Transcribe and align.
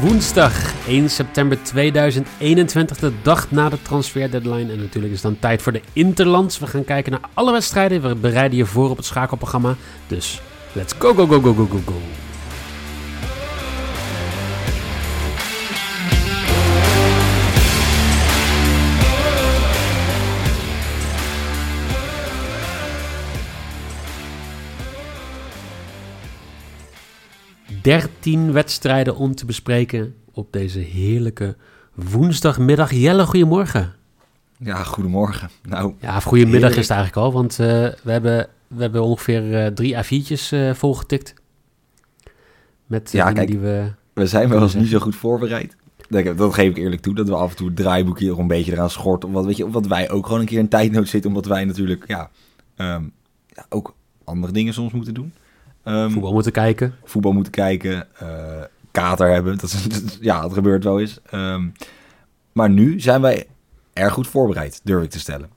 Woensdag 0.00 0.86
1 0.86 1.10
september 1.10 1.62
2021, 1.62 2.98
de 2.98 3.12
dag 3.22 3.50
na 3.50 3.68
de 3.68 3.82
transfer 3.82 4.30
deadline. 4.30 4.72
En 4.72 4.78
natuurlijk 4.78 5.12
is 5.12 5.22
het 5.22 5.30
dan 5.32 5.38
tijd 5.38 5.62
voor 5.62 5.72
de 5.72 5.80
Interlands. 5.92 6.58
We 6.58 6.66
gaan 6.66 6.84
kijken 6.84 7.12
naar 7.12 7.20
alle 7.34 7.52
wedstrijden. 7.52 8.02
We 8.02 8.14
bereiden 8.14 8.58
je 8.58 8.64
voor 8.64 8.90
op 8.90 8.96
het 8.96 9.06
schakelprogramma. 9.06 9.74
Dus 10.06 10.40
let's 10.72 10.94
go, 10.98 11.14
go, 11.14 11.26
go, 11.26 11.40
go, 11.40 11.54
go, 11.54 11.66
go, 11.66 11.78
go. 11.86 12.27
13 27.88 28.52
wedstrijden 28.52 29.16
om 29.16 29.34
te 29.34 29.46
bespreken 29.46 30.14
op 30.32 30.52
deze 30.52 30.78
heerlijke 30.78 31.56
woensdagmiddag. 31.94 32.92
Jelle, 32.92 33.26
goedemorgen. 33.26 33.94
Ja, 34.58 34.82
goedemorgen. 34.82 35.50
Nou, 35.62 35.94
ja, 36.00 36.20
goedemiddag 36.20 36.70
is 36.70 36.88
het 36.88 36.90
eigenlijk 36.90 37.26
al, 37.26 37.32
want 37.32 37.52
uh, 37.52 37.66
we, 38.02 38.10
hebben, 38.10 38.48
we 38.66 38.82
hebben 38.82 39.02
ongeveer 39.02 39.64
uh, 39.64 39.66
drie 39.66 39.94
A4'tjes 39.94 40.48
uh, 40.52 40.74
volgetikt. 40.74 41.34
Met 42.86 43.12
ja, 43.12 43.32
kijk, 43.32 43.48
die 43.48 43.58
we... 43.58 43.92
We 44.12 44.26
zijn 44.26 44.48
wel 44.48 44.62
eens 44.62 44.74
niet 44.74 44.88
zo 44.88 44.98
goed 44.98 45.16
voorbereid. 45.16 45.76
Dat 46.08 46.54
geef 46.54 46.70
ik 46.70 46.76
eerlijk 46.76 47.02
toe, 47.02 47.14
dat 47.14 47.28
we 47.28 47.34
af 47.34 47.50
en 47.50 47.56
toe 47.56 47.66
het 47.66 47.76
draaiboekje 47.76 48.28
nog 48.28 48.38
een 48.38 48.46
beetje 48.46 48.72
eraan 48.72 48.90
schorten. 48.90 49.28
Omdat, 49.28 49.44
weet 49.44 49.56
je, 49.56 49.64
omdat 49.64 49.86
wij 49.86 50.10
ook 50.10 50.26
gewoon 50.26 50.40
een 50.40 50.46
keer 50.46 50.58
in 50.58 50.68
tijdnood 50.68 51.08
zitten, 51.08 51.30
omdat 51.30 51.46
wij 51.46 51.64
natuurlijk 51.64 52.04
ja, 52.06 52.30
um, 52.76 53.12
ja, 53.46 53.66
ook 53.68 53.94
andere 54.24 54.52
dingen 54.52 54.74
soms 54.74 54.92
moeten 54.92 55.14
doen. 55.14 55.32
Um, 55.88 56.10
voetbal 56.10 56.32
moeten 56.32 56.52
kijken. 56.52 56.94
Voetbal 57.04 57.32
moeten 57.32 57.52
kijken. 57.52 58.06
Uh, 58.22 58.62
kater 58.90 59.30
hebben. 59.30 59.58
Dat, 59.60 59.72
is, 59.72 60.18
ja, 60.20 60.40
dat 60.40 60.52
gebeurt 60.52 60.84
wel 60.84 61.00
eens. 61.00 61.20
Um, 61.34 61.72
maar 62.52 62.70
nu 62.70 63.00
zijn 63.00 63.20
wij 63.20 63.46
erg 63.92 64.12
goed 64.12 64.26
voorbereid, 64.26 64.80
durf 64.84 65.04
ik 65.04 65.10
te 65.10 65.18
stellen. 65.18 65.50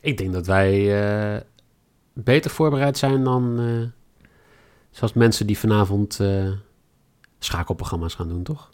Ik 0.00 0.18
denk 0.18 0.32
dat 0.32 0.46
wij 0.46 1.02
uh, 1.34 1.40
beter 2.12 2.50
voorbereid 2.50 2.98
zijn 2.98 3.24
dan 3.24 3.60
uh, 3.60 3.86
zoals 4.90 5.12
mensen 5.12 5.46
die 5.46 5.58
vanavond 5.58 6.20
schakelprogramma's 7.38 8.14
gaan 8.14 8.28
doen, 8.28 8.42
toch? 8.42 8.70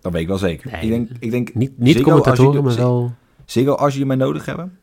Dat 0.00 0.12
weet 0.12 0.22
ik 0.22 0.28
wel 0.28 0.38
zeker. 0.38 0.70
Nee, 0.70 0.82
ik 0.82 0.88
denk, 0.88 1.10
ik 1.18 1.30
denk 1.30 1.54
niet, 1.54 1.78
niet 1.78 2.00
commentatoren, 2.00 2.64
maar 2.64 2.76
wel... 2.76 3.14
Zeker 3.44 3.76
als 3.76 3.94
je 3.94 4.06
mij 4.06 4.16
nodig 4.16 4.44
hebben. 4.44 4.78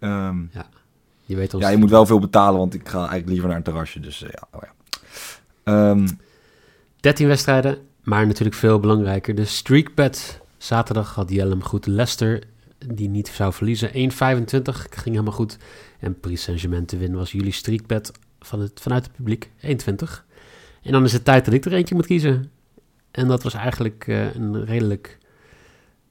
Um, 0.00 0.50
ja. 0.52 0.66
Je 1.28 1.36
weet 1.36 1.54
Ja, 1.58 1.68
je 1.68 1.76
moet 1.76 1.90
wel 1.90 2.06
veel 2.06 2.18
betalen, 2.18 2.58
want 2.58 2.74
ik 2.74 2.88
ga 2.88 2.98
eigenlijk 2.98 3.28
liever 3.28 3.48
naar 3.48 3.56
een 3.56 3.62
terrasje. 3.62 4.00
Dus 4.00 4.22
uh, 4.22 4.28
ja. 4.30 4.48
Oh 4.52 4.62
ja. 5.64 5.90
Um, 5.90 6.06
13 7.00 7.26
wedstrijden, 7.26 7.78
maar 8.02 8.26
natuurlijk 8.26 8.56
veel 8.56 8.80
belangrijker. 8.80 9.34
De 9.34 9.44
streakbet 9.44 10.40
zaterdag 10.56 11.14
had 11.14 11.30
Jellem 11.30 11.62
goed. 11.62 11.86
Leicester, 11.86 12.42
die 12.86 13.08
niet 13.08 13.28
zou 13.28 13.52
verliezen. 13.52 13.88
1,25 13.88 13.94
ging 14.90 15.04
helemaal 15.04 15.32
goed. 15.32 15.58
En 16.00 16.20
Paris 16.20 16.42
Saint-Germain 16.42 16.86
te 16.86 16.96
winnen 16.96 17.18
was 17.18 17.32
jullie 17.32 17.52
streakbet 17.52 18.12
van 18.40 18.60
het, 18.60 18.80
vanuit 18.80 19.04
het 19.04 19.12
publiek. 19.12 19.50
1,20. 19.60 19.70
En 20.82 20.92
dan 20.92 21.04
is 21.04 21.12
het 21.12 21.24
tijd 21.24 21.44
dat 21.44 21.54
ik 21.54 21.64
er 21.64 21.72
eentje 21.72 21.94
moet 21.94 22.06
kiezen. 22.06 22.50
En 23.10 23.28
dat 23.28 23.42
was 23.42 23.54
eigenlijk 23.54 24.06
uh, 24.06 24.34
een 24.34 24.64
redelijk 24.64 25.18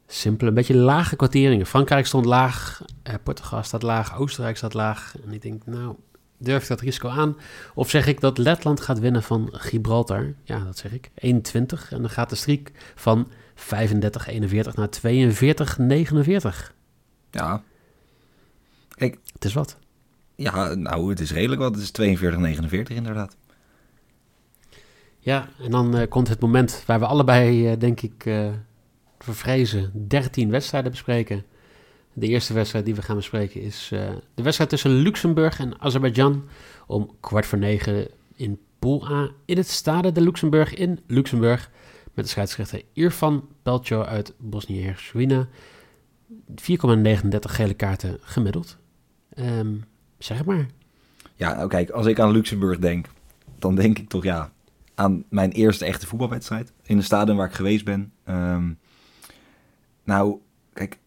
simpel, 0.07 0.47
een 0.47 0.53
beetje 0.53 0.75
lage 0.75 1.16
kwarteringen. 1.16 1.66
Frankrijk 1.66 2.06
stond 2.06 2.25
laag, 2.25 2.81
eh, 3.03 3.13
Portugal 3.23 3.63
staat 3.63 3.81
laag, 3.81 4.18
Oostenrijk 4.18 4.57
staat 4.57 4.73
laag. 4.73 5.16
En 5.25 5.34
ik 5.34 5.41
denk, 5.41 5.66
nou, 5.66 5.95
durf 6.38 6.62
ik 6.62 6.68
dat 6.68 6.81
risico 6.81 7.09
aan? 7.09 7.38
Of 7.75 7.90
zeg 7.90 8.07
ik 8.07 8.19
dat 8.19 8.38
Letland 8.38 8.81
gaat 8.81 9.00
winnen 9.00 9.23
van 9.23 9.50
Gibraltar? 9.51 10.34
Ja, 10.44 10.59
dat 10.59 10.78
zeg 10.78 10.91
ik. 10.91 11.12
21. 11.16 11.91
En 11.91 12.01
dan 12.01 12.09
gaat 12.09 12.29
de 12.29 12.35
streak 12.35 12.72
van 12.95 13.28
35-41 13.56 14.75
naar 14.75 14.90
42-49. 14.90 16.74
Ja. 17.31 17.63
Kijk. 18.89 19.18
Het 19.34 19.45
is 19.45 19.53
wat. 19.53 19.78
Ja, 20.35 20.74
nou, 20.74 21.09
het 21.09 21.19
is 21.19 21.31
redelijk 21.31 21.62
wat. 21.62 21.75
Het 21.75 21.97
is 21.97 22.18
42-49 22.19 22.95
inderdaad. 22.95 23.35
Ja, 25.19 25.50
en 25.59 25.72
dan 25.72 25.95
uh, 25.95 26.07
komt 26.09 26.28
het 26.28 26.39
moment 26.39 26.84
waar 26.85 27.00
we 27.00 27.06
allebei, 27.06 27.72
uh, 27.72 27.79
denk 27.79 28.01
ik, 28.01 28.25
uh, 28.25 28.50
vervrezen 29.19 30.07
13 30.07 30.50
wedstrijden 30.50 30.91
bespreken. 30.91 31.45
De 32.13 32.28
eerste 32.28 32.53
wedstrijd 32.53 32.85
die 32.85 32.95
we 32.95 33.01
gaan 33.01 33.16
bespreken 33.16 33.61
is 33.61 33.89
uh, 33.94 34.09
de 34.33 34.44
wedstrijd 34.44 34.69
tussen 34.69 34.91
Luxemburg 34.91 35.59
en 35.59 35.81
Azerbeidzjan 35.81 36.47
om 36.88 37.16
kwart 37.19 37.45
voor 37.45 37.57
negen 37.57 38.07
in 38.35 38.59
Pool 38.79 39.07
A 39.11 39.29
in 39.45 39.57
het 39.57 39.67
Stade 39.67 40.11
de 40.11 40.22
Luxemburg 40.22 40.73
in 40.73 41.00
Luxemburg 41.07 41.72
met 42.13 42.25
de 42.25 42.31
scheidsrechter 42.31 42.81
Irfan 42.94 43.47
Pelcho 43.63 44.01
uit 44.01 44.33
Bosnië-Herzegovina. 44.38 45.47
4,39 46.50 47.39
gele 47.39 47.73
kaarten 47.73 48.17
gemiddeld. 48.22 48.77
Um, 49.39 49.83
zeg 50.17 50.45
maar. 50.45 50.67
Ja, 51.35 51.56
nou 51.56 51.69
kijk, 51.69 51.89
als 51.89 52.06
ik 52.06 52.19
aan 52.19 52.31
Luxemburg 52.31 52.79
denk, 52.79 53.07
dan 53.59 53.75
denk 53.75 54.00
ik 54.00 54.09
toch 54.09 54.23
ja 54.23 54.51
aan 54.95 55.23
mijn 55.29 55.51
eerste 55.51 55.85
echte 55.85 56.07
voetbalwedstrijd 56.07 56.72
in 56.83 56.97
de 56.97 57.03
stadion 57.03 57.38
waar 57.38 57.47
ik 57.47 57.53
geweest 57.53 57.85
ben. 57.85 58.11
Um, 58.29 58.77
nou, 60.07 60.38
kijk, 60.73 61.00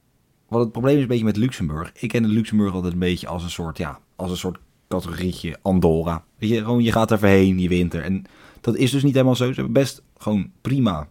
wat 0.48 0.60
het 0.60 0.72
probleem 0.72 0.96
is 0.96 1.02
een 1.02 1.08
beetje 1.08 1.24
met 1.24 1.36
Luxemburg. 1.36 1.92
Ik 1.94 2.08
ken 2.08 2.26
Luxemburg 2.26 2.74
altijd 2.74 2.92
een 2.92 2.98
beetje 2.98 3.28
als 3.28 3.42
een 3.42 3.50
soort, 3.50 3.78
ja, 3.78 3.98
als 4.16 4.30
een 4.30 4.36
soort 4.36 4.58
categorietje 4.88 5.58
Andorra. 5.62 6.24
Weet 6.38 6.50
je, 6.50 6.58
gewoon 6.58 6.82
je 6.82 6.92
gaat 6.92 7.10
er 7.10 7.18
voorheen, 7.18 7.58
je 7.58 7.68
wint 7.68 7.94
er. 7.94 8.02
En 8.02 8.24
dat 8.60 8.76
is 8.76 8.90
dus 8.90 9.02
niet 9.02 9.12
helemaal 9.14 9.36
zo. 9.36 9.46
Ze 9.46 9.54
hebben 9.54 9.72
best 9.72 10.02
gewoon 10.16 10.50
prima 10.60 11.08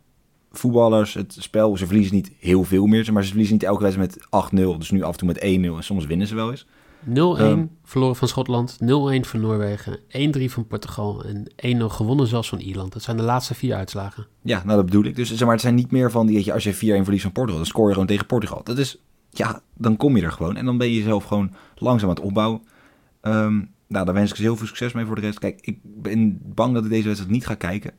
voetballers. 0.52 1.14
Het 1.14 1.36
spel, 1.40 1.78
ze 1.78 1.86
verliezen 1.86 2.16
niet 2.16 2.32
heel 2.40 2.64
veel 2.64 2.86
meer, 2.86 3.14
maar 3.14 3.24
ze 3.24 3.30
verliezen 3.30 3.54
niet 3.54 3.64
elke 3.64 3.84
wedstrijd 3.84 4.16
met 4.32 4.52
8-0. 4.76 4.78
Dus 4.78 4.92
nu 4.92 5.04
af 5.04 5.12
en 5.12 5.18
toe 5.18 5.28
met 5.28 5.40
1-0 5.40 5.42
en 5.76 5.84
soms 5.84 6.06
winnen 6.06 6.28
ze 6.28 6.36
wel 6.36 6.52
eens. 6.52 6.68
0-1 7.08 7.12
um, 7.12 7.78
verloren 7.84 8.16
van 8.16 8.28
Schotland, 8.28 8.78
0-1 8.84 8.86
van 9.20 9.40
Noorwegen, 9.40 10.00
1-3 10.00 10.44
van 10.46 10.68
Portugal 10.68 11.24
en 11.24 11.78
1-0 11.82 11.84
gewonnen 11.86 12.28
zelfs 12.28 12.50
van 12.50 12.60
Ierland. 12.60 12.94
Dat 12.94 13.02
zijn 13.02 13.18
de 13.18 13.24
laatste 13.24 13.56
vier 13.56 13.76
uitslagen. 13.76 14.28
Ja, 14.42 14.62
nou 14.64 14.76
dat 14.76 14.86
bedoel 14.86 15.04
ik. 15.04 15.16
Dus 15.16 15.30
zeg 15.30 15.40
maar, 15.40 15.52
het 15.52 15.62
zijn 15.62 15.76
niet 15.76 15.92
meer 15.92 16.12
van 16.12 16.28
die, 16.28 16.46
je, 16.46 16.54
als 16.54 16.64
je 16.64 16.76
4-1 16.76 16.78
verliest 16.78 17.22
van 17.22 17.32
Portugal, 17.32 17.58
dan 17.58 17.66
scoor 17.66 17.88
je 17.88 17.94
gewoon 17.94 18.08
tegen 18.08 18.26
Portugal. 18.26 18.62
Dat 18.64 18.78
is, 18.78 18.98
ja, 19.30 19.62
dan 19.78 19.98
kom 19.98 20.18
je 20.18 20.24
er 20.24 20.32
gewoon. 20.32 20.56
En 20.56 20.66
dan 20.66 20.78
ben 20.78 20.88
je 20.88 20.96
jezelf 20.96 21.24
gewoon 21.24 21.54
langzaam 21.76 22.10
aan 22.10 22.16
het 22.16 22.24
opbouwen. 22.24 22.62
Um, 23.22 23.72
nou, 23.88 24.06
daar 24.06 24.14
wens 24.14 24.30
ik 24.30 24.36
ze 24.36 24.42
heel 24.42 24.56
veel 24.56 24.68
succes 24.68 24.94
mee 24.94 25.06
voor 25.06 25.16
de 25.16 25.22
rest. 25.22 25.40
Kijk, 25.40 25.60
ik 25.62 25.80
ben 25.84 26.40
bang 26.44 26.74
dat 26.74 26.84
ik 26.84 26.90
deze 26.90 27.06
wedstrijd 27.06 27.34
niet 27.34 27.46
ga 27.46 27.56
kijken. 27.56 27.94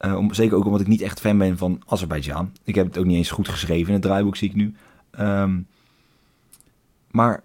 Uh, 0.00 0.16
om, 0.16 0.34
zeker 0.34 0.56
ook 0.56 0.64
omdat 0.64 0.80
ik 0.80 0.86
niet 0.86 1.00
echt 1.00 1.20
fan 1.20 1.38
ben 1.38 1.58
van 1.58 1.82
Azerbeidzjan. 1.86 2.52
Ik 2.64 2.74
heb 2.74 2.86
het 2.86 2.98
ook 2.98 3.04
niet 3.04 3.16
eens 3.16 3.30
goed 3.30 3.48
geschreven 3.48 3.86
in 3.86 3.92
het 3.92 4.02
draaiboek, 4.02 4.36
zie 4.36 4.48
ik 4.48 4.54
nu. 4.54 4.74
Um, 5.20 5.66
maar 7.10 7.42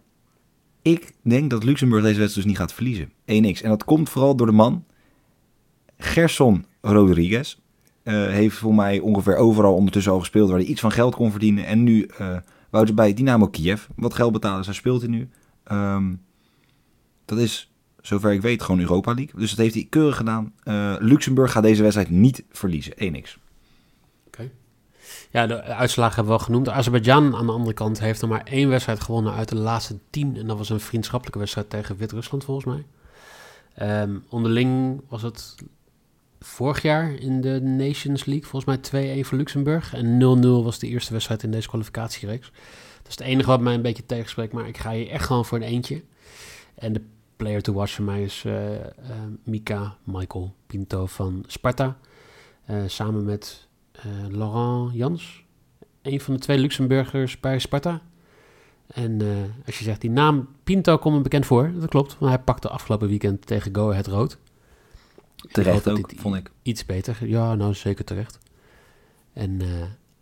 ik 0.92 1.14
denk 1.22 1.50
dat 1.50 1.64
Luxemburg 1.64 2.04
deze 2.04 2.20
wedstrijd 2.20 2.46
dus 2.46 2.54
niet 2.54 2.62
gaat 2.62 2.74
verliezen. 2.74 3.10
1x. 3.10 3.62
En 3.62 3.70
dat 3.70 3.84
komt 3.84 4.10
vooral 4.10 4.36
door 4.36 4.48
de 4.48 4.54
man. 4.54 4.86
Gerson 5.98 6.66
Rodriguez. 6.82 7.58
Uh, 8.04 8.28
heeft 8.28 8.58
voor 8.58 8.76
mij 8.76 9.00
ongeveer 9.00 9.36
overal 9.36 9.76
ondertussen 9.76 10.12
al 10.12 10.20
gespeeld 10.20 10.50
waar 10.50 10.60
hij 10.60 10.68
iets 10.68 10.82
van 10.82 10.92
geld 10.92 11.16
kon 11.16 11.32
verdienen. 11.32 11.66
En 11.66 11.84
nu 11.84 12.10
uh, 12.22 12.38
wou 12.70 12.86
ze 12.86 12.94
bij 12.94 13.14
Dynamo 13.14 13.48
Kiev 13.48 13.86
wat 13.96 14.14
geld 14.14 14.32
betalen. 14.32 14.64
Zij 14.64 14.74
speelt 14.74 15.02
hij 15.02 15.10
nu. 15.10 15.30
Um, 15.72 16.22
dat 17.26 17.38
is, 17.38 17.72
zover 18.02 18.34
ik 18.34 18.42
weet, 18.42 18.62
gewoon 18.62 18.80
Europa 18.80 19.14
League. 19.14 19.40
Dus 19.40 19.50
dat 19.50 19.60
heeft 19.60 19.74
hij 19.74 19.88
keurig 19.90 20.18
gedaan. 20.18 20.54
Uh, 20.64 20.96
Luxemburg 21.00 21.52
gaat 21.52 21.64
deze 21.64 21.82
wedstrijd 21.82 22.10
niet 22.10 22.44
verliezen. 22.50 22.94
1x. 22.94 23.47
Ja, 25.32 25.48
de 25.48 25.62
uitslagen 25.62 26.16
hebben 26.16 26.34
we 26.34 26.38
wel 26.38 26.48
genoemd. 26.48 26.70
Azerbeidzjan 26.70 27.36
aan 27.36 27.46
de 27.46 27.52
andere 27.52 27.74
kant 27.74 28.00
heeft 28.00 28.22
er 28.22 28.28
maar 28.28 28.44
één 28.44 28.70
wedstrijd 28.70 29.02
gewonnen 29.02 29.34
uit 29.34 29.50
de 29.50 29.56
laatste 29.56 29.98
tien. 30.10 30.38
En 30.38 30.48
dat 30.48 30.58
was 30.58 30.70
een 30.70 30.80
vriendschappelijke 30.80 31.40
wedstrijd 31.40 31.70
tegen 31.70 31.98
Wit-Rusland 31.98 32.44
volgens 32.44 32.66
mij. 32.66 32.86
Um, 34.02 34.24
onderling 34.30 35.02
was 35.10 35.22
het 35.22 35.56
vorig 36.40 36.82
jaar 36.82 37.14
in 37.14 37.42
de 37.42 37.62
Nations 37.62 38.26
League 38.26 38.50
volgens 38.50 38.92
mij 38.92 39.20
2-1 39.24 39.26
voor 39.28 39.38
Luxemburg. 39.38 39.94
En 39.94 40.40
0-0 40.44 40.64
was 40.64 40.80
de 40.80 40.88
eerste 40.88 41.14
wedstrijd 41.14 41.44
in 41.44 41.52
deze 41.52 41.68
kwalificatiereeks. 41.68 42.52
Dat 42.98 43.08
is 43.08 43.18
het 43.18 43.28
enige 43.28 43.50
wat 43.50 43.62
mij 43.62 43.74
een 43.74 43.82
beetje 43.82 44.06
tegenspreekt. 44.06 44.54
Maar 44.54 44.68
ik 44.68 44.78
ga 44.78 44.92
hier 44.92 45.10
echt 45.10 45.26
gewoon 45.26 45.46
voor 45.46 45.58
een 45.58 45.64
eentje. 45.64 46.04
En 46.76 46.94
de 46.94 47.02
player 47.36 47.62
to 47.62 47.74
watch 47.74 47.94
voor 47.94 48.06
mij 48.06 48.24
is 48.24 48.44
eh, 48.46 48.76
eh, 48.76 48.92
Mika 49.44 49.98
Michael 50.04 50.54
Pinto 50.68 51.06
van 51.06 51.44
Sparta. 51.48 51.98
Eh, 52.66 52.78
samen 52.88 53.26
met 53.26 53.67
Laurent 54.30 54.94
Jans. 54.94 55.44
Een 56.02 56.22
van 56.22 56.34
de 56.34 56.40
twee 56.40 56.58
Luxemburgers 56.58 57.40
bij 57.40 57.60
Sparta. 57.60 58.02
En 58.88 59.22
eh, 59.22 59.28
als 59.66 59.78
je 59.78 59.84
zegt, 59.84 60.02
die 60.02 60.10
naam 60.10 60.48
Pinto 60.64 60.98
komt 60.98 61.16
me 61.16 61.22
bekend 61.22 61.46
voor. 61.46 61.72
Dat 61.80 61.90
klopt, 61.90 62.18
want 62.20 62.32
hij 62.32 62.44
pakte 62.44 62.70
afgelopen 62.70 63.08
weekend 63.08 63.46
tegen 63.46 63.76
Go 63.76 63.90
Ahead 63.90 64.08
Rood. 64.08 64.38
Terecht 65.52 65.90
ook, 65.90 66.12
vond 66.16 66.36
ik. 66.36 66.52
Iets 66.62 66.86
beter. 66.86 67.28
Ja, 67.28 67.56
nou 67.56 67.74
zeker 67.74 68.06
terecht. 68.06 68.40
En 69.34 69.62
eh, 69.62 69.68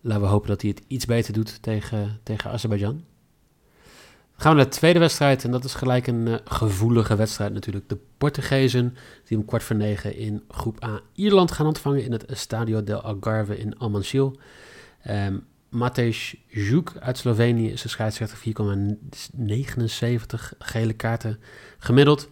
laten 0.02 0.22
we 0.24 0.28
hopen 0.28 0.48
dat 0.48 0.62
hij 0.62 0.70
het 0.70 0.84
iets 0.88 1.06
beter 1.06 1.34
doet 1.34 1.62
tegen, 1.62 2.20
tegen 2.24 2.52
Azerbeidzjan. 2.52 3.04
Gaan 4.38 4.52
we 4.52 4.58
naar 4.58 4.70
de 4.70 4.78
tweede 4.78 5.00
wedstrijd. 5.00 5.44
En 5.44 5.52
dat 5.52 5.64
is 5.64 5.74
gelijk 5.74 6.08
een 6.08 6.28
eh, 6.28 6.36
gevoelige 6.46 7.16
wedstrijd 7.16 7.54
natuurlijk. 7.54 7.90
De 7.90 7.98
Portugezen 8.18 8.96
die 9.26 9.38
om 9.38 9.46
kwart 9.46 9.64
voor 9.64 9.76
negen 9.76 10.16
in 10.16 10.44
groep 10.48 10.84
A 10.84 11.02
Ierland 11.14 11.52
gaan 11.52 11.66
ontvangen... 11.66 12.04
in 12.04 12.12
het 12.12 12.26
Estadio 12.26 12.84
del 12.84 13.02
Algarve 13.02 13.58
in 13.58 13.78
Almanciel. 13.78 14.38
Um, 15.10 15.46
Matej 15.70 16.16
Zjuk 16.50 16.92
uit 17.00 17.18
Slovenië 17.18 17.72
is 17.72 17.82
de 17.82 17.90
scheidsrechter 17.90 18.38
4,79 18.38 18.44
gele 20.60 20.94
kaarten 20.94 21.40
gemiddeld. 21.78 22.30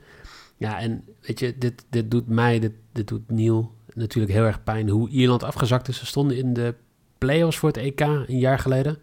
Ja, 0.58 0.80
en 0.80 1.04
weet 1.22 1.40
je, 1.40 1.58
dit, 1.58 1.86
dit 1.90 2.12
doet 2.12 2.28
mij, 2.28 2.60
dit, 2.60 2.74
dit 2.92 3.08
doet 3.08 3.32
Neil 3.32 3.74
natuurlijk 3.94 4.34
heel 4.34 4.46
erg 4.46 4.64
pijn 4.64 4.90
hoe 4.90 5.10
Ierland 5.10 5.44
afgezakt 5.44 5.88
is. 5.88 5.98
Ze 5.98 6.06
stonden 6.06 6.38
in 6.38 6.54
de 6.54 6.76
play-offs 7.18 7.58
voor 7.58 7.70
het 7.70 7.78
EK 7.78 8.00
een 8.00 8.40
jaar 8.40 8.60
geleden. 8.60 8.98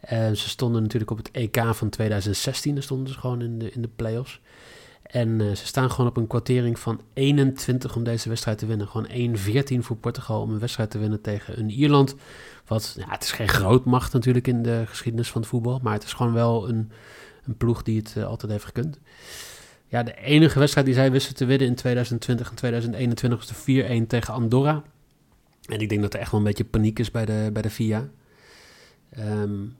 En 0.00 0.36
ze 0.36 0.48
stonden 0.48 0.82
natuurlijk 0.82 1.10
op 1.10 1.16
het 1.16 1.30
EK 1.30 1.64
van 1.72 1.88
2016. 1.88 2.74
Daar 2.74 2.82
stonden 2.82 3.12
ze 3.12 3.18
gewoon 3.18 3.42
in 3.42 3.58
de, 3.58 3.70
in 3.70 3.82
de 3.82 3.90
play-offs. 3.96 4.40
En 5.02 5.28
uh, 5.28 5.54
ze 5.54 5.66
staan 5.66 5.90
gewoon 5.90 6.10
op 6.10 6.16
een 6.16 6.26
kwartering 6.26 6.78
van 6.78 7.00
21 7.12 7.96
om 7.96 8.04
deze 8.04 8.28
wedstrijd 8.28 8.58
te 8.58 8.66
winnen. 8.66 8.88
Gewoon 8.88 9.36
1-14 9.36 9.78
voor 9.78 9.96
Portugal 9.96 10.40
om 10.40 10.50
een 10.50 10.58
wedstrijd 10.58 10.90
te 10.90 10.98
winnen 10.98 11.20
tegen 11.20 11.58
een 11.58 11.70
Ierland. 11.70 12.14
Wat, 12.66 12.94
ja, 12.98 13.08
het 13.08 13.22
is 13.22 13.32
geen 13.32 13.48
grootmacht 13.48 14.12
natuurlijk 14.12 14.46
in 14.46 14.62
de 14.62 14.82
geschiedenis 14.86 15.30
van 15.30 15.40
het 15.40 15.50
voetbal. 15.50 15.80
Maar 15.82 15.92
het 15.92 16.04
is 16.04 16.12
gewoon 16.12 16.32
wel 16.32 16.68
een, 16.68 16.90
een 17.44 17.56
ploeg 17.56 17.82
die 17.82 17.98
het 17.98 18.14
uh, 18.18 18.24
altijd 18.24 18.52
heeft 18.52 18.64
gekund. 18.64 18.98
Ja, 19.86 20.02
de 20.02 20.14
enige 20.14 20.58
wedstrijd 20.58 20.86
die 20.86 20.94
zij 20.94 21.10
wisten 21.10 21.34
te 21.34 21.44
winnen 21.44 21.66
in 21.66 21.74
2020 21.74 22.50
en 22.50 22.56
2021 22.56 23.38
was 23.38 23.64
de 23.64 24.02
4-1 24.02 24.06
tegen 24.06 24.34
Andorra. 24.34 24.82
En 25.66 25.80
ik 25.80 25.88
denk 25.88 26.02
dat 26.02 26.14
er 26.14 26.20
echt 26.20 26.30
wel 26.30 26.40
een 26.40 26.46
beetje 26.46 26.64
paniek 26.64 26.98
is 26.98 27.10
bij 27.10 27.24
de, 27.24 27.50
bij 27.52 27.62
de 27.62 27.70
FIA. 27.70 28.08
Um, 29.18 29.76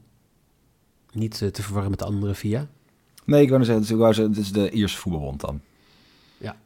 niet 1.13 1.41
uh, 1.41 1.49
te 1.49 1.63
verwarren 1.63 1.91
met 1.91 1.99
de 1.99 2.05
andere 2.05 2.35
FIA. 2.35 2.67
Nee, 3.25 3.43
ik 3.43 3.49
wou 3.49 3.65
zeggen, 3.65 3.83
het 3.83 3.93
is, 3.93 3.99
wou 3.99 4.15
zeggen, 4.15 4.35
het 4.35 4.43
is 4.43 4.53
de 4.53 4.71
Ierse 4.71 4.97
voetbalbond 4.97 5.41
dan. 5.41 5.61
Ja. 6.39 6.57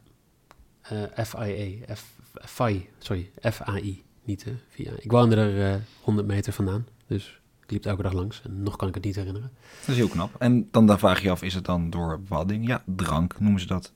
FIA. 1.23 1.95
F, 1.95 2.05
FI, 2.45 2.89
sorry. 2.99 3.31
FAI. 3.41 4.03
Niet 4.23 4.45
uh, 4.47 4.53
FIA. 4.69 4.91
Ik 4.99 5.11
woonde 5.11 5.35
er 5.35 5.81
100 6.01 6.27
meter 6.27 6.53
vandaan. 6.53 6.87
Dus 7.07 7.39
ik 7.65 7.71
liep 7.71 7.85
elke 7.85 8.01
dag 8.01 8.13
langs 8.13 8.41
en 8.43 8.63
nog 8.63 8.75
kan 8.75 8.87
ik 8.87 8.93
het 8.93 9.03
niet 9.03 9.15
herinneren. 9.15 9.51
Dat 9.79 9.89
is 9.89 9.95
heel 9.95 10.07
knap. 10.07 10.35
En 10.39 10.67
dan, 10.71 10.85
dan 10.85 10.99
vraag 10.99 11.17
je 11.17 11.23
je 11.23 11.31
af, 11.31 11.43
is 11.43 11.53
het 11.53 11.65
dan 11.65 11.89
door 11.89 12.19
dingen? 12.45 12.67
Ja, 12.67 12.83
drank 12.85 13.39
noemen 13.39 13.61
ze 13.61 13.67
dat. 13.67 13.91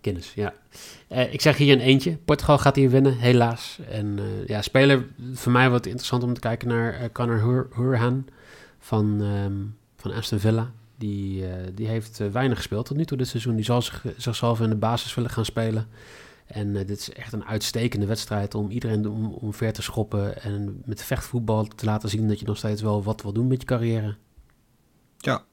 Kennis, 0.00 0.32
ja. 0.34 0.54
Uh, 1.12 1.32
ik 1.32 1.40
zeg 1.40 1.56
hier 1.56 1.72
een 1.72 1.80
eentje. 1.80 2.16
Portugal 2.16 2.58
gaat 2.58 2.76
hier 2.76 2.90
winnen, 2.90 3.18
helaas. 3.18 3.78
En 3.90 4.18
uh, 4.18 4.46
ja, 4.46 4.62
speler, 4.62 5.06
voor 5.32 5.52
mij 5.52 5.70
wat 5.70 5.86
interessant 5.86 6.22
om 6.22 6.34
te 6.34 6.40
kijken 6.40 6.68
naar 6.68 7.02
uh, 7.02 7.08
Conor 7.12 7.40
Hur 7.40 7.68
Hurhan 7.74 8.26
van, 8.78 9.20
um, 9.20 9.76
van 9.96 10.12
Aston 10.12 10.38
Villa. 10.38 10.70
Die, 10.96 11.44
die 11.74 11.86
heeft 11.86 12.18
weinig 12.32 12.56
gespeeld 12.56 12.86
tot 12.86 12.96
nu 12.96 13.04
toe 13.04 13.18
dit 13.18 13.28
seizoen. 13.28 13.54
Die 13.54 13.64
zal 13.64 13.82
zich, 13.82 14.04
zichzelf 14.16 14.60
in 14.60 14.68
de 14.68 14.76
basis 14.76 15.14
willen 15.14 15.30
gaan 15.30 15.44
spelen. 15.44 15.88
En 16.46 16.72
dit 16.72 16.90
is 16.90 17.12
echt 17.12 17.32
een 17.32 17.44
uitstekende 17.44 18.06
wedstrijd 18.06 18.54
om 18.54 18.70
iedereen 18.70 19.08
om, 19.08 19.32
om 19.32 19.54
ver 19.54 19.72
te 19.72 19.82
schoppen. 19.82 20.42
En 20.42 20.82
met 20.84 21.02
vechtvoetbal 21.02 21.64
te 21.64 21.84
laten 21.84 22.08
zien 22.08 22.28
dat 22.28 22.40
je 22.40 22.46
nog 22.46 22.56
steeds 22.56 22.82
wel 22.82 23.02
wat 23.02 23.22
wil 23.22 23.32
doen 23.32 23.46
met 23.46 23.60
je 23.60 23.66
carrière. 23.66 24.16
Ja, 25.18 25.44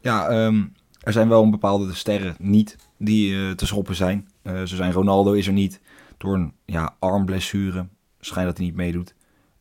ja 0.00 0.46
um, 0.46 0.74
er 1.00 1.12
zijn 1.12 1.28
wel 1.28 1.42
een 1.42 1.50
bepaalde 1.50 1.94
sterren 1.94 2.36
niet 2.38 2.76
die 2.96 3.54
te 3.54 3.66
schoppen 3.66 3.94
zijn. 3.94 4.28
Zo 4.44 4.66
zijn 4.66 4.92
Ronaldo 4.92 5.32
is 5.32 5.46
er 5.46 5.52
niet 5.52 5.80
door 6.16 6.34
een 6.34 6.52
ja, 6.64 6.96
armblessure. 6.98 7.86
Schijnt 8.20 8.48
dat 8.48 8.56
hij 8.56 8.66
niet 8.66 8.76
meedoet. 8.76 9.14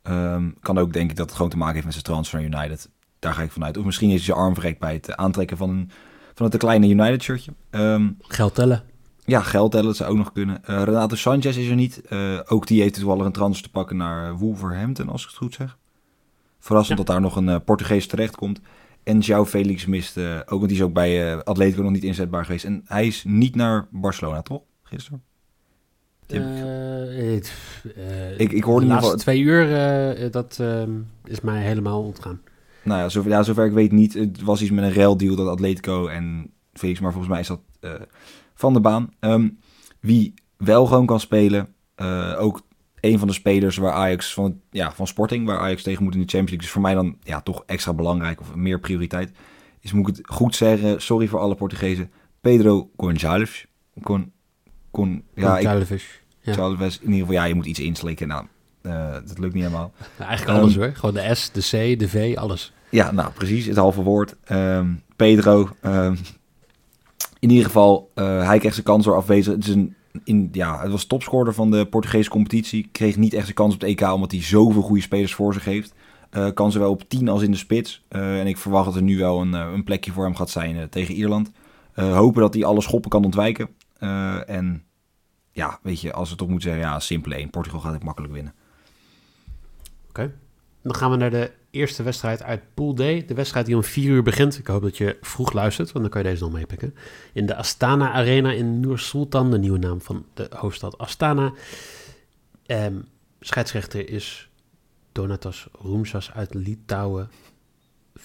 Um, 0.09 0.55
kan 0.61 0.77
ook 0.77 0.93
denk 0.93 1.09
ik 1.09 1.15
dat 1.15 1.25
het 1.25 1.35
gewoon 1.35 1.51
te 1.51 1.57
maken 1.57 1.73
heeft 1.73 1.85
met 1.85 1.93
zijn 1.93 2.05
transfer 2.05 2.41
naar 2.41 2.61
United. 2.61 2.89
Daar 3.19 3.33
ga 3.33 3.41
ik 3.41 3.51
vanuit. 3.51 3.77
Of 3.77 3.85
misschien 3.85 4.09
is 4.09 4.15
hij 4.15 4.23
zijn 4.23 4.37
arm 4.37 4.53
verrekt 4.53 4.79
bij 4.79 4.93
het 4.93 5.15
aantrekken 5.15 5.57
van, 5.57 5.69
een, 5.69 5.89
van 6.33 6.45
het 6.45 6.57
kleine 6.57 6.87
United 6.87 7.23
shirtje. 7.23 7.51
Um, 7.71 8.17
geld 8.19 8.55
tellen. 8.55 8.83
Ja, 9.25 9.41
geld 9.41 9.71
tellen, 9.71 9.85
dat 9.85 9.95
zou 9.95 10.11
ook 10.11 10.17
nog 10.17 10.31
kunnen. 10.31 10.61
Uh, 10.69 10.83
Renato 10.83 11.15
Sanchez 11.15 11.57
is 11.57 11.67
er 11.67 11.75
niet. 11.75 12.01
ook 12.45 12.67
die 12.67 12.81
heeft 12.81 12.93
toevallig 12.93 13.25
een 13.25 13.31
transfer 13.31 13.63
te 13.63 13.71
pakken 13.71 13.97
naar 13.97 14.37
Wolverhampton, 14.37 15.09
als 15.09 15.21
ik 15.21 15.27
het 15.27 15.37
goed 15.37 15.53
zeg. 15.53 15.77
Verrassend 16.59 16.99
ja. 16.99 17.05
dat 17.05 17.13
daar 17.13 17.23
nog 17.23 17.35
een 17.35 17.63
Portugees 17.63 18.07
terecht 18.07 18.35
komt. 18.35 18.61
En 19.03 19.21
João 19.21 19.47
Felix 19.47 19.85
mist 19.85 20.17
ook, 20.17 20.47
want 20.47 20.67
die 20.67 20.77
is 20.77 20.83
ook 20.83 20.93
bij 20.93 21.43
Atletico 21.43 21.81
nog 21.81 21.91
niet 21.91 22.03
inzetbaar 22.03 22.45
geweest. 22.45 22.65
En 22.65 22.81
hij 22.85 23.07
is 23.07 23.23
niet 23.27 23.55
naar 23.55 23.87
Barcelona, 23.91 24.41
toch? 24.41 24.61
Gisteren? 24.83 25.23
Uh, 26.27 27.19
ik, 28.39 28.51
ik 28.51 28.63
hoorde 28.63 28.85
de 28.85 28.91
laatste 28.91 29.09
geval... 29.09 29.23
twee 29.23 29.39
uur, 29.39 30.31
dat 30.31 30.57
ehm, 30.59 30.91
is 31.23 31.41
mij 31.41 31.61
helemaal 31.61 32.03
ontgaan. 32.03 32.41
Nou 32.83 32.99
ja, 32.99 33.09
zover, 33.09 33.29
ja, 33.29 33.43
zover 33.43 33.65
ik 33.65 33.71
weet 33.71 33.91
niet. 33.91 34.13
Het 34.13 34.41
was 34.41 34.61
iets 34.61 34.71
met 34.71 34.83
een 34.83 34.93
ruildeal 34.93 35.35
dat 35.35 35.47
Atletico 35.47 36.07
en 36.07 36.51
Felix, 36.73 36.99
maar 36.99 37.11
volgens 37.11 37.31
mij 37.31 37.41
is 37.41 37.47
dat 37.47 37.59
van 38.53 38.73
de 38.73 38.79
baan. 38.79 39.13
Um, 39.19 39.59
wie 39.99 40.33
wel 40.57 40.85
gewoon 40.85 41.05
kan 41.05 41.19
spelen, 41.19 41.67
ook 42.37 42.61
een 42.99 43.19
van 43.19 43.27
de 43.27 43.33
spelers 43.33 43.77
waar 43.77 43.91
Ajax 43.91 44.33
van, 44.33 44.59
ja, 44.69 44.91
van 44.91 45.07
Sporting, 45.07 45.45
waar 45.45 45.59
Ajax 45.59 45.83
tegen 45.83 46.03
moet 46.03 46.13
in 46.13 46.21
de 46.21 46.27
Champions 46.27 46.49
League, 46.49 46.67
is 46.67 46.73
voor 46.73 46.81
mij 46.81 46.93
dan 46.93 47.17
ja, 47.23 47.41
toch 47.41 47.63
extra 47.65 47.93
belangrijk 47.93 48.39
of 48.41 48.55
meer 48.55 48.79
prioriteit. 48.79 49.31
Is 49.79 49.93
moet 49.93 50.09
ik 50.09 50.15
het 50.15 50.27
goed 50.27 50.55
zeggen, 50.55 51.01
sorry 51.01 51.27
voor 51.27 51.39
alle 51.39 51.55
Portugezen, 51.55 52.11
Pedro 52.41 52.89
Gonçalves. 52.97 53.65
Con, 54.01 54.31
con, 54.95 55.23
ja, 55.35 55.57
in 57.01 57.11
ieder 57.11 57.19
geval, 57.19 57.33
ja, 57.33 57.43
je 57.43 57.55
moet 57.55 57.65
iets 57.65 57.79
inslikken. 57.79 58.27
Nou, 58.27 58.45
uh, 58.81 59.13
dat 59.13 59.39
lukt 59.39 59.53
niet 59.53 59.63
helemaal. 59.63 59.91
Nou, 60.17 60.29
eigenlijk 60.29 60.59
alles 60.59 60.75
um, 60.75 60.81
hoor, 60.81 60.91
gewoon 60.95 61.15
de 61.15 61.35
S, 61.35 61.51
de 61.51 61.59
C, 61.61 61.99
de 61.99 62.09
V, 62.09 62.35
alles. 62.37 62.73
Ja, 62.89 63.11
nou 63.11 63.31
precies, 63.31 63.65
het 63.65 63.77
halve 63.77 64.01
woord. 64.01 64.35
Um, 64.51 65.01
Pedro, 65.15 65.69
um, 65.85 66.17
in 67.39 67.49
ieder 67.49 67.65
geval, 67.65 68.11
uh, 68.15 68.25
hij 68.47 68.57
krijgt 68.57 68.73
zijn 68.73 68.85
kans 68.85 69.05
door 69.05 69.15
afwezig. 69.15 69.53
Het 69.53 69.67
is 69.67 69.75
een 69.75 69.95
in, 70.23 70.49
ja, 70.51 70.81
het 70.81 70.91
was 70.91 71.05
topscorer 71.05 71.53
van 71.53 71.71
de 71.71 71.85
Portugese 71.85 72.29
competitie. 72.29 72.89
Kreeg 72.91 73.17
niet 73.17 73.33
echt 73.33 73.43
zijn 73.43 73.55
kans 73.55 73.73
op 73.73 73.81
het 73.81 73.89
EK, 73.89 74.13
omdat 74.13 74.31
hij 74.31 74.41
zoveel 74.41 74.81
goede 74.81 75.01
spelers 75.01 75.33
voor 75.33 75.53
zich 75.53 75.65
heeft. 75.65 75.93
Uh, 76.31 76.47
kan 76.53 76.71
zowel 76.71 76.91
op 76.91 77.09
10 77.09 77.29
als 77.29 77.41
in 77.41 77.51
de 77.51 77.57
spits. 77.57 78.03
Uh, 78.09 78.39
en 78.39 78.47
ik 78.47 78.57
verwacht 78.57 78.85
dat 78.85 78.95
er 78.95 79.01
nu 79.01 79.17
wel 79.17 79.41
een, 79.41 79.53
een 79.53 79.83
plekje 79.83 80.11
voor 80.11 80.23
hem 80.23 80.35
gaat 80.35 80.49
zijn 80.49 80.89
tegen 80.89 81.15
Ierland. 81.15 81.51
hopen 81.93 82.41
dat 82.41 82.53
hij 82.53 82.65
alle 82.65 82.81
schoppen 82.81 83.09
kan 83.09 83.25
ontwijken. 83.25 83.69
En 84.45 84.85
ja, 85.51 85.79
weet 85.81 86.01
je, 86.01 86.13
als 86.13 86.29
we 86.29 86.35
toch 86.35 86.49
moeten 86.49 86.69
zeggen, 86.69 86.89
ja, 86.89 86.99
simpel 86.99 87.31
1. 87.31 87.49
Portugal 87.49 87.79
gaat 87.79 87.93
het 87.93 88.03
makkelijk 88.03 88.33
winnen. 88.33 88.53
Oké. 90.09 90.33
Dan 90.81 90.95
gaan 90.95 91.11
we 91.11 91.17
naar 91.17 91.31
de 91.31 91.51
eerste 91.69 92.03
wedstrijd 92.03 92.43
uit 92.43 92.61
Pool 92.73 92.93
D. 92.93 92.97
De 92.97 93.33
wedstrijd 93.33 93.65
die 93.65 93.75
om 93.75 93.83
4 93.83 94.09
uur 94.09 94.23
begint. 94.23 94.57
Ik 94.57 94.67
hoop 94.67 94.81
dat 94.81 94.97
je 94.97 95.17
vroeg 95.21 95.53
luistert, 95.53 95.91
want 95.91 96.03
dan 96.03 96.13
kan 96.13 96.23
je 96.23 96.29
deze 96.29 96.43
nog 96.43 96.53
meepikken. 96.53 96.95
In 97.33 97.45
de 97.45 97.55
Astana 97.55 98.11
Arena 98.11 98.51
in 98.51 98.79
Nur 98.79 98.99
Sultan, 98.99 99.51
de 99.51 99.59
nieuwe 99.59 99.77
naam 99.77 100.01
van 100.01 100.25
de 100.33 100.49
hoofdstad 100.55 100.97
Astana. 100.97 101.53
Um, 102.65 103.07
scheidsrechter 103.39 104.09
is 104.09 104.49
Donatas 105.11 105.67
Roemsas 105.71 106.31
uit 106.31 106.53
Litouwen. 106.53 107.29
4,08 108.19 108.23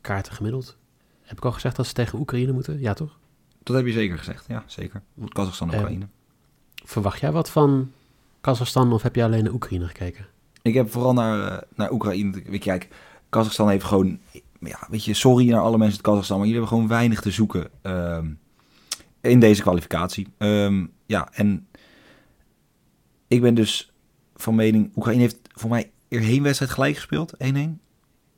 kaarten 0.00 0.32
gemiddeld. 0.32 0.76
Heb 1.22 1.36
ik 1.36 1.44
al 1.44 1.52
gezegd 1.52 1.76
dat 1.76 1.86
ze 1.86 1.92
tegen 1.92 2.18
Oekraïne 2.18 2.52
moeten? 2.52 2.80
Ja, 2.80 2.92
toch? 2.92 3.18
Dat 3.66 3.76
heb 3.76 3.86
je 3.86 3.92
zeker 3.92 4.18
gezegd, 4.18 4.44
ja, 4.48 4.64
zeker. 4.66 5.02
Kazachstan 5.28 5.72
en 5.72 5.78
Oekraïne. 5.78 6.04
Um, 6.04 6.10
verwacht 6.84 7.20
jij 7.20 7.32
wat 7.32 7.50
van 7.50 7.92
Kazachstan 8.40 8.92
of 8.92 9.02
heb 9.02 9.14
je 9.14 9.24
alleen 9.24 9.44
naar 9.44 9.52
Oekraïne 9.52 9.86
gekeken? 9.86 10.26
Ik 10.62 10.74
heb 10.74 10.90
vooral 10.90 11.12
naar, 11.12 11.64
naar 11.74 11.92
Oekraïne. 11.92 12.30
Weet 12.30 12.64
je, 12.64 12.70
kijk, 12.70 12.88
Kazachstan 13.28 13.68
heeft 13.68 13.84
gewoon. 13.84 14.18
Ja, 14.60 14.86
weet 14.90 15.04
je, 15.04 15.14
sorry 15.14 15.50
naar 15.50 15.60
alle 15.60 15.78
mensen 15.78 15.96
uit 15.96 16.06
Kazachstan, 16.06 16.38
maar 16.38 16.46
jullie 16.46 16.60
hebben 16.60 16.78
gewoon 16.78 16.98
weinig 16.98 17.20
te 17.20 17.30
zoeken 17.30 17.70
um, 17.82 18.38
in 19.20 19.40
deze 19.40 19.62
kwalificatie. 19.62 20.28
Um, 20.38 20.92
ja, 21.06 21.28
en 21.32 21.66
ik 23.28 23.40
ben 23.40 23.54
dus 23.54 23.92
van 24.34 24.54
mening. 24.54 24.92
Oekraïne 24.96 25.20
heeft 25.20 25.38
voor 25.52 25.70
mij 25.70 25.90
heen 26.08 26.42
wedstrijd 26.42 26.72
gelijk 26.72 26.94
gespeeld. 26.94 27.34
1-1. 27.34 27.36
1-1, 27.36 27.44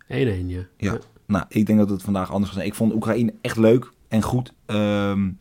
ja. 0.09 0.27
ja. 0.47 0.67
Ja. 0.77 0.99
Nou, 1.27 1.45
ik 1.49 1.67
denk 1.67 1.79
dat 1.79 1.91
het 1.91 2.03
vandaag 2.03 2.33
anders 2.33 2.55
was. 2.55 2.65
Ik 2.65 2.75
vond 2.75 2.95
Oekraïne 2.95 3.35
echt 3.41 3.57
leuk 3.57 3.93
en 4.09 4.23
goed 4.23 4.55
um, 4.67 5.39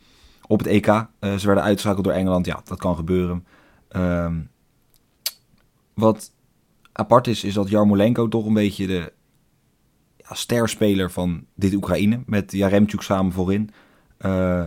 op 0.47 0.59
het 0.59 0.67
EK. 0.67 0.87
Uh, 0.87 1.05
ze 1.19 1.45
werden 1.45 1.63
uitgeschakeld 1.63 2.03
door 2.03 2.13
Engeland. 2.13 2.45
Ja, 2.45 2.61
dat 2.63 2.77
kan 2.77 2.95
gebeuren. 2.95 3.45
Um, 3.89 4.49
wat 5.93 6.31
apart 6.91 7.27
is, 7.27 7.43
is 7.43 7.53
dat 7.53 7.69
Jarmolenko 7.69 8.27
toch 8.27 8.45
een 8.45 8.53
beetje 8.53 8.87
de 8.87 9.13
ja, 10.17 10.33
sterspeler 10.33 11.11
van 11.11 11.45
dit 11.55 11.73
Oekraïne. 11.73 12.19
Met 12.25 12.51
Jaremchuk 12.51 13.01
samen 13.01 13.31
voorin. 13.31 13.69
Uh, 14.21 14.63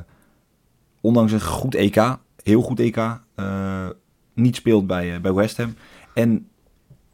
ondanks 1.00 1.32
een 1.32 1.40
goed 1.40 1.74
EK, 1.74 2.16
heel 2.42 2.62
goed 2.62 2.80
EK, 2.80 3.20
eh, 3.34 3.88
niet 4.34 4.56
speelt 4.56 4.86
bij, 4.86 5.14
eh, 5.14 5.20
bij 5.20 5.32
West 5.32 5.56
Ham. 5.56 5.74
En 6.14 6.48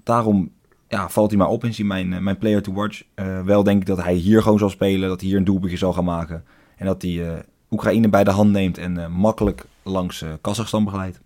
daarom 0.03 0.53
ja, 0.89 1.09
valt 1.09 1.31
hij 1.31 1.39
maar 1.39 1.49
op 1.49 1.65
in 1.65 1.87
mijn, 1.87 2.13
eh, 2.13 2.21
mijn 2.21 2.39
player 2.39 2.63
to 2.63 2.73
watch. 2.73 3.03
Eh, 3.15 3.43
wel 3.43 3.63
denk 3.63 3.81
ik 3.81 3.87
dat 3.87 4.03
hij 4.03 4.15
hier 4.15 4.43
gewoon 4.43 4.59
zal 4.59 4.71
spelen, 4.71 5.09
dat 5.09 5.21
hij 5.21 5.29
hier 5.29 5.39
een 5.39 5.45
doelpuntje 5.45 5.77
zal 5.77 5.93
gaan 5.93 6.05
maken. 6.05 6.45
En 6.77 6.87
dat 6.87 7.03
hij 7.03 7.35
eh, 7.35 7.43
Oekraïne 7.71 8.09
bij 8.09 8.25
de 8.25 8.31
hand 8.31 8.51
neemt 8.51 8.79
en 8.79 8.99
eh, 8.99 9.09
makkelijk 9.09 9.65
langs 9.83 10.23
eh, 10.23 10.33
Kazachstan 10.41 10.85
begeleidt. 10.85 11.21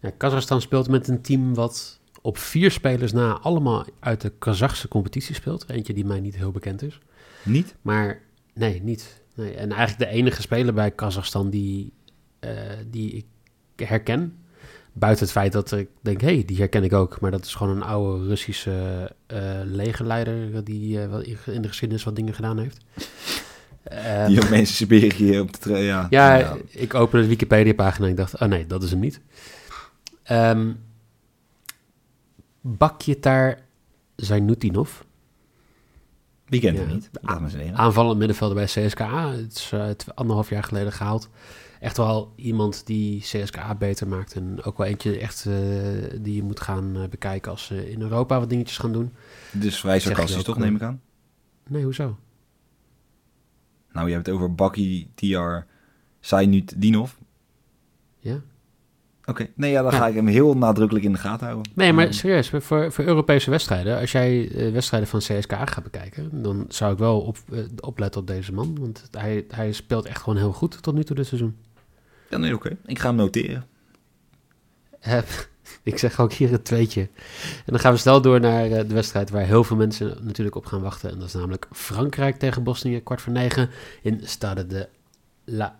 Ja, 0.00 0.10
Kazachstan 0.16 0.60
speelt 0.60 0.88
met 0.88 1.08
een 1.08 1.22
team 1.22 1.54
wat 1.54 1.98
op 2.22 2.38
vier 2.38 2.70
spelers 2.70 3.12
na 3.12 3.38
allemaal 3.38 3.84
uit 4.00 4.20
de 4.20 4.32
Kazachse 4.38 4.88
competitie 4.88 5.34
speelt. 5.34 5.68
Eentje 5.68 5.94
die 5.94 6.04
mij 6.04 6.20
niet 6.20 6.36
heel 6.36 6.50
bekend 6.50 6.82
is. 6.82 7.00
Niet? 7.42 7.74
Maar 7.82 8.20
nee, 8.54 8.82
niet. 8.82 9.22
Nee. 9.34 9.54
En 9.54 9.72
eigenlijk 9.72 10.10
de 10.10 10.16
enige 10.16 10.42
speler 10.42 10.74
bij 10.74 10.90
Kazachstan 10.90 11.50
die, 11.50 11.92
die 12.90 13.12
ik 13.12 13.26
herken. 13.88 14.38
Buiten 14.92 15.24
het 15.24 15.32
feit 15.32 15.52
dat 15.52 15.72
ik 15.72 15.88
denk, 16.00 16.20
hé, 16.20 16.34
hey, 16.34 16.44
die 16.44 16.56
herken 16.56 16.84
ik 16.84 16.92
ook. 16.92 17.20
Maar 17.20 17.30
dat 17.30 17.44
is 17.44 17.54
gewoon 17.54 17.76
een 17.76 17.82
oude 17.82 18.26
Russische 18.26 19.10
eh, 19.26 19.60
legerleider 19.64 20.64
die 20.64 20.98
wel 20.98 21.20
in 21.46 21.62
de 21.62 21.68
geschiedenis 21.68 22.04
wat 22.04 22.16
dingen 22.16 22.34
gedaan 22.34 22.58
heeft. 22.58 22.78
Eh, 23.88 24.26
Die 24.26 24.48
mensen 24.50 24.74
Siberië 24.74 25.40
op 25.40 25.52
de... 25.52 25.58
tra- 25.58 25.76
Ja, 25.76 26.06
ja, 26.10 26.56
ik 26.68 26.94
opende 26.94 27.22
de 27.22 27.28
Wikipedia-pagina 27.28 28.04
en 28.04 28.10
ik 28.10 28.16
dacht, 28.16 28.40
oh 28.40 28.48
nee, 28.48 28.66
dat 28.66 28.82
is 28.82 28.90
hem 28.90 29.00
niet. 29.00 29.20
Ehm 30.22 30.70
Bakjetar 32.60 33.58
Zainutinov, 34.16 34.90
Wie 36.44 36.60
kent 36.60 36.76
Ja. 36.78 36.82
hem 36.84 36.92
niet? 36.92 37.10
Aanvallend 37.74 38.18
middenvelder 38.18 38.56
bij 38.56 38.64
CSKA. 38.64 39.30
Het 39.32 39.52
is 39.54 39.72
tw- 39.96 40.10
anderhalf 40.14 40.48
jaar 40.50 40.62
geleden 40.64 40.92
gehaald. 40.92 41.28
Echt 41.80 41.96
wel 41.96 42.32
iemand 42.36 42.86
die 42.86 43.20
CSKA 43.20 43.74
beter 43.74 44.08
maakt. 44.08 44.34
En 44.34 44.62
ook 44.62 44.78
wel 44.78 44.86
eentje 44.86 45.18
echt 45.18 45.46
eh, 45.46 45.54
die 46.20 46.34
je 46.34 46.42
moet 46.42 46.60
gaan 46.60 46.96
eh, 46.96 47.08
bekijken 47.08 47.50
als 47.50 47.64
ze 47.66 47.90
in 47.90 48.00
Europa 48.00 48.38
wat 48.38 48.48
dingetjes 48.50 48.78
gaan 48.78 48.92
doen. 48.92 49.12
Dus 49.52 49.80
vrij 49.80 49.98
sarcastisch 50.00 50.42
toch, 50.42 50.58
neem 50.58 50.74
ik 50.76 50.82
aan? 50.82 51.00
Nee, 51.68 51.84
hoezo? 51.84 52.18
Nou, 53.92 54.06
je 54.06 54.12
hebt 54.14 54.26
het 54.26 54.34
over 54.34 54.54
Baki, 54.54 55.10
Tiar, 55.14 55.66
Sainut, 56.20 56.80
Dinov. 56.80 57.12
Ja? 58.18 58.40
Oké, 59.24 59.46
nee, 59.54 59.70
ja, 59.70 59.82
dan 59.82 59.90
Ja. 59.92 59.98
ga 59.98 60.06
ik 60.06 60.14
hem 60.14 60.26
heel 60.26 60.56
nadrukkelijk 60.56 61.04
in 61.04 61.12
de 61.12 61.18
gaten 61.18 61.46
houden. 61.46 61.72
Nee, 61.74 61.92
maar 61.92 62.06
Um, 62.06 62.12
serieus, 62.12 62.48
voor, 62.50 62.92
voor 62.92 63.04
Europese 63.04 63.50
wedstrijden, 63.50 63.98
als 64.00 64.12
jij 64.12 64.50
eh, 64.50 64.72
wedstrijden 64.72 65.08
van 65.08 65.20
CSKA 65.20 65.66
gaat 65.66 65.84
bekijken, 65.84 66.42
dan 66.42 66.64
zou 66.68 66.92
ik 66.92 66.98
wel 66.98 67.20
op, 67.20 67.38
eh, 67.52 67.58
opletten 67.80 68.20
op 68.20 68.26
deze 68.26 68.52
man. 68.52 68.76
Want 68.80 69.08
hij, 69.10 69.44
hij 69.48 69.72
speelt 69.72 70.06
echt 70.06 70.22
gewoon 70.22 70.38
heel 70.38 70.52
goed 70.52 70.82
tot 70.82 70.94
nu 70.94 71.04
toe 71.04 71.16
dit 71.16 71.26
seizoen. 71.26 71.56
Ja, 72.30 72.36
nee, 72.38 72.54
oké. 72.54 72.76
Ik 72.86 72.98
ga 72.98 73.06
hem 73.08 73.16
noteren. 73.16 73.66
Eh, 75.88 75.92
ik 75.92 75.98
zeg 75.98 76.20
ook 76.20 76.32
hier 76.32 76.52
een 76.52 76.62
tweetje. 76.62 77.00
En 77.00 77.72
dan 77.72 77.78
gaan 77.78 77.92
we 77.92 77.98
snel 77.98 78.20
door 78.20 78.40
naar 78.40 78.64
eh, 78.64 78.88
de 78.88 78.94
wedstrijd 78.94 79.30
waar 79.30 79.44
heel 79.44 79.64
veel 79.64 79.76
mensen 79.76 80.18
natuurlijk 80.22 80.56
op 80.56 80.66
gaan 80.66 80.80
wachten. 80.80 81.10
En 81.10 81.18
dat 81.18 81.28
is 81.28 81.34
namelijk 81.34 81.68
Frankrijk 81.72 82.38
tegen 82.38 82.62
Bosnië, 82.62 83.00
kwart 83.00 83.20
voor 83.20 83.32
negen 83.32 83.70
in 84.02 84.20
Stade 84.22 84.66
de 84.66 84.88
La 85.44 85.78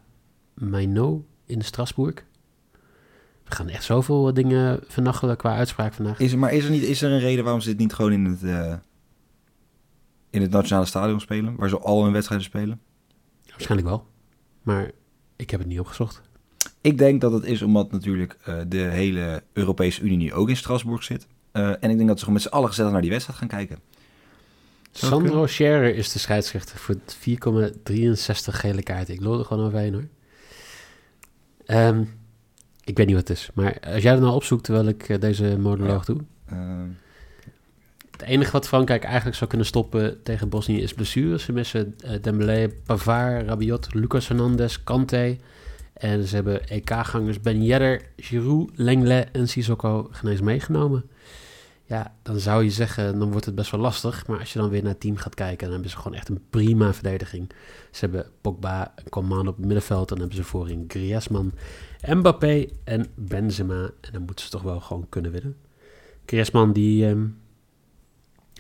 Mainot 0.55 1.23
in 1.47 1.62
Strasbourg. 1.62 2.27
We 3.45 3.55
gaan 3.55 3.69
echt 3.69 3.85
zoveel 3.85 4.35
dingen 4.35 4.81
vernachelen 4.87 5.37
qua 5.37 5.57
uitspraak 5.57 5.93
vandaag. 5.93 6.19
Is 6.21 6.33
er, 6.33 6.38
maar 6.38 6.53
is 6.53 6.65
er, 6.65 6.71
niet, 6.71 6.83
is 6.83 7.03
er 7.03 7.11
een 7.11 7.19
reden 7.19 7.45
waarom 7.45 7.62
ze 7.62 7.69
dit 7.69 7.79
niet 7.79 7.93
gewoon 7.93 8.12
in 8.12 8.25
het, 8.25 8.43
eh, 8.43 8.75
in 10.31 10.43
het 10.43 10.50
nationale 10.50 10.87
stadion 10.87 11.21
spelen? 11.21 11.57
Waar 11.57 11.69
ze 11.69 11.79
al 11.79 12.05
hun 12.05 12.12
wedstrijden 12.12 12.47
spelen? 12.47 12.81
Waarschijnlijk 13.49 13.88
wel. 13.88 14.07
Maar 14.62 14.91
ik 15.37 15.50
heb 15.50 15.61
het 15.61 15.69
niet 15.69 15.81
opgezocht. 15.81 16.23
Ik 16.81 16.99
denk 16.99 17.21
dat 17.21 17.33
het 17.33 17.45
is 17.45 17.63
omdat 17.63 17.93
natuurlijk 17.93 18.37
eh, 18.45 18.55
de 18.69 18.79
hele 18.79 19.43
Europese 19.53 20.01
Unie 20.03 20.17
nu 20.17 20.33
ook 20.33 20.49
in 20.49 20.57
Strasbourg 20.57 21.03
zit. 21.03 21.27
Eh, 21.53 21.69
en 21.69 21.91
ik 21.91 21.97
denk 21.97 22.09
dat 22.09 22.19
ze 22.19 22.25
gewoon 22.25 22.41
met 22.41 22.43
z'n 22.43 22.55
allen 22.57 22.69
gezellig 22.69 22.93
naar 22.93 23.01
die 23.01 23.11
wedstrijd 23.11 23.39
gaan 23.39 23.49
kijken. 23.49 23.79
Zou 24.91 25.13
Sandro 25.13 25.47
Scherer 25.47 25.95
is 25.95 26.13
de 26.13 26.19
scheidsrechter 26.19 26.79
voor 26.79 26.95
4,63 26.95 28.55
gele 28.55 28.83
kaarten. 28.83 29.15
Ik 29.15 29.21
loop 29.21 29.39
er 29.39 29.45
gewoon 29.45 29.67
overheen 29.67 29.93
hoor. 29.93 30.07
Ehm, 31.67 32.05
ik 32.85 32.97
weet 32.97 33.07
niet 33.07 33.17
wat 33.17 33.29
het 33.29 33.37
is. 33.37 33.51
Maar 33.55 33.79
als 33.93 34.03
jij 34.03 34.15
er 34.15 34.21
nou 34.21 34.35
opzoekt 34.35 34.65
terwijl 34.65 34.89
ik 34.89 35.09
eh, 35.09 35.21
deze 35.21 35.59
monoloog 35.59 36.05
doe. 36.05 36.21
Eh, 36.47 36.59
Het 38.11 38.23
enige 38.23 38.53
wat 38.53 38.69
Frankrijk 38.69 39.05
eigenlijk 39.05 39.37
zou 39.37 39.49
kunnen 39.49 39.67
stoppen 39.67 40.23
tegen 40.23 40.49
Bosnië 40.49 40.81
is 40.83 40.95
blessures. 40.95 41.45
Ze 41.45 41.53
missen 41.53 41.97
Dembélé, 42.23 42.69
Pavard, 42.87 43.47
Rabiot, 43.47 43.95
Lucas 43.95 44.29
Hernandez, 44.29 44.83
Kante. 44.85 45.37
En 45.99 46.26
ze 46.26 46.35
hebben 46.35 46.69
EK-gangers 46.69 47.40
Ben 47.40 47.64
Yedder, 47.64 48.02
Giroud, 48.17 48.71
Lenglet 48.75 49.28
en 49.33 49.49
Sissoko 49.49 50.09
geen 50.11 50.31
eens 50.31 50.40
meegenomen. 50.40 51.11
Ja, 51.85 52.14
dan 52.23 52.38
zou 52.38 52.64
je 52.64 52.71
zeggen, 52.71 53.19
dan 53.19 53.31
wordt 53.31 53.47
het 53.47 53.55
best 53.55 53.71
wel 53.71 53.81
lastig. 53.81 54.26
Maar 54.26 54.38
als 54.38 54.52
je 54.52 54.59
dan 54.59 54.69
weer 54.69 54.83
naar 54.83 54.90
het 54.90 55.00
team 55.00 55.17
gaat 55.17 55.35
kijken, 55.35 55.62
dan 55.62 55.73
hebben 55.73 55.90
ze 55.90 55.97
gewoon 55.97 56.14
echt 56.14 56.28
een 56.28 56.43
prima 56.50 56.93
verdediging. 56.93 57.50
Ze 57.90 58.00
hebben 58.00 58.26
Pogba 58.40 58.93
en 58.97 59.09
Coman 59.09 59.49
op 59.49 59.57
het 59.57 59.64
middenveld. 59.64 60.11
En 60.11 60.17
dan 60.17 60.19
hebben 60.19 60.37
ze 60.37 60.50
voorin 60.50 60.85
Griezmann, 60.88 61.52
Mbappé 62.07 62.67
en 62.85 63.07
Benzema. 63.14 63.90
En 64.00 64.12
dan 64.12 64.23
moeten 64.23 64.45
ze 64.45 64.50
toch 64.50 64.62
wel 64.62 64.81
gewoon 64.81 65.07
kunnen 65.09 65.31
winnen. 65.31 65.57
Griezmann 66.26 66.73
die 66.73 67.07
ehm, 67.07 67.26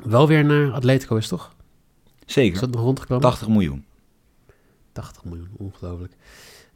wel 0.04 0.26
weer 0.26 0.44
naar 0.44 0.72
Atletico 0.72 1.16
is, 1.16 1.28
toch? 1.28 1.52
Is 2.26 2.32
zeker. 2.32 2.60
dat 2.60 2.70
nog 2.70 2.80
rondgekomen? 2.80 3.22
80 3.22 3.48
miljoen. 3.48 3.84
80 4.92 5.24
miljoen, 5.24 5.48
ongelooflijk. 5.56 6.12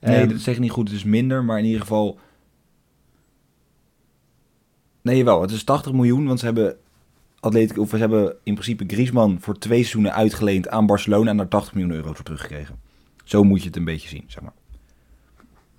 Nee, 0.03 0.21
Ehm, 0.21 0.29
dat 0.29 0.41
zeg 0.41 0.55
ik 0.55 0.61
niet 0.61 0.71
goed. 0.71 0.89
Het 0.89 0.97
is 0.97 1.05
minder, 1.05 1.45
maar 1.45 1.59
in 1.59 1.65
ieder 1.65 1.81
geval... 1.81 2.19
Nee, 5.03 5.25
wel. 5.25 5.41
Het 5.41 5.51
is 5.51 5.65
80 5.65 5.93
miljoen, 5.93 6.27
want 6.27 6.39
ze 6.39 6.45
hebben... 6.45 6.77
Atletico, 7.41 7.81
of 7.81 7.89
ze 7.89 7.97
hebben 7.97 8.37
in 8.43 8.55
principe 8.55 8.85
Griezmann 8.87 9.41
voor 9.41 9.59
twee 9.59 9.79
seizoenen 9.79 10.15
uitgeleend 10.15 10.69
aan 10.69 10.87
Barcelona 10.87 11.31
en 11.31 11.37
daar 11.37 11.49
80 11.49 11.75
miljoen 11.75 11.93
euro 11.93 12.13
voor 12.13 12.25
teruggekregen. 12.25 12.81
Zo 13.25 13.45
moet 13.45 13.61
je 13.61 13.67
het 13.67 13.77
een 13.77 13.85
beetje 13.85 14.09
zien, 14.09 14.25
zeg 14.27 14.43
maar. 14.43 14.53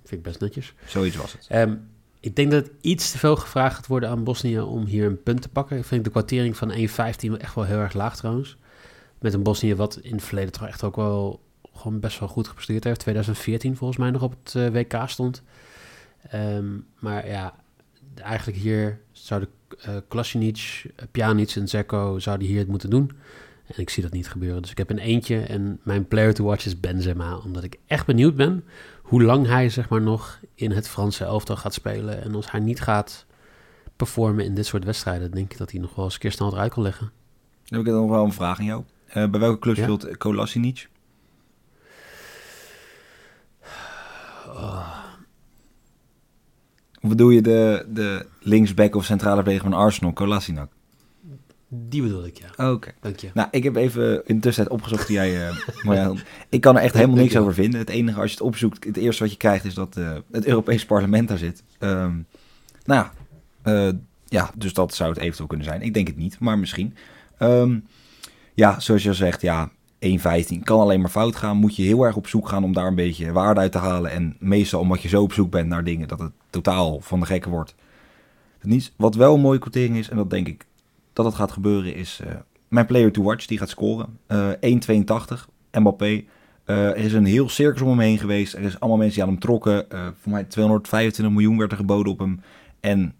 Vind 0.04 0.20
ik 0.20 0.22
best 0.22 0.40
netjes. 0.40 0.74
Zoiets 0.86 1.16
was 1.16 1.32
het. 1.32 1.46
Ehm, 1.48 1.74
ik 2.20 2.36
denk 2.36 2.50
dat 2.50 2.64
het 2.64 2.72
iets 2.80 3.10
te 3.10 3.18
veel 3.18 3.36
gevraagd 3.36 3.74
gaat 3.74 3.86
worden 3.86 4.08
aan 4.08 4.24
Bosnië 4.24 4.60
om 4.60 4.84
hier 4.84 5.06
een 5.06 5.22
punt 5.22 5.42
te 5.42 5.48
pakken. 5.48 5.78
Ik 5.78 5.84
vind 5.84 6.04
de 6.04 6.10
kwartering 6.10 6.56
van 6.56 6.72
1,15 6.72 7.36
echt 7.38 7.54
wel 7.54 7.64
heel 7.64 7.78
erg 7.78 7.92
laag 7.92 8.16
trouwens. 8.16 8.56
Met 9.18 9.34
een 9.34 9.42
Bosnië 9.42 9.74
wat 9.74 9.98
in 10.02 10.12
het 10.14 10.24
verleden 10.24 10.52
toch 10.52 10.66
echt 10.66 10.82
ook 10.82 10.96
wel 10.96 11.40
gewoon 11.74 12.00
best 12.00 12.18
wel 12.18 12.28
goed 12.28 12.48
gepresteerd 12.48 12.84
heeft. 12.84 13.00
2014 13.00 13.76
volgens 13.76 13.98
mij 13.98 14.10
nog 14.10 14.22
op 14.22 14.34
het 14.42 14.54
eh, 14.54 14.68
WK 14.68 15.08
stond. 15.08 15.42
Ehm, 16.30 16.66
maar 16.98 17.28
ja, 17.28 17.54
eigenlijk 18.14 18.58
hier 18.58 19.00
zouden 19.12 19.48
uh, 19.88 19.96
Klasinic, 20.08 20.90
Pjanic 21.10 21.50
en 21.50 21.68
Zeko 21.68 22.18
zouden 22.18 22.46
hier 22.46 22.58
het 22.58 22.68
moeten 22.68 22.90
doen. 22.90 23.10
En 23.66 23.80
ik 23.80 23.90
zie 23.90 24.02
dat 24.02 24.12
niet 24.12 24.28
gebeuren. 24.28 24.62
Dus 24.62 24.70
ik 24.70 24.78
heb 24.78 24.90
een 24.90 24.98
eentje 24.98 25.40
en 25.40 25.80
mijn 25.82 26.08
player 26.08 26.34
to 26.34 26.44
watch 26.44 26.66
is 26.66 26.80
Benzema. 26.80 27.36
Omdat 27.36 27.62
ik 27.62 27.78
echt 27.86 28.06
benieuwd 28.06 28.36
ben 28.36 28.64
hoe 29.02 29.22
lang 29.22 29.46
hij 29.46 29.68
zeg 29.68 29.88
maar 29.88 30.02
nog 30.02 30.40
in 30.54 30.70
het 30.70 30.88
Franse 30.88 31.24
elftal 31.24 31.56
gaat 31.56 31.74
spelen. 31.74 32.22
En 32.22 32.34
als 32.34 32.50
hij 32.50 32.60
niet 32.60 32.80
gaat 32.80 33.26
performen 33.96 34.44
in 34.44 34.54
dit 34.54 34.66
soort 34.66 34.84
wedstrijden, 34.84 35.30
denk 35.30 35.52
ik 35.52 35.58
dat 35.58 35.70
hij 35.70 35.80
nog 35.80 35.94
wel 35.94 36.04
eens 36.04 36.14
een 36.14 36.20
keer 36.20 36.32
snel 36.32 36.52
eruit 36.52 36.72
kan 36.72 36.82
leggen. 36.82 37.10
Dan 37.64 37.78
heb 37.78 37.88
ik 37.88 37.92
nog 37.94 38.10
wel 38.10 38.24
een 38.24 38.32
vraag 38.32 38.58
aan 38.58 38.64
jou. 38.64 38.84
Uh, 39.08 39.14
bij 39.30 39.40
welke 39.40 39.58
club 39.58 39.76
Ja? 39.76 39.82
speelt 39.82 40.04
Oh, 44.54 44.88
bedoel 47.00 47.30
je 47.30 47.42
de, 47.42 47.86
de 47.88 48.26
linksback 48.40 48.94
of 48.94 49.04
centrale 49.04 49.34
verdediger 49.34 49.70
van 49.70 49.78
Arsenal, 49.78 50.12
Kolasinac? 50.12 50.68
die 51.76 52.02
bedoel 52.02 52.26
ik, 52.26 52.38
ja. 52.38 52.70
Oké. 52.70 52.92
Dank 53.00 53.18
je. 53.18 53.30
Nou, 53.34 53.48
ik 53.50 53.62
heb 53.62 53.76
even 53.76 54.26
in 54.26 54.40
tussentijd 54.40 54.76
opgezocht 54.76 55.06
hoe 55.06 55.16
jij... 55.16 55.48
eh, 55.48 55.56
maar 55.84 55.96
ja, 55.96 56.12
ik 56.48 56.60
kan 56.60 56.76
er 56.76 56.82
echt 56.82 56.94
helemaal 56.94 57.16
niks 57.16 57.36
over 57.36 57.54
vinden. 57.54 57.80
Het 57.80 57.88
enige, 57.88 58.20
als 58.20 58.30
je 58.30 58.36
het 58.36 58.46
opzoekt, 58.46 58.84
het 58.84 58.96
eerste 58.96 59.22
wat 59.22 59.32
je 59.32 59.38
krijgt 59.38 59.64
is 59.64 59.74
dat 59.74 59.96
eh, 59.96 60.16
het 60.30 60.46
Europees 60.46 60.86
parlement 60.86 61.28
daar 61.28 61.38
zit. 61.38 61.62
Ehm, 61.78 62.16
nou 62.84 63.04
ja, 63.04 63.12
eh, 63.62 63.92
ja, 64.24 64.50
dus 64.56 64.72
dat 64.72 64.94
zou 64.94 65.10
het 65.10 65.18
eventueel 65.18 65.48
kunnen 65.48 65.66
zijn. 65.66 65.82
Ik 65.82 65.94
denk 65.94 66.06
het 66.06 66.16
niet, 66.16 66.38
maar 66.38 66.58
misschien. 66.58 66.96
Ehm, 67.38 67.78
ja, 68.54 68.80
zoals 68.80 69.02
je 69.02 69.08
al 69.08 69.14
zegt, 69.14 69.40
ja, 69.40 69.70
1.15 70.04 70.62
kan 70.62 70.80
alleen 70.80 71.00
maar 71.00 71.10
fout 71.10 71.36
gaan. 71.36 71.56
Moet 71.56 71.76
je 71.76 71.82
heel 71.82 72.02
erg 72.02 72.16
op 72.16 72.26
zoek 72.26 72.48
gaan 72.48 72.64
om 72.64 72.72
daar 72.72 72.86
een 72.86 72.94
beetje 72.94 73.32
waarde 73.32 73.60
uit 73.60 73.72
te 73.72 73.78
halen. 73.78 74.10
En 74.10 74.36
meestal 74.38 74.80
omdat 74.80 75.02
je 75.02 75.08
zo 75.08 75.22
op 75.22 75.32
zoek 75.32 75.50
bent 75.50 75.68
naar 75.68 75.84
dingen, 75.84 76.08
dat 76.08 76.18
het 76.18 76.32
totaal 76.50 77.00
van 77.00 77.20
de 77.20 77.26
gekke 77.26 77.48
wordt. 77.48 77.74
Niet, 78.62 78.92
wat 78.96 79.14
wel 79.14 79.34
een 79.34 79.40
mooie 79.40 79.58
quotering 79.58 79.96
is, 79.96 80.08
en 80.08 80.16
dat 80.16 80.30
denk 80.30 80.48
ik 80.48 80.66
dat 81.12 81.24
het 81.24 81.34
gaat 81.34 81.52
gebeuren, 81.52 81.94
is 81.94 82.20
eh, 82.24 82.34
mijn 82.68 82.86
player 82.86 83.12
to 83.12 83.22
watch. 83.22 83.46
Die 83.46 83.58
gaat 83.58 83.68
scoren. 83.68 84.18
Eh 84.26 84.50
1,82. 84.60 85.48
Mbappé. 85.72 86.24
Eh, 86.64 86.88
er 86.88 86.96
is 86.96 87.12
een 87.12 87.24
heel 87.24 87.48
circus 87.48 87.80
om 87.80 87.88
hem 87.88 87.98
heen 87.98 88.18
geweest. 88.18 88.54
Er 88.54 88.62
is 88.62 88.80
allemaal 88.80 88.98
mensen 88.98 89.14
die 89.14 89.24
aan 89.24 89.30
hem 89.30 89.40
trokken. 89.40 89.90
Eh, 89.90 90.06
voor 90.20 90.32
mij 90.32 90.44
225 90.44 91.34
miljoen 91.34 91.58
werd 91.58 91.70
er 91.70 91.76
geboden 91.76 92.12
op 92.12 92.18
hem. 92.18 92.40
En 92.80 93.14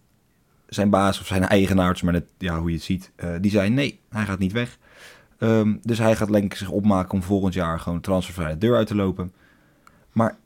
zijn 0.67 0.91
baas 0.91 1.21
of 1.21 1.27
zijn 1.27 1.43
eigenaars, 1.43 2.03
maar 2.03 2.13
net, 2.13 2.29
ja, 2.39 2.59
hoe 2.59 2.69
je 2.69 2.75
het 2.75 2.85
ziet, 2.85 3.13
eh, 3.17 3.31
die 3.41 3.51
zei 3.51 3.71
nee, 3.71 4.01
hij 4.09 4.25
gaat 4.25 4.39
niet 4.39 4.53
weg. 4.53 4.79
Ehm, 5.39 5.77
dus 5.83 5.99
hij 5.99 6.17
gaat 6.17 6.33
denk 6.33 6.45
ik 6.45 6.55
zich 6.55 6.71
opmaken 6.71 7.13
om 7.13 7.23
volgend 7.23 7.55
jaar 7.55 7.81
gewoon 7.81 8.01
transfervrij 8.01 8.53
de 8.53 8.59
deur 8.59 8.77
uit 8.77 8.87
te 8.87 8.95
lopen. 8.95 9.33
Maar 10.13 10.37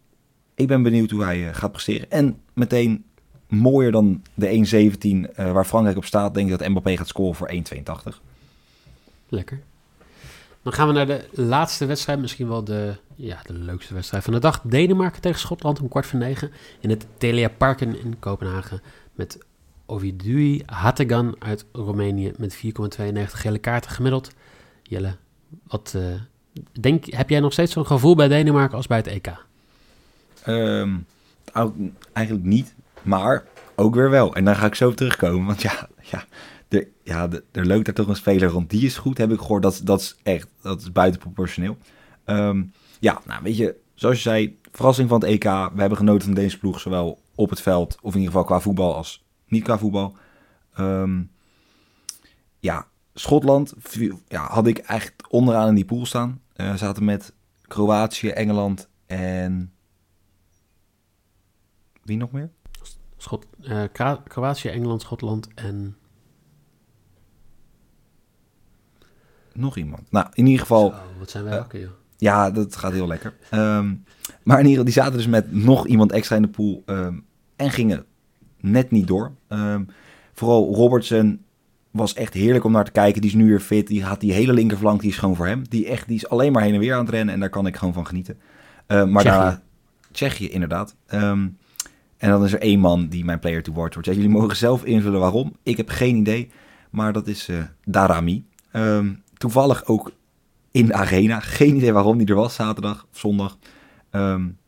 ik 0.54 0.66
ben 0.66 0.82
benieuwd 0.82 1.10
hoe 1.10 1.24
hij 1.24 1.54
gaat 1.54 1.72
presteren. 1.72 2.10
En 2.10 2.40
meteen 2.52 3.04
mooier 3.48 3.92
dan 3.92 4.22
de 4.34 5.26
1.17 5.28 5.52
waar 5.52 5.64
Frankrijk 5.64 5.96
op 5.96 6.04
staat, 6.04 6.34
denk 6.34 6.50
ik 6.50 6.58
dat 6.58 6.68
Mbappé 6.68 6.96
gaat 6.96 7.08
scoren 7.08 7.34
voor 7.34 7.50
1.82. 7.52 8.20
Lekker. 9.28 9.60
Dan 10.62 10.72
gaan 10.72 10.86
we 10.86 10.92
naar 10.92 11.06
de 11.06 11.28
laatste 11.32 11.86
wedstrijd, 11.86 12.18
misschien 12.20 12.48
wel 12.48 12.64
de, 12.64 12.96
ja, 13.14 13.40
de 13.46 13.52
leukste 13.52 13.94
wedstrijd 13.94 14.24
van 14.24 14.32
de 14.32 14.38
dag. 14.38 14.60
Denemarken 14.60 15.20
tegen 15.20 15.40
Schotland 15.40 15.80
om 15.80 15.88
kwart 15.88 16.06
voor 16.06 16.18
negen 16.18 16.50
in 16.80 16.90
het 16.90 17.06
Telia 17.16 17.48
Parken 17.48 18.00
in 18.00 18.18
Kopenhagen. 18.18 18.82
Met 19.14 19.38
Ovidui 19.86 20.62
Hategan 20.66 21.36
uit 21.38 21.64
Roemenië 21.72 22.32
met 22.36 22.56
4,92 22.56 22.60
gele 23.24 23.58
kaarten 23.58 23.90
gemiddeld. 23.90 24.30
Jelle, 24.88 25.16
wat, 25.66 25.92
uh, 25.96 26.20
denk, 26.80 27.04
heb 27.12 27.28
jij 27.30 27.40
nog 27.40 27.52
steeds 27.52 27.72
zo'n 27.72 27.86
gevoel 27.86 28.14
bij 28.14 28.28
Denemarken 28.28 28.76
als 28.76 28.86
bij 28.86 28.96
het 28.96 29.06
EK? 29.06 29.32
Um, 30.46 31.06
eigenlijk 32.12 32.46
niet, 32.46 32.74
maar 33.02 33.44
ook 33.74 33.94
weer 33.94 34.10
wel. 34.10 34.34
En 34.34 34.44
dan 34.44 34.56
ga 34.56 34.66
ik 34.66 34.74
zo 34.74 34.94
terugkomen, 34.94 35.46
want 35.46 35.62
ja, 35.62 35.88
ja 36.10 36.24
er, 36.68 36.88
ja, 37.02 37.28
er 37.52 37.66
loopt 37.66 37.84
daar 37.84 37.94
toch 37.94 38.08
een 38.08 38.16
speler 38.16 38.48
rond. 38.48 38.70
Die 38.70 38.84
is 38.84 38.98
goed, 38.98 39.18
heb 39.18 39.32
ik 39.32 39.38
gehoord. 39.38 39.62
Dat, 39.62 40.00
is 40.00 40.16
echt, 40.22 40.48
dat 40.62 40.80
is 40.80 40.92
buitenproportioneel. 40.92 41.76
Um, 42.26 42.72
ja, 43.00 43.20
nou 43.26 43.42
weet 43.42 43.56
je, 43.56 43.76
zoals 43.94 44.16
je 44.16 44.22
zei, 44.22 44.58
verrassing 44.72 45.08
van 45.08 45.20
het 45.20 45.28
EK. 45.28 45.42
We 45.44 45.80
hebben 45.80 45.98
genoten 45.98 46.24
van 46.24 46.34
deze 46.34 46.58
ploeg, 46.58 46.80
zowel 46.80 47.20
op 47.34 47.50
het 47.50 47.60
veld, 47.60 47.96
of 48.00 48.12
in 48.14 48.20
ieder 48.20 48.32
geval 48.32 48.46
qua 48.46 48.60
voetbal, 48.60 48.94
als 48.94 49.24
niet 49.46 49.62
qua 49.62 49.78
voetbal. 49.78 50.16
Um, 50.78 51.30
ja, 52.60 52.86
Schotland 53.18 53.74
ja, 54.28 54.46
had 54.46 54.66
ik 54.66 54.78
echt 54.78 55.14
onderaan 55.28 55.68
in 55.68 55.74
die 55.74 55.84
pool 55.84 56.06
staan. 56.06 56.40
Uh, 56.56 56.74
zaten 56.74 57.04
met 57.04 57.32
Kroatië, 57.62 58.28
Engeland 58.28 58.88
en... 59.06 59.72
Wie 62.02 62.16
nog 62.16 62.30
meer? 62.30 62.50
Schot, 63.16 63.46
uh, 63.60 63.82
Kroatië, 64.24 64.68
Engeland, 64.68 65.00
Schotland 65.00 65.48
en 65.54 65.96
nog 69.52 69.76
iemand. 69.76 70.10
Nou, 70.10 70.26
in 70.32 70.46
ieder 70.46 70.60
geval... 70.60 70.94
wat 71.18 71.30
zijn 71.30 71.44
wij 71.44 71.58
uh, 71.58 71.80
joh. 71.80 71.90
Ja, 72.16 72.50
dat 72.50 72.76
gaat 72.76 72.92
heel 72.92 73.06
lekker. 73.06 73.34
Um, 73.54 74.04
maar 74.42 74.58
in 74.60 74.66
ieder 74.66 74.84
geval, 74.84 74.84
die 74.84 74.92
zaten 74.92 75.12
dus 75.12 75.26
met 75.26 75.52
nog 75.52 75.86
iemand 75.86 76.12
extra 76.12 76.36
in 76.36 76.42
de 76.42 76.48
pool 76.48 76.82
um, 76.86 77.26
en 77.56 77.70
gingen 77.70 78.06
net 78.60 78.90
niet 78.90 79.06
door. 79.06 79.32
Um, 79.48 79.88
vooral 80.32 80.74
Robertson 80.74 81.44
was 81.90 82.14
echt 82.14 82.34
heerlijk 82.34 82.64
om 82.64 82.72
naar 82.72 82.84
te 82.84 82.90
kijken. 82.90 83.20
Die 83.20 83.30
is 83.30 83.36
nu 83.36 83.48
weer 83.48 83.60
fit. 83.60 83.86
Die 83.86 84.04
had 84.04 84.20
die 84.20 84.32
hele 84.32 84.52
linkerflank, 84.52 85.00
die 85.00 85.10
is 85.10 85.16
gewoon 85.16 85.36
voor 85.36 85.46
hem. 85.46 85.62
Die, 85.68 85.86
echt, 85.86 86.06
die 86.06 86.16
is 86.16 86.28
alleen 86.28 86.52
maar 86.52 86.62
heen 86.62 86.74
en 86.74 86.80
weer 86.80 86.94
aan 86.94 87.04
het 87.04 87.14
rennen 87.14 87.34
en 87.34 87.40
daar 87.40 87.50
kan 87.50 87.66
ik 87.66 87.76
gewoon 87.76 87.94
van 87.94 88.06
genieten. 88.06 88.38
Uh, 88.88 89.04
maar 89.04 89.22
Tsjechië. 89.22 89.38
daarna... 89.38 89.62
Tsjechië, 90.12 90.48
inderdaad. 90.48 90.96
Um, 91.12 91.56
en 92.16 92.30
dan 92.30 92.44
is 92.44 92.52
er 92.52 92.60
één 92.60 92.80
man 92.80 93.08
die 93.08 93.24
mijn 93.24 93.38
player 93.38 93.62
to 93.62 93.72
watch 93.72 93.94
wordt. 93.94 94.08
Ja, 94.08 94.14
jullie 94.14 94.28
mogen 94.28 94.56
zelf 94.56 94.84
invullen 94.84 95.20
waarom. 95.20 95.56
Ik 95.62 95.76
heb 95.76 95.88
geen 95.88 96.16
idee. 96.16 96.50
Maar 96.90 97.12
dat 97.12 97.26
is 97.26 97.48
uh, 97.48 97.58
Darami. 97.84 98.44
Um, 98.72 99.22
toevallig 99.36 99.86
ook 99.86 100.12
in 100.70 100.86
de 100.86 100.92
arena. 100.92 101.40
Geen 101.40 101.76
idee 101.76 101.92
waarom 101.92 102.18
die 102.18 102.26
er 102.26 102.34
was, 102.34 102.54
zaterdag 102.54 103.06
of 103.12 103.18
zondag. 103.18 103.58
Um, 104.10 104.58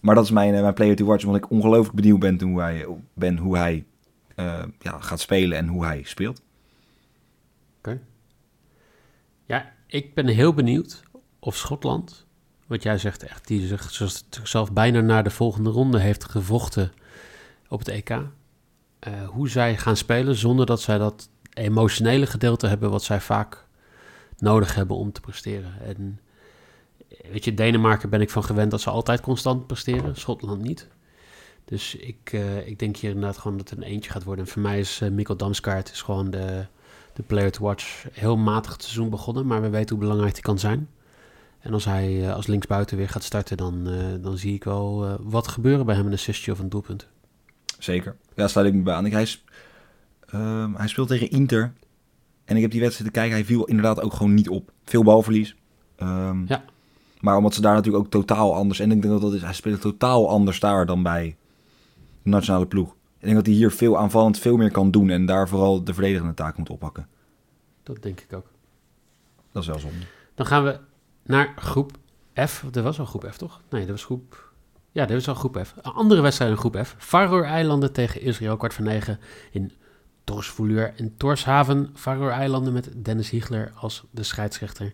maar 0.00 0.14
dat 0.14 0.24
is 0.24 0.30
mijn, 0.30 0.54
eh, 0.54 0.60
mijn 0.60 0.74
player 0.74 0.96
to 0.96 1.04
watch, 1.04 1.24
omdat 1.24 1.44
ik 1.44 1.50
ongelooflijk 1.50 1.94
benieuwd 1.94 2.18
ben 2.18 2.40
hoe 2.40 2.60
hij, 2.60 2.86
ben 3.14 3.36
hoe 3.36 3.56
hij 3.56 3.84
ja, 4.78 4.98
gaat 5.00 5.20
spelen 5.20 5.58
en 5.58 5.66
hoe 5.66 5.84
hij 5.84 6.02
speelt. 6.04 6.42
Ja, 9.44 9.72
ik 9.86 10.14
ben 10.14 10.26
heel 10.26 10.54
benieuwd 10.54 11.02
of 11.38 11.56
Schotland, 11.56 12.26
wat 12.66 12.82
jij 12.82 12.98
zegt, 12.98 13.22
echt 13.22 13.46
die 13.46 13.76
zichzelf 13.88 14.72
bijna 14.72 15.00
naar 15.00 15.24
de 15.24 15.30
volgende 15.30 15.70
ronde 15.70 15.98
heeft 15.98 16.24
gevochten 16.24 16.92
op 17.68 17.78
het 17.78 17.88
EK. 17.88 18.10
Uh, 18.10 18.28
hoe 19.28 19.48
zij 19.48 19.76
gaan 19.76 19.96
spelen 19.96 20.34
zonder 20.34 20.66
dat 20.66 20.80
zij 20.80 20.98
dat 20.98 21.28
emotionele 21.52 22.26
gedeelte 22.26 22.66
hebben 22.66 22.90
wat 22.90 23.02
zij 23.02 23.20
vaak 23.20 23.66
nodig 24.38 24.74
hebben 24.74 24.96
om 24.96 25.12
te 25.12 25.20
presteren. 25.20 25.72
En 25.82 26.20
weet 27.30 27.44
je, 27.44 27.54
Denemarken 27.54 28.10
ben 28.10 28.20
ik 28.20 28.30
van 28.30 28.44
gewend 28.44 28.70
dat 28.70 28.80
ze 28.80 28.90
altijd 28.90 29.20
constant 29.20 29.66
presteren, 29.66 30.16
Schotland 30.16 30.62
niet. 30.62 30.88
Dus 31.64 31.94
ik, 31.94 32.32
uh, 32.32 32.66
ik 32.66 32.78
denk 32.78 32.96
hier 32.96 33.10
inderdaad 33.10 33.38
gewoon 33.38 33.56
dat 33.56 33.70
het 33.70 33.78
een 33.78 33.84
eentje 33.84 34.10
gaat 34.10 34.24
worden. 34.24 34.44
En 34.44 34.50
voor 34.50 34.62
mij 34.62 34.78
is 34.78 35.00
Mikkel 35.10 35.36
Damskaart 35.36 35.90
is 35.90 36.02
gewoon 36.02 36.30
de, 36.30 36.66
de 37.14 37.22
player 37.22 37.50
to 37.50 37.64
watch. 37.64 38.04
Heel 38.12 38.36
matig 38.36 38.72
het 38.72 38.82
seizoen 38.82 39.10
begonnen, 39.10 39.46
maar 39.46 39.62
we 39.62 39.68
weten 39.68 39.96
hoe 39.96 40.04
belangrijk 40.04 40.32
hij 40.32 40.42
kan 40.42 40.58
zijn. 40.58 40.88
En 41.58 41.72
als 41.72 41.84
hij 41.84 42.12
uh, 42.12 42.34
als 42.34 42.46
linksbuiten 42.46 42.96
weer 42.96 43.08
gaat 43.08 43.22
starten, 43.22 43.56
dan, 43.56 43.88
dan 44.20 44.38
zie 44.38 44.54
ik 44.54 44.64
wel 44.64 45.18
wat 45.22 45.48
gebeuren 45.48 45.86
bij 45.86 45.94
hem, 45.94 46.06
een 46.06 46.12
assistje 46.12 46.52
of 46.52 46.58
een 46.58 46.68
doelpunt. 46.68 47.08
Zeker. 47.78 48.16
Ja, 48.34 48.48
sluit 48.48 48.66
ik 48.66 48.74
me 48.74 48.82
bij 48.82 48.94
aan. 48.94 49.04
Hij, 49.04 49.28
ehm, 50.26 50.74
hij 50.74 50.88
speelt 50.88 51.08
tegen 51.08 51.30
Inter. 51.30 51.72
En 52.44 52.56
ik 52.56 52.62
heb 52.62 52.70
die 52.70 52.80
wedstrijd 52.80 53.12
te 53.12 53.18
kijken, 53.18 53.36
hij 53.36 53.44
viel 53.44 53.64
inderdaad 53.64 54.00
ook 54.00 54.12
gewoon 54.12 54.34
niet 54.34 54.48
op. 54.48 54.72
Veel 54.84 55.02
balverlies. 55.02 55.56
Um, 56.02 56.44
ja. 56.48 56.64
Maar 57.20 57.36
omdat 57.36 57.54
ze 57.54 57.60
daar 57.60 57.74
natuurlijk 57.74 58.04
ook 58.04 58.10
totaal 58.10 58.54
anders... 58.54 58.78
En 58.78 58.90
ik 58.90 59.02
denk 59.02 59.12
dat 59.12 59.22
dat 59.22 59.34
is, 59.34 59.42
hij 59.42 59.52
speelt 59.52 59.80
totaal 59.80 60.28
anders 60.28 60.60
daar 60.60 60.86
dan 60.86 61.02
bij 61.02 61.36
de 62.22 62.30
nationale 62.30 62.66
ploeg. 62.66 62.94
Ik 63.24 63.30
denk 63.30 63.44
dat 63.44 63.52
hij 63.52 63.54
hier 63.54 63.70
veel 63.70 63.98
aanvallend 63.98 64.38
veel 64.38 64.56
meer 64.56 64.70
kan 64.70 64.90
doen. 64.90 65.10
En 65.10 65.26
daar 65.26 65.48
vooral 65.48 65.84
de 65.84 65.94
verdedigende 65.94 66.34
taak 66.34 66.56
moet 66.56 66.70
oppakken. 66.70 67.08
Dat 67.82 68.02
denk 68.02 68.20
ik 68.20 68.32
ook. 68.32 68.46
Dat 69.52 69.62
is 69.62 69.68
wel 69.68 69.78
zonde. 69.78 69.96
Dan 70.34 70.46
gaan 70.46 70.64
we 70.64 70.78
naar 71.22 71.52
groep 71.56 71.92
F. 72.46 72.64
Er 72.72 72.82
was 72.82 72.98
al 72.98 73.04
groep 73.04 73.28
F, 73.30 73.36
toch? 73.36 73.60
Nee, 73.70 73.80
dat 73.80 73.90
was 73.90 74.04
groep... 74.04 74.52
Ja, 74.92 75.06
dat 75.06 75.14
was 75.14 75.28
al 75.28 75.34
groep 75.34 75.58
F. 75.64 75.74
Een 75.82 75.92
andere 75.92 76.20
wedstrijd 76.20 76.50
in 76.50 76.56
groep 76.56 76.76
F. 76.84 76.94
Faroe-eilanden 76.98 77.92
tegen 77.92 78.20
Israël, 78.20 78.56
kwart 78.56 78.74
van 78.74 78.84
negen 78.84 79.20
in 79.50 79.72
Torsvouleur 80.24 80.94
en 80.96 81.16
Torshaven, 81.16 81.90
Faroe-eilanden 81.94 82.72
met 82.72 82.90
Dennis 82.96 83.30
Hiegler 83.30 83.72
als 83.74 84.04
de 84.10 84.22
scheidsrechter. 84.22 84.92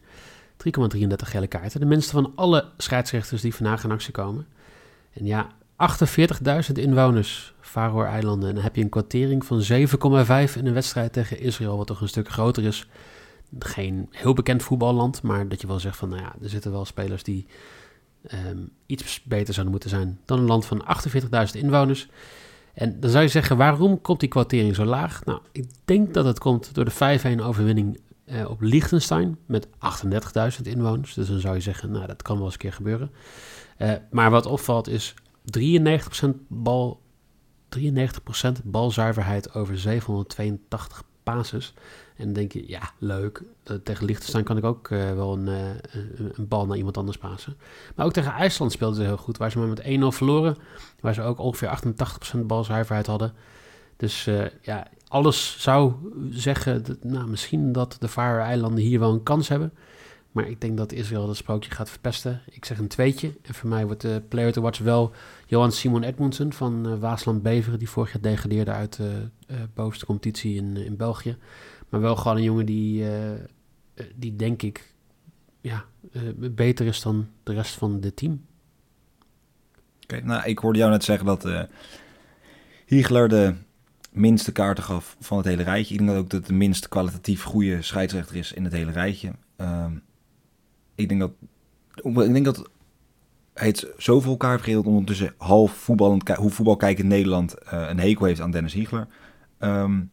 3,33 0.56 1.08
gele 1.16 1.46
kaarten. 1.46 1.80
De 1.80 1.86
minste 1.86 2.12
van 2.12 2.32
alle 2.34 2.68
scheidsrechters 2.76 3.40
die 3.40 3.54
vandaag 3.54 3.84
in 3.84 3.90
actie 3.90 4.12
komen. 4.12 4.46
En 5.12 5.24
ja, 5.24 5.48
48.000 5.80 6.72
inwoners, 6.72 7.54
Faroe-eilanden. 7.60 8.48
En 8.48 8.54
dan 8.54 8.64
heb 8.64 8.76
je 8.76 8.82
een 8.82 8.88
kwartering 8.88 9.44
van 9.44 9.62
7,5 9.62 10.56
in 10.56 10.66
een 10.66 10.72
wedstrijd 10.72 11.12
tegen 11.12 11.40
Israël, 11.40 11.76
wat 11.76 11.86
toch 11.86 12.00
een 12.00 12.08
stuk 12.08 12.28
groter 12.28 12.64
is. 12.64 12.86
Geen 13.58 14.08
heel 14.10 14.32
bekend 14.32 14.62
voetballand, 14.62 15.22
maar 15.22 15.48
dat 15.48 15.60
je 15.60 15.66
wel 15.66 15.80
zegt 15.80 15.96
van, 15.96 16.08
nou 16.08 16.22
ja, 16.22 16.34
er 16.42 16.48
zitten 16.48 16.70
wel 16.70 16.84
spelers 16.84 17.22
die 17.22 17.46
um, 18.46 18.70
iets 18.86 19.22
beter 19.22 19.54
zouden 19.54 19.70
moeten 19.70 19.90
zijn 19.90 20.18
dan 20.24 20.38
een 20.38 20.46
land 20.46 20.66
van 20.66 20.84
48.000 21.54 21.60
inwoners. 21.60 22.08
En 22.74 23.00
dan 23.00 23.10
zou 23.10 23.22
je 23.22 23.30
zeggen, 23.30 23.56
waarom 23.56 24.00
komt 24.00 24.20
die 24.20 24.28
kwartering 24.28 24.74
zo 24.74 24.84
laag? 24.84 25.24
Nou, 25.24 25.40
ik 25.52 25.64
denk 25.84 26.14
dat 26.14 26.24
het 26.24 26.38
komt 26.38 26.74
door 26.74 26.84
de 26.84 27.38
5-1 27.38 27.42
overwinning 27.42 28.00
uh, 28.26 28.50
op 28.50 28.60
Liechtenstein 28.60 29.38
met 29.46 29.66
38.000 29.66 30.62
inwoners. 30.62 31.14
Dus 31.14 31.28
dan 31.28 31.40
zou 31.40 31.54
je 31.54 31.60
zeggen, 31.60 31.90
nou, 31.90 32.06
dat 32.06 32.22
kan 32.22 32.36
wel 32.36 32.44
eens 32.44 32.54
een 32.54 32.60
keer 32.60 32.72
gebeuren. 32.72 33.10
Uh, 33.78 33.92
maar 34.10 34.30
wat 34.30 34.46
opvalt 34.46 34.88
is 34.88 35.14
93% 35.58 36.28
bal, 36.48 37.00
93% 37.78 37.80
balzuiverheid 38.64 39.54
over 39.54 39.78
782 39.78 41.02
basis. 41.22 41.74
En 42.16 42.24
dan 42.24 42.32
denk 42.32 42.52
je, 42.52 42.68
ja, 42.68 42.90
leuk. 42.98 43.42
tegen 43.82 44.04
Liechtenstein 44.06 44.44
kan 44.44 44.56
ik 44.56 44.64
ook 44.64 44.90
uh, 44.90 45.12
wel 45.12 45.32
een, 45.32 45.46
uh, 45.46 45.68
een, 46.34 46.48
bal 46.48 46.66
naar 46.66 46.76
iemand 46.76 46.96
anders 46.96 47.18
pasen. 47.18 47.56
Maar 47.94 48.06
ook 48.06 48.12
tegen 48.12 48.32
IJsland 48.32 48.72
speelden 48.72 48.96
ze 48.96 49.02
heel 49.02 49.16
goed. 49.16 49.36
Waar 49.36 49.50
ze 49.50 49.58
maar 49.58 49.68
met 49.68 49.82
1-0 49.82 49.86
verloren. 50.16 50.56
Waar 51.00 51.14
ze 51.14 51.22
ook 51.22 51.38
ongeveer 51.38 51.80
88% 52.36 52.38
balzuiverheid 52.40 53.06
hadden. 53.06 53.32
Dus 53.96 54.26
uh, 54.26 54.44
ja, 54.62 54.86
alles 55.08 55.56
zou 55.58 55.92
zeggen, 56.30 56.84
dat, 56.84 57.04
nou, 57.04 57.28
misschien 57.28 57.72
dat 57.72 57.96
de 58.00 58.08
Faroe-eilanden 58.08 58.84
hier 58.84 58.98
wel 58.98 59.12
een 59.12 59.22
kans 59.22 59.48
hebben. 59.48 59.72
Maar 60.32 60.48
ik 60.48 60.60
denk 60.60 60.76
dat 60.76 60.92
Israël 60.92 61.26
dat 61.26 61.36
sprookje 61.36 61.70
gaat 61.70 61.90
verpesten. 61.90 62.42
Ik 62.50 62.64
zeg 62.64 62.78
een 62.78 62.88
tweetje. 62.88 63.32
En 63.42 63.54
voor 63.54 63.68
mij 63.68 63.86
wordt 63.86 64.00
de 64.00 64.22
player 64.28 64.52
to 64.52 64.62
watch 64.62 64.78
wel 64.78 65.12
Johan 65.46 65.72
Simon 65.72 66.02
Edmondson 66.02 66.52
van 66.52 66.88
uh, 66.88 66.98
Waasland 66.98 67.42
Beveren. 67.42 67.78
Die 67.78 67.88
vorig 67.88 68.12
jaar 68.12 68.22
degradeerde 68.22 68.70
uit 68.70 68.96
de 68.96 69.28
uh, 69.50 69.56
bovenste 69.74 70.06
competitie 70.06 70.56
in, 70.56 70.76
in 70.76 70.96
België. 70.96 71.36
Maar 71.88 72.00
wel 72.00 72.16
gewoon 72.16 72.36
een 72.36 72.42
jongen 72.42 72.66
die, 72.66 73.04
die 74.14 74.36
denk 74.36 74.62
ik 74.62 74.94
ja, 75.60 75.84
beter 76.34 76.86
is 76.86 77.02
dan 77.02 77.28
de 77.42 77.52
rest 77.52 77.74
van 77.74 77.98
het 78.00 78.16
team. 78.16 78.44
Oké, 80.02 80.20
nou 80.24 80.44
ik 80.44 80.58
hoorde 80.58 80.78
jou 80.78 80.90
net 80.90 81.04
zeggen 81.04 81.26
dat 81.26 81.46
uh, 81.46 81.62
Hiegler 82.86 83.28
de 83.28 83.54
minste 84.12 84.52
kaarten 84.52 84.84
gaf 84.84 85.16
van 85.20 85.36
het 85.36 85.46
hele 85.46 85.62
rijtje. 85.62 85.94
Ik 85.94 86.00
denk 86.00 86.10
dat 86.10 86.18
ook 86.18 86.30
dat 86.30 86.46
de 86.46 86.52
minst 86.52 86.88
kwalitatief 86.88 87.42
goede 87.42 87.82
scheidsrechter 87.82 88.36
is 88.36 88.52
in 88.52 88.64
het 88.64 88.72
hele 88.72 88.90
rijtje. 88.90 89.32
Uh, 89.56 89.86
ik 91.00 91.08
denk 91.08 91.20
dat, 91.20 91.32
ik 92.26 92.32
denk 92.32 92.44
dat 92.44 92.70
het 93.54 93.86
zoveel 93.96 94.30
elkaar 94.30 94.64
heeft 94.64 94.86
ondertussen 94.86 95.34
half 95.36 95.72
voetballend, 95.72 96.28
hoe 96.28 96.50
voetbal 96.50 96.76
kijken 96.76 97.04
in 97.04 97.10
Nederland 97.10 97.54
uh, 97.64 97.88
een 97.88 98.00
hekel 98.00 98.26
heeft 98.26 98.40
aan 98.40 98.50
Dennis 98.50 98.72
Hiegler. 98.72 99.06
Um, 99.60 100.10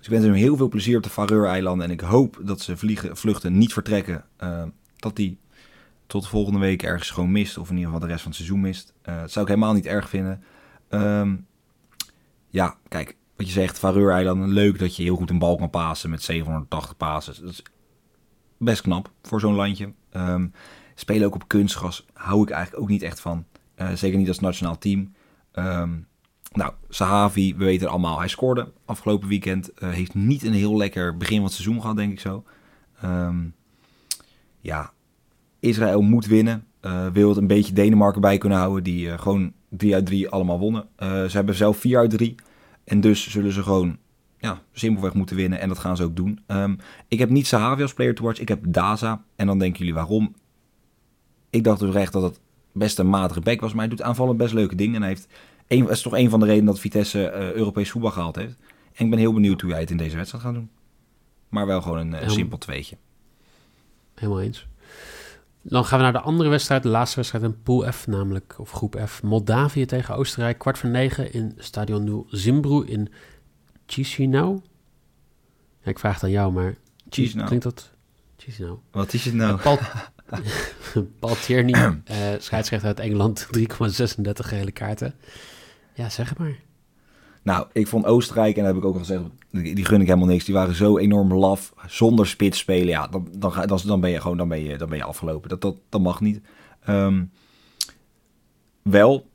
dus 0.00 0.08
ik 0.08 0.14
wens 0.14 0.24
hem 0.24 0.34
heel 0.34 0.56
veel 0.56 0.68
plezier 0.68 0.96
op 0.96 1.02
de 1.02 1.10
Faroe-eilanden. 1.10 1.86
En 1.86 1.92
ik 1.92 2.00
hoop 2.00 2.40
dat 2.42 2.60
ze 2.60 2.76
vliegen, 2.76 3.16
vluchten 3.16 3.58
niet 3.58 3.72
vertrekken. 3.72 4.24
Uh, 4.42 4.62
dat 4.96 5.16
hij 5.16 5.36
tot 6.06 6.28
volgende 6.28 6.58
week 6.58 6.82
ergens 6.82 7.10
gewoon 7.10 7.32
mist. 7.32 7.58
Of 7.58 7.70
in 7.70 7.76
ieder 7.76 7.92
geval 7.92 8.06
de 8.06 8.12
rest 8.12 8.22
van 8.22 8.30
het 8.30 8.40
seizoen 8.40 8.60
mist. 8.60 8.92
Eh, 9.02 9.20
dat 9.20 9.30
zou 9.30 9.44
ik 9.44 9.50
helemaal 9.50 9.74
niet 9.74 9.86
erg 9.86 10.08
vinden. 10.08 10.42
Ehm, 10.88 11.36
ja, 12.48 12.76
kijk, 12.88 13.16
wat 13.36 13.46
je 13.46 13.52
zegt, 13.52 13.78
Vareur-eilanden, 13.78 14.48
leuk 14.48 14.78
dat 14.78 14.96
je 14.96 15.02
heel 15.02 15.16
goed 15.16 15.30
een 15.30 15.38
bal 15.38 15.56
kan 15.56 15.70
pasen 15.70 16.10
met 16.10 16.22
780 16.22 16.96
passes. 16.96 17.38
Dat 17.38 17.50
is 17.50 17.62
best 18.60 18.82
knap 18.82 19.10
voor 19.22 19.40
zo'n 19.40 19.54
landje. 19.54 19.92
Ehm, 20.10 20.46
spelen 20.94 21.26
ook 21.26 21.34
op 21.34 21.48
kunstgras, 21.48 22.06
hou 22.12 22.42
ik 22.42 22.50
eigenlijk 22.50 22.82
ook 22.82 22.88
niet 22.88 23.02
echt 23.02 23.20
van. 23.20 23.44
Eh, 23.74 23.92
zeker 23.92 24.18
niet 24.18 24.28
als 24.28 24.40
nationaal 24.40 24.78
team. 24.78 25.12
Ehm, 25.52 25.90
nou, 26.52 26.72
Sahavi, 26.88 27.54
we 27.56 27.64
weten 27.64 27.88
allemaal, 27.88 28.18
hij 28.18 28.28
scoorde 28.28 28.72
afgelopen 28.84 29.28
weekend. 29.28 29.72
Eh, 29.72 29.90
heeft 29.90 30.14
niet 30.14 30.44
een 30.44 30.52
heel 30.52 30.76
lekker 30.76 31.16
begin 31.16 31.36
van 31.36 31.44
het 31.44 31.54
seizoen 31.54 31.80
gehad, 31.80 31.96
denk 31.96 32.12
ik 32.12 32.20
zo. 32.20 32.44
Ehm, 33.00 33.38
ja, 34.60 34.92
Israël 35.60 36.02
moet 36.02 36.26
winnen. 36.26 36.64
Eh, 36.80 37.06
wil 37.06 37.28
het 37.28 37.38
een 37.38 37.46
beetje 37.46 37.72
Denemarken 37.72 38.20
bij 38.20 38.38
kunnen 38.38 38.58
houden, 38.58 38.82
die 38.82 39.18
gewoon 39.18 39.52
3 39.68 39.94
uit 39.94 40.06
3 40.06 40.28
allemaal 40.28 40.58
wonnen. 40.58 40.88
ze 40.98 41.30
hebben 41.30 41.54
zelf 41.54 41.76
4 41.76 41.98
uit 41.98 42.10
3. 42.10 42.34
En 42.84 43.00
dus 43.00 43.30
zullen 43.30 43.52
ze 43.52 43.62
gewoon 43.62 43.98
ja, 44.40 44.62
simpelweg 44.72 45.14
moeten 45.14 45.36
winnen. 45.36 45.60
En 45.60 45.68
dat 45.68 45.78
gaan 45.78 45.96
ze 45.96 46.02
ook 46.02 46.16
doen. 46.16 46.40
Ehm, 46.46 46.74
ik 47.08 47.18
heb 47.18 47.30
niet 47.30 47.46
Sahavi 47.46 47.82
als 47.82 47.94
player 47.94 48.14
to 48.14 48.24
watch. 48.24 48.40
Ik 48.40 48.48
heb 48.48 48.60
Daza. 48.68 49.24
En 49.36 49.46
dan 49.46 49.58
denken 49.58 49.78
jullie 49.78 49.94
waarom. 49.94 50.34
Ik 51.50 51.64
dacht 51.64 51.80
dus 51.80 51.94
echt 51.94 52.12
dat 52.12 52.22
het 52.22 52.40
best 52.72 52.98
een 52.98 53.08
matige 53.08 53.40
back 53.40 53.60
was. 53.60 53.72
Maar 53.72 53.86
hij 53.86 53.96
doet 53.96 54.02
aanvallen 54.02 54.36
best 54.36 54.54
leuke 54.54 54.74
dingen. 54.74 54.94
En 54.94 55.00
hij 55.00 55.10
heeft 55.10 55.28
een, 55.68 55.80
dat 55.80 55.90
is 55.90 56.02
toch 56.02 56.16
een 56.16 56.30
van 56.30 56.40
de 56.40 56.46
redenen 56.46 56.66
dat 56.66 56.80
Vitesse 56.80 57.32
uh, 57.34 57.52
Europees 57.52 57.90
voetbal 57.90 58.10
gehaald 58.10 58.36
heeft. 58.36 58.56
En 58.94 59.04
ik 59.04 59.10
ben 59.10 59.18
heel 59.18 59.32
benieuwd 59.32 59.60
hoe 59.60 59.70
hij 59.70 59.80
het 59.80 59.90
in 59.90 59.96
deze 59.96 60.16
wedstrijd 60.16 60.44
gaat 60.44 60.54
doen. 60.54 60.70
Maar 61.48 61.66
wel 61.66 61.82
gewoon 61.82 61.98
een, 61.98 62.22
een 62.22 62.30
simpel 62.30 62.58
tweetje. 62.58 62.96
Helemaal 64.14 64.40
eens. 64.40 64.66
Dan 65.62 65.84
gaan 65.84 65.98
we 65.98 66.04
naar 66.04 66.12
de 66.12 66.20
andere 66.20 66.48
wedstrijd, 66.48 66.82
de 66.82 66.88
laatste 66.88 67.16
wedstrijd 67.16 67.44
in 67.44 67.62
Pool 67.62 67.92
F, 67.92 68.06
namelijk, 68.06 68.54
of 68.58 68.70
groep 68.70 69.02
F, 69.06 69.22
Moldavië 69.22 69.86
tegen 69.86 70.16
Oostenrijk. 70.16 70.58
Kwart 70.58 70.78
voor 70.78 70.90
negen 70.90 71.32
in 71.32 71.54
Stadion 71.56 72.04
0 72.04 72.26
Zimbru 72.28 72.86
in 72.86 73.08
Chisinau. 73.92 74.60
Ja, 75.82 75.90
ik 75.90 75.98
vraag 75.98 76.14
het 76.14 76.22
aan 76.24 76.30
jou, 76.30 76.52
maar 76.52 76.76
Chisinau. 77.08 77.46
klinkt 77.46 77.64
dat? 77.64 77.90
Chisinau. 78.36 78.78
Wat 78.90 79.12
is 79.12 79.24
het 79.24 79.34
nou? 79.34 79.60
Paul, 79.60 79.78
Paul 81.18 81.34
Tierney, 81.44 81.80
uh, 82.10 82.34
scheidsrechter 82.38 82.88
uit 82.88 83.00
Engeland, 83.00 83.48
3,36 83.58 83.62
gele 84.32 84.70
kaarten. 84.70 85.14
Ja, 85.94 86.08
zeg 86.08 86.28
het 86.28 86.38
maar. 86.38 86.58
Nou, 87.42 87.66
ik 87.72 87.86
vond 87.86 88.04
Oostenrijk, 88.04 88.56
en 88.56 88.64
dat 88.64 88.74
heb 88.74 88.82
ik 88.82 88.88
ook 88.88 88.94
al 88.94 89.00
gezegd, 89.00 89.22
die 89.50 89.84
gun 89.84 90.00
ik 90.00 90.06
helemaal 90.06 90.28
niks. 90.28 90.44
Die 90.44 90.54
waren 90.54 90.74
zo 90.74 90.98
enorm 90.98 91.34
laf, 91.34 91.72
zonder 91.86 92.26
spits 92.26 92.58
spelen. 92.58 92.88
Ja, 92.88 93.06
dan, 93.06 93.28
dan, 93.36 93.66
dan, 93.66 93.80
dan 93.86 94.00
ben 94.00 94.10
je 94.10 94.20
gewoon 94.20 94.36
dan 94.36 94.48
ben 94.48 94.62
je, 94.62 94.76
dan 94.76 94.88
ben 94.88 94.98
je 94.98 95.04
afgelopen. 95.04 95.48
Dat, 95.48 95.60
dat, 95.60 95.76
dat 95.88 96.00
mag 96.00 96.20
niet. 96.20 96.40
Um, 96.88 97.30
wel 98.82 99.29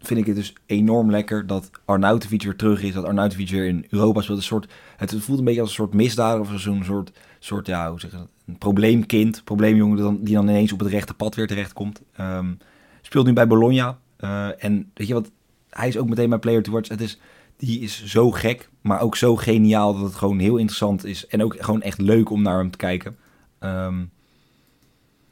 vind 0.00 0.20
ik 0.20 0.26
het 0.26 0.36
dus 0.36 0.52
enorm 0.66 1.10
lekker 1.10 1.46
dat 1.46 1.70
Arnautovic 1.84 2.42
weer 2.42 2.56
terug 2.56 2.82
is. 2.82 2.92
Dat 2.92 3.04
Arnautovic 3.04 3.48
weer 3.48 3.66
in 3.66 3.86
Europa 3.88 4.20
speelt. 4.20 4.38
Een 4.38 4.44
soort, 4.44 4.72
het 4.96 5.14
voelt 5.18 5.38
een 5.38 5.44
beetje 5.44 5.60
als 5.60 5.68
een 5.68 5.74
soort 5.74 5.94
misdaad 5.94 6.40
of 6.40 6.52
zo'n 6.54 6.84
soort, 6.84 7.12
soort 7.38 7.66
ja, 7.66 7.90
hoe? 7.90 8.00
Een 8.46 8.58
probleemkind, 8.58 9.44
probleemjongen 9.44 9.96
die 9.96 10.04
dan, 10.04 10.18
die 10.22 10.34
dan 10.34 10.48
ineens 10.48 10.72
op 10.72 10.78
het 10.78 10.88
rechte 10.88 11.14
pad 11.14 11.34
weer 11.34 11.46
terechtkomt. 11.46 12.02
Um, 12.20 12.58
speelt 13.02 13.26
nu 13.26 13.32
bij 13.32 13.46
Bologna. 13.46 13.98
Uh, 14.20 14.64
en 14.64 14.90
weet 14.94 15.06
je 15.06 15.14
wat, 15.14 15.30
hij 15.70 15.88
is 15.88 15.96
ook 15.96 16.08
meteen 16.08 16.28
mijn 16.28 16.40
player 16.40 16.62
to 16.62 16.72
watch. 16.72 16.88
Het 16.88 17.00
is, 17.00 17.18
die 17.56 17.80
is 17.80 18.04
zo 18.04 18.30
gek, 18.30 18.68
maar 18.80 19.00
ook 19.00 19.16
zo 19.16 19.36
geniaal 19.36 19.94
dat 19.94 20.02
het 20.02 20.14
gewoon 20.14 20.38
heel 20.38 20.56
interessant 20.56 21.04
is. 21.04 21.26
En 21.26 21.42
ook 21.42 21.56
gewoon 21.58 21.82
echt 21.82 22.00
leuk 22.00 22.30
om 22.30 22.42
naar 22.42 22.58
hem 22.58 22.70
te 22.70 22.78
kijken. 22.78 23.16
Um, 23.60 24.10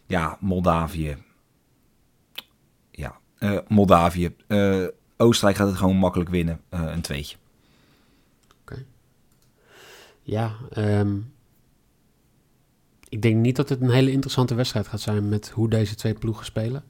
ja, 0.07 0.37
Moldavië. 0.41 1.17
Uh, 3.41 3.59
Moldavië. 3.69 4.35
Uh, 4.49 4.87
Oostenrijk 5.17 5.57
gaat 5.57 5.69
het 5.69 5.77
gewoon 5.77 5.97
makkelijk 5.97 6.31
winnen. 6.31 6.61
Uh, 6.71 6.83
een 6.85 7.01
tweetje. 7.01 7.37
Oké. 8.61 8.85
Ja, 10.23 10.53
um, 10.77 11.33
ik 13.09 13.23
denk 13.23 13.37
niet 13.37 13.57
dat 13.57 13.69
het 13.69 13.81
een 13.81 13.91
hele 13.91 14.11
interessante 14.11 14.55
wedstrijd 14.55 14.87
gaat 14.87 15.01
zijn 15.01 15.29
met 15.29 15.51
hoe 15.51 15.69
deze 15.69 15.95
twee 15.95 16.15
ploegen 16.15 16.45
spelen. 16.45 16.85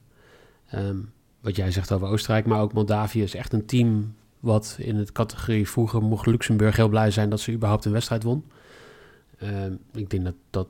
Um, 0.75 1.11
wat 1.41 1.55
jij 1.55 1.71
zegt 1.71 1.91
over 1.91 2.07
Oostenrijk, 2.07 2.45
maar 2.45 2.61
ook 2.61 2.73
Moldavië 2.73 3.23
is 3.23 3.33
echt 3.33 3.53
een 3.53 3.65
team 3.65 4.15
wat 4.39 4.75
in 4.79 4.95
het 4.95 5.11
categorie 5.11 5.69
vroeger 5.69 6.03
mocht 6.03 6.25
Luxemburg 6.25 6.75
heel 6.75 6.89
blij 6.89 7.11
zijn 7.11 7.29
dat 7.29 7.39
ze 7.39 7.51
überhaupt 7.51 7.85
een 7.85 7.91
wedstrijd 7.91 8.23
won. 8.23 8.45
Um, 9.43 9.79
ik 9.93 10.09
denk 10.09 10.23
dat, 10.23 10.35
dat, 10.49 10.67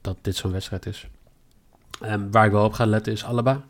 dat 0.00 0.16
dit 0.20 0.36
zo'n 0.36 0.52
wedstrijd 0.52 0.86
is. 0.86 1.08
Waar 2.30 2.46
ik 2.46 2.52
wel 2.52 2.64
op 2.64 2.72
ga 2.72 2.86
letten 2.86 3.12
is 3.12 3.24
Alaba. 3.24 3.66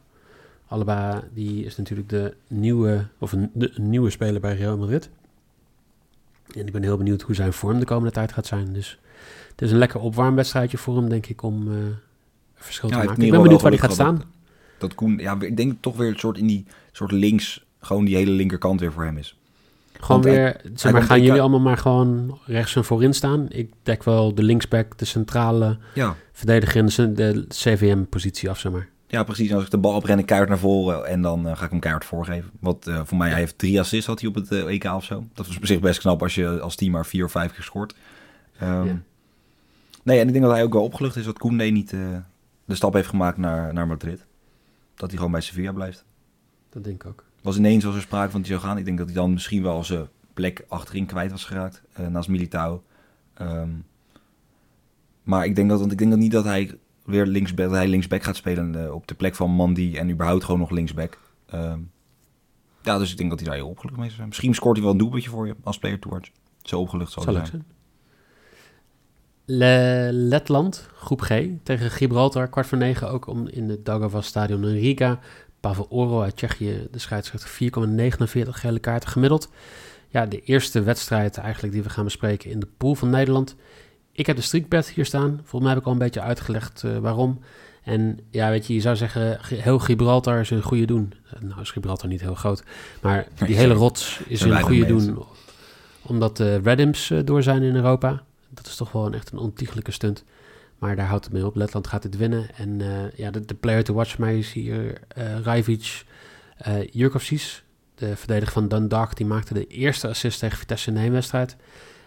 Alaba 0.69 1.25
die 1.35 1.65
is 1.65 1.77
natuurlijk 1.77 2.09
de 2.09 2.35
nieuwe, 2.49 3.07
of 3.19 3.33
een, 3.33 3.51
de, 3.53 3.71
een 3.75 3.91
nieuwe 3.91 4.11
speler 4.11 4.41
bij 4.41 4.57
Real 4.57 4.77
Madrid. 4.77 5.11
En 6.55 6.67
ik 6.67 6.73
ben 6.73 6.83
heel 6.83 6.97
benieuwd 6.97 7.23
hoe 7.23 7.35
zijn 7.35 7.53
vorm 7.53 7.79
de 7.79 7.85
komende 7.85 8.11
tijd 8.11 8.33
gaat 8.33 8.47
zijn. 8.47 8.73
Dus 8.73 8.99
het 9.51 9.63
is 9.63 9.71
een 9.71 9.79
lekker 9.79 10.01
opwarmwedstrijdje 10.01 10.79
voor 10.79 10.97
hem, 10.97 11.09
denk 11.09 11.27
ik, 11.27 11.43
om 11.43 11.69
uh, 11.69 11.75
een 11.75 11.97
verschil 12.55 12.89
ja, 12.89 13.01
te 13.01 13.07
maken. 13.07 13.23
Ik 13.23 13.31
ben 13.31 13.43
benieuwd 13.43 13.63
waar 13.63 13.71
hij 13.71 13.81
gaat 13.81 13.93
staan. 13.93 14.17
Dat, 14.17 14.27
dat 14.79 14.95
Koen, 14.95 15.19
ja, 15.19 15.41
ik 15.41 15.57
denk 15.57 15.77
toch 15.81 15.97
weer 15.97 16.09
een 16.09 16.19
soort 16.19 16.39
in 16.39 16.47
die 16.47 16.67
soort 16.93 17.13
links, 17.13 17.65
gewoon 17.81 18.05
die 18.05 18.17
hele 18.17 18.31
linkerkant 18.31 18.81
weer 18.81 18.93
voor 18.93 19.05
hem 19.05 19.17
is. 19.17 19.37
Gewoon 19.93 20.23
Want 20.23 20.35
weer, 20.35 20.45
hij, 20.45 20.71
zeg 20.75 20.93
maar, 20.93 21.03
gaan 21.03 21.23
jullie 21.23 21.41
allemaal 21.41 21.61
maar 21.61 21.77
gewoon 21.77 22.39
rechts 22.45 22.77
en 22.77 22.85
voorin 22.85 23.15
staan? 23.15 23.47
Ik 23.49 23.73
dek 23.83 24.05
wel 24.05 24.35
de 24.35 24.43
linksback, 24.43 24.99
de 24.99 25.05
centrale 25.05 25.79
ja. 25.95 26.17
verdediger 26.33 27.15
de 27.15 27.45
CVM-positie 27.49 28.51
af, 28.51 28.59
zeg 28.59 28.73
maar. 28.73 28.89
Ja, 29.11 29.23
precies. 29.23 29.53
Als 29.53 29.65
ik 29.65 29.71
de 29.71 29.79
bal 29.79 29.95
opren, 29.95 30.25
keihard 30.25 30.51
naar 30.51 30.59
voren 30.59 31.07
en 31.07 31.23
dan 31.23 31.47
uh, 31.47 31.57
ga 31.57 31.65
ik 31.65 31.71
hem 31.71 31.81
keihard 31.81 32.05
voorgeven. 32.05 32.51
Wat 32.61 32.87
uh, 32.89 33.01
voor 33.05 33.19
mij, 33.19 33.31
hij 33.31 33.39
heeft 33.39 33.59
drie 33.59 33.81
assists 33.81 34.07
had 34.07 34.21
hij 34.21 34.29
op 34.29 34.35
het 34.35 34.53
uh, 34.53 34.67
EK 34.67 34.85
of 34.85 35.05
zo. 35.05 35.27
Dat 35.35 35.47
was 35.47 35.57
op 35.57 35.67
zich 35.67 35.81
best 35.81 36.01
knap 36.01 36.23
als 36.23 36.35
je 36.35 36.61
als 36.61 36.77
team 36.77 36.93
maar 36.93 37.07
vier 37.07 37.25
of 37.25 37.31
vijf 37.31 37.53
keer 37.53 37.63
scoort. 37.63 37.95
Um, 38.63 38.87
ja. 38.87 39.01
Nee, 40.03 40.21
en 40.21 40.27
ik 40.27 40.33
denk 40.33 40.45
dat 40.45 40.55
hij 40.55 40.63
ook 40.63 40.73
wel 40.73 40.83
opgelucht 40.83 41.17
is 41.17 41.25
dat 41.25 41.39
Koundé 41.39 41.65
niet 41.65 41.91
de 42.65 42.75
stap 42.75 42.93
heeft 42.93 43.09
gemaakt 43.09 43.37
naar, 43.37 43.73
naar 43.73 43.87
Madrid. 43.87 44.27
Dat 44.95 45.09
hij 45.09 45.17
gewoon 45.17 45.33
bij 45.33 45.41
Sevilla 45.41 45.73
blijft. 45.73 46.05
Dat 46.71 46.85
denk 46.85 47.03
ik 47.03 47.09
ook. 47.09 47.25
Was 47.43 47.57
ineens 47.57 47.85
was 47.85 47.95
er 47.95 48.01
sprake 48.01 48.31
van 48.31 48.41
hij 48.41 48.49
zou 48.49 48.61
gaan. 48.61 48.79
Ik 48.79 48.85
denk 48.85 48.99
dat 48.99 49.07
hij 49.07 49.17
dan 49.17 49.33
misschien 49.33 49.63
wel 49.63 49.85
zijn 49.85 50.09
plek 50.35 50.65
achterin 50.69 51.07
kwijt 51.07 51.31
was 51.31 51.45
geraakt. 51.45 51.83
naast 52.09 52.29
Militao. 52.29 52.83
Um, 53.41 53.85
maar 55.23 55.45
ik 55.45 55.57
denk, 55.57 55.69
dat, 55.69 55.81
want 55.81 55.93
ik 55.93 55.99
denk 55.99 56.11
dat 56.11 56.19
niet 56.19 56.33
dat 56.33 56.45
hij 56.45 56.79
weer 57.09 57.27
linksback, 57.27 57.67
dat 57.69 57.77
hij 57.77 57.89
linksback 57.89 58.23
gaat 58.23 58.37
spelen 58.37 58.75
uh, 58.75 58.95
op 58.95 59.07
de 59.07 59.15
plek 59.15 59.35
van 59.35 59.51
Mandy 59.51 59.95
en 59.97 60.11
überhaupt 60.11 60.45
gewoon 60.45 60.61
nog 60.61 60.71
linksback. 60.71 61.19
Uh, 61.55 61.75
ja, 62.83 62.99
dus 62.99 63.11
ik 63.11 63.17
denk 63.17 63.31
dat 63.31 63.39
hij 63.39 63.49
daar 63.49 63.59
heel 63.59 63.69
opgelucht 63.69 63.99
mee 63.99 64.11
zijn. 64.11 64.29
Misschien 64.29 64.55
scoort 64.55 64.77
hij 64.77 64.85
wel 64.85 64.93
een 64.93 64.99
doelpuntje 64.99 65.31
voor 65.31 65.47
je 65.47 65.57
als 65.63 65.79
player 65.79 65.99
towards. 65.99 66.33
Zo 66.63 66.81
opgelucht 66.81 67.13
zal, 67.13 67.23
zal 67.23 67.35
hij 67.35 67.47
zijn. 67.47 67.65
Le 69.45 70.09
Letland, 70.13 70.89
groep 70.95 71.21
G, 71.21 71.47
tegen 71.63 71.91
Gibraltar, 71.91 72.49
kwart 72.49 72.67
voor 72.67 72.79
negen 72.79 73.11
ook 73.11 73.27
om 73.27 73.49
in 73.49 73.69
het 73.69 73.85
Daugava 73.85 74.21
Stadion 74.21 74.65
in 74.65 74.75
Riga. 74.75 75.19
Pavel 75.61 75.87
Oro 75.89 76.23
uit 76.23 76.37
Tsjechië, 76.37 76.89
de 76.91 76.99
scheidsrechter 76.99 77.71
4,49 78.45 78.49
gele 78.49 78.79
kaarten 78.79 79.09
gemiddeld. 79.09 79.51
Ja, 80.09 80.27
de 80.27 80.43
eerste 80.43 80.83
wedstrijd 80.83 81.37
eigenlijk 81.37 81.73
die 81.73 81.83
we 81.83 81.91
gaan 81.91 82.05
bespreken 82.05 82.51
in 82.51 82.61
de 82.61 82.69
pool 82.77 82.95
van 82.95 83.11
Nederland. 83.11 83.57
Ik 84.19 84.27
heb 84.27 84.37
de 84.37 84.43
streakbed 84.43 84.89
hier 84.89 85.05
staan. 85.05 85.37
Volgens 85.37 85.61
mij 85.61 85.71
heb 85.71 85.79
ik 85.79 85.87
al 85.87 85.93
een 85.93 85.99
beetje 85.99 86.21
uitgelegd 86.21 86.83
uh, 86.83 86.99
waarom. 86.99 87.41
En 87.83 88.21
ja, 88.31 88.51
weet 88.51 88.67
je, 88.67 88.75
je 88.75 88.81
zou 88.81 88.97
zeggen, 88.97 89.39
heel 89.43 89.79
Gibraltar 89.79 90.41
is 90.41 90.51
een 90.51 90.63
goede 90.63 90.85
doen. 90.85 91.13
Nou 91.41 91.61
is 91.61 91.71
Gibraltar 91.71 92.09
niet 92.09 92.21
heel 92.21 92.35
groot. 92.35 92.63
Maar 93.03 93.27
die 93.47 93.57
hele 93.57 93.75
rots 93.75 94.21
is 94.27 94.41
een 94.41 94.61
goede 94.61 94.87
doen. 94.87 95.23
Omdat 96.03 96.37
de 96.37 96.57
Redims 96.57 97.11
uh, 97.11 97.21
door 97.25 97.43
zijn 97.43 97.63
in 97.63 97.75
Europa. 97.75 98.23
Dat 98.49 98.67
is 98.67 98.77
toch 98.77 98.93
wel 98.93 99.07
een, 99.07 99.15
echt 99.15 99.33
een 99.33 99.39
ontiegelijke 99.39 99.93
stunt. 99.93 100.25
Maar 100.79 100.97
daar 100.97 101.07
houdt 101.07 101.25
het 101.25 101.33
mee 101.35 101.47
op. 101.47 101.57
Letland 101.57 101.87
gaat 101.87 102.03
dit 102.03 102.17
winnen. 102.17 102.55
En 102.57 102.81
uh, 102.81 103.11
ja, 103.17 103.31
de, 103.31 103.45
de, 103.45 103.55
player 103.55 103.85
to 103.85 103.95
watch 103.95 104.19
mij 104.19 104.39
is 104.39 104.53
hier 104.53 105.01
uh, 105.19 105.39
Rajvic 105.41 106.05
uh. 106.69 107.09
De 107.95 108.17
verdediger 108.17 108.53
van 108.53 108.69
Dundalk. 108.69 109.17
Die 109.17 109.27
maakte 109.27 109.55
de 109.55 109.67
eerste 109.67 110.09
assist 110.09 110.39
tegen 110.39 110.59
Vitesse 110.59 110.89
in 110.89 110.95
de 110.95 111.01
heenwedstrijd. 111.01 111.57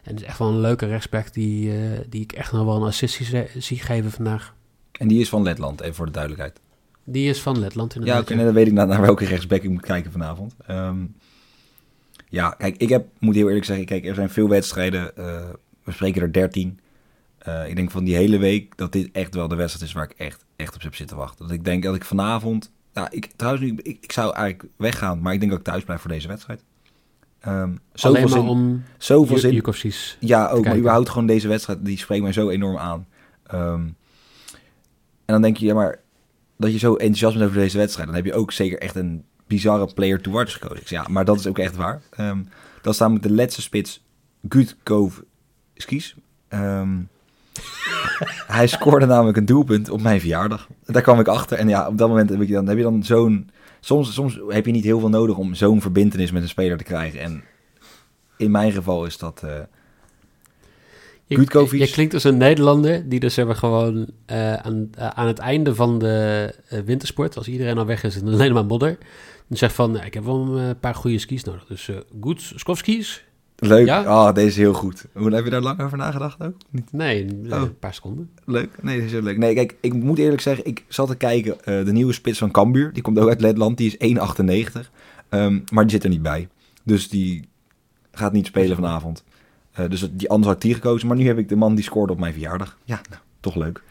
En 0.04 0.12
het 0.12 0.22
is 0.22 0.28
echt 0.28 0.40
wel 0.40 0.48
een 0.48 0.60
leuke 0.60 0.86
rechtsback 0.86 1.34
die, 1.34 1.68
uh, 1.68 2.00
die 2.10 2.22
ik 2.22 2.32
echt 2.32 2.52
nog 2.52 2.66
wel 2.66 2.76
een 2.76 2.88
assist 2.88 3.16
zie, 3.16 3.48
zie 3.58 3.80
geven 3.80 4.12
vandaag. 4.12 4.56
En 4.92 5.08
die 5.08 5.20
is 5.20 5.30
van 5.30 5.44
Letland, 5.44 5.82
even 5.82 5.96
voor 5.96 6.06
de 6.06 6.12
duidelijkheid. 6.12 6.60
Die 7.04 7.30
is 7.30 7.42
van 7.42 7.60
Letland 7.60 7.96
inderdaad. 7.96 8.18
Ja, 8.18 8.24
okay, 8.24 8.38
ja. 8.38 8.44
dan 8.44 8.54
weet 8.54 8.68
ik 8.68 8.74
naar, 8.74 8.88
naar 8.88 9.02
welke 9.02 9.26
rechtsback 9.26 9.62
ik 9.62 9.70
moet 9.70 9.82
kijken 9.82 10.12
vanavond. 10.12 10.56
Um, 10.70 11.16
ja, 12.30 12.50
kijk, 12.50 12.78
ik 12.78 12.90
heb, 12.90 13.08
moet 13.20 13.36
heel 13.36 13.48
eerlijk 13.48 13.66
zeggen, 13.66 13.86
kijk, 13.86 14.06
er 14.06 14.16
zijn 14.16 14.30
veel 14.30 14.50
wedstrijden. 14.50 15.12
Uh, 15.18 15.50
we 15.84 15.92
spreken 15.92 16.22
er 16.22 16.34
13. 16.34 16.80
Uh, 17.48 17.68
ik 17.68 17.76
denk 17.76 17.92
van 17.92 18.04
die 18.04 18.16
hele 18.16 18.38
week 18.38 18.78
dat 18.78 18.92
dit 18.92 19.10
echt 19.12 19.36
wel 19.36 19.48
de 19.48 19.56
wedstrijd 19.56 19.88
is 19.88 19.94
waar 19.94 20.10
ik 20.10 20.18
echt, 20.18 20.46
echt 20.56 20.76
op 20.76 20.82
heb 20.82 20.96
zitten 20.96 21.18
wachten. 21.18 21.48
Dat 21.48 21.56
ik 21.56 21.64
denk 21.64 21.84
dat 21.84 21.96
ik 21.96 22.06
vanavond... 22.06 22.72
Nou, 22.94 23.08
ik, 23.12 23.26
trouwens, 23.36 23.72
ik, 23.72 24.02
ik 24.02 24.12
zou 24.12 24.36
eigenlijk 24.36 24.74
weggaan, 24.78 25.22
maar 25.22 25.34
ik 25.34 25.40
denk 25.40 25.52
dat 25.52 25.60
ik 25.60 25.66
thuis 25.66 25.84
blijf 25.84 26.02
voor 26.02 26.10
deze 26.10 26.28
wedstrijd. 26.28 26.64
Um, 27.48 27.80
maar 28.02 28.30
zin, 28.30 28.38
om 28.38 28.84
zoveel 28.98 29.38
zin. 29.38 29.54
Jukowski's 29.54 30.18
Ja, 30.20 30.50
ook. 30.50 30.66
Maar 30.66 30.78
überhaupt 30.78 31.10
gewoon 31.10 31.28
deze 31.28 31.48
wedstrijd, 31.48 31.86
die 31.86 31.98
spreekt 31.98 32.24
mij 32.24 32.34
zo 32.34 32.50
enorm 32.50 32.78
aan. 32.78 33.08
Um, 33.54 33.96
en 35.26 35.34
dan 35.34 35.42
denk 35.42 35.58
je, 35.58 35.66
ja, 35.66 35.74
maar 35.74 36.00
dat 36.58 36.72
je 36.72 36.78
zo 36.78 36.96
enthousiast 36.96 37.38
bent 37.38 37.50
over 37.50 37.62
deze 37.62 37.78
wedstrijd, 37.78 38.08
dan 38.08 38.16
heb 38.16 38.26
je 38.26 38.34
ook 38.34 38.52
zeker 38.52 38.80
echt 38.80 38.96
een 38.96 39.24
bizarre 39.48 39.94
player 39.94 40.22
to 40.22 40.32
watch 40.32 40.54
gekozen. 40.54 40.86
Ja, 40.86 41.06
maar 41.10 41.26
dat 41.26 41.40
is 41.40 41.48
ook 41.48 41.60
echt 41.60 41.76
waar. 41.76 42.02
Ehm, 42.12 42.40
dan 42.82 42.94
staan 42.94 43.14
met 43.14 43.24
de 43.24 43.32
laatste 43.32 43.62
spits 43.62 44.04
Gutkov 44.48 45.18
Skis. 45.76 46.16
Ehm 46.48 46.98
hij 48.58 48.68
scoorde 48.68 49.06
namelijk 49.06 49.38
een 49.38 49.46
doelpunt 49.46 49.90
op 49.90 50.02
mijn 50.02 50.20
verjaardag. 50.20 50.68
Daar 50.86 51.02
kwam 51.02 51.20
ik 51.20 51.28
achter. 51.28 51.58
En 51.58 51.68
ja, 51.68 51.88
op 51.88 51.98
dat 51.98 52.08
moment 52.10 52.30
heb, 52.30 52.42
ik 52.42 52.52
dan, 52.52 52.68
heb 52.68 52.78
je 52.78 52.84
dan 52.84 53.04
zo'n... 53.04 53.50
Soms, 53.84 54.14
soms 54.14 54.40
heb 54.48 54.66
je 54.66 54.72
niet 54.72 54.84
heel 54.84 55.00
veel 55.00 55.10
nodig 55.10 55.38
om 55.38 55.54
zo'n 55.54 55.82
verbindenis 55.82 56.32
met 56.32 56.42
een 56.42 56.50
speler 56.50 56.78
te 56.78 56.84
krijgen. 56.84 57.20
En 57.22 57.44
in 58.38 58.52
mijn 58.52 58.72
geval 58.72 59.06
is 59.06 59.18
dat... 59.18 59.42
eh, 59.44 59.60
Je, 61.26 61.36
je 61.80 61.92
klinkt 61.92 62.14
als 62.14 62.24
een 62.24 62.38
Nederlander 62.38 63.10
die 63.10 63.20
dus 63.20 63.36
hebben 63.36 63.56
gewoon 63.56 64.08
eh, 64.26 64.54
aan, 64.54 64.90
eh, 64.98 65.08
aan 65.08 65.28
het 65.28 65.38
einde 65.40 65.76
van 65.76 66.00
de 66.00 66.56
wintersport, 66.86 67.38
als 67.38 67.48
iedereen 67.48 67.78
al 67.78 67.86
weg 67.86 68.04
is 68.04 68.16
en 68.22 68.28
alleen 68.28 68.54
maar 68.54 68.66
modder, 68.66 68.98
dan 69.48 69.58
zegt 69.58 69.74
van, 69.74 69.94
"Ja, 69.94 70.04
ik 70.04 70.14
heb 70.14 70.24
wel 70.24 70.58
een 70.58 70.80
paar 70.80 70.96
goede 70.96 71.18
skis 71.20 71.44
nodig. 71.44 71.66
Dus 71.66 71.90
goed, 72.22 72.54
skis? 72.78 73.24
Leuk. 73.70 73.86
Ja? 73.86 74.04
Ah, 74.04 74.34
deze 74.36 74.48
is 74.48 74.56
heel 74.58 74.74
goed. 74.74 75.06
Hoe 75.14 75.34
heb 75.34 75.44
je 75.44 75.50
daar 75.50 75.62
lang 75.62 75.82
over 75.82 75.98
nagedacht 75.98 76.42
ook? 76.44 76.56
Nee, 76.92 77.26
eh, 77.50 77.54
Oh. 77.54 77.62
een 77.62 77.80
paar 77.80 77.94
seconden. 77.94 78.30
Leuk. 78.46 78.70
Nee, 78.84 78.96
dat 78.98 79.06
is 79.06 79.12
heel 79.12 79.22
leuk. 79.22 79.38
Nee, 79.38 79.54
kijk, 79.56 79.76
ik 79.82 79.94
moet 79.94 80.18
eerlijk 80.18 80.42
zeggen, 80.42 80.66
ik 80.66 80.86
zat 80.88 81.08
te 81.08 81.16
kijken. 81.16 81.64
eh, 81.66 81.86
de 81.86 81.92
nieuwe 81.92 82.14
spits 82.14 82.38
van 82.38 82.52
Cambuur, 82.52 82.94
die 82.94 83.02
komt 83.04 83.20
ook 83.20 83.30
uit 83.30 83.42
Letland, 83.42 83.78
die 83.78 83.88
is 83.88 83.98
1,98. 83.98 84.92
Ehm, 85.30 85.60
maar 85.72 85.84
die 85.84 85.92
zit 85.92 86.04
er 86.04 86.10
niet 86.10 86.22
bij. 86.22 86.48
Dus 86.84 87.10
die 87.10 87.48
gaat 88.12 88.32
niet 88.34 88.46
spelen 88.46 88.76
vanavond. 88.76 89.24
Eh, 89.72 89.90
dus 89.90 90.10
die 90.14 90.30
anders 90.30 90.48
had 90.48 90.56
ik 90.56 90.62
die 90.62 90.74
gekozen. 90.74 91.08
Maar 91.08 91.18
nu 91.18 91.28
heb 91.28 91.38
ik 91.38 91.50
de 91.50 91.56
man 91.56 91.76
die 91.76 91.84
scoorde 91.84 92.14
op 92.14 92.20
mijn 92.20 92.34
verjaardag. 92.34 92.78
Ja, 92.84 93.02
nou, 93.10 93.22
toch 93.40 93.56
leuk. 93.56 93.82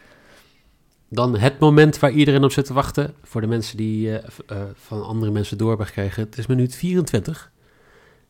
Dan 1.09 1.37
het 1.37 1.59
moment 1.59 1.99
waar 1.99 2.11
iedereen 2.11 2.43
op 2.43 2.51
zit 2.51 2.65
te 2.65 2.73
wachten. 2.73 3.13
Voor 3.23 3.41
de 3.41 3.47
mensen 3.47 3.77
die 3.77 4.17
eh, 4.17 4.57
van 4.73 5.03
andere 5.03 5.31
mensen 5.31 5.57
door 5.57 5.69
hebben 5.69 5.85
gekregen. 5.87 6.23
Het 6.23 6.37
is 6.37 6.45
minuut 6.47 6.75
24. 6.75 7.51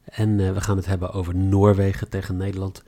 En 0.03 0.39
eh, 0.39 0.53
we 0.53 0.61
gaan 0.61 0.77
het 0.77 0.85
hebben 0.85 1.11
over 1.11 1.35
Noorwegen 1.35 2.09
tegen 2.09 2.37
Nederland. 2.37 2.83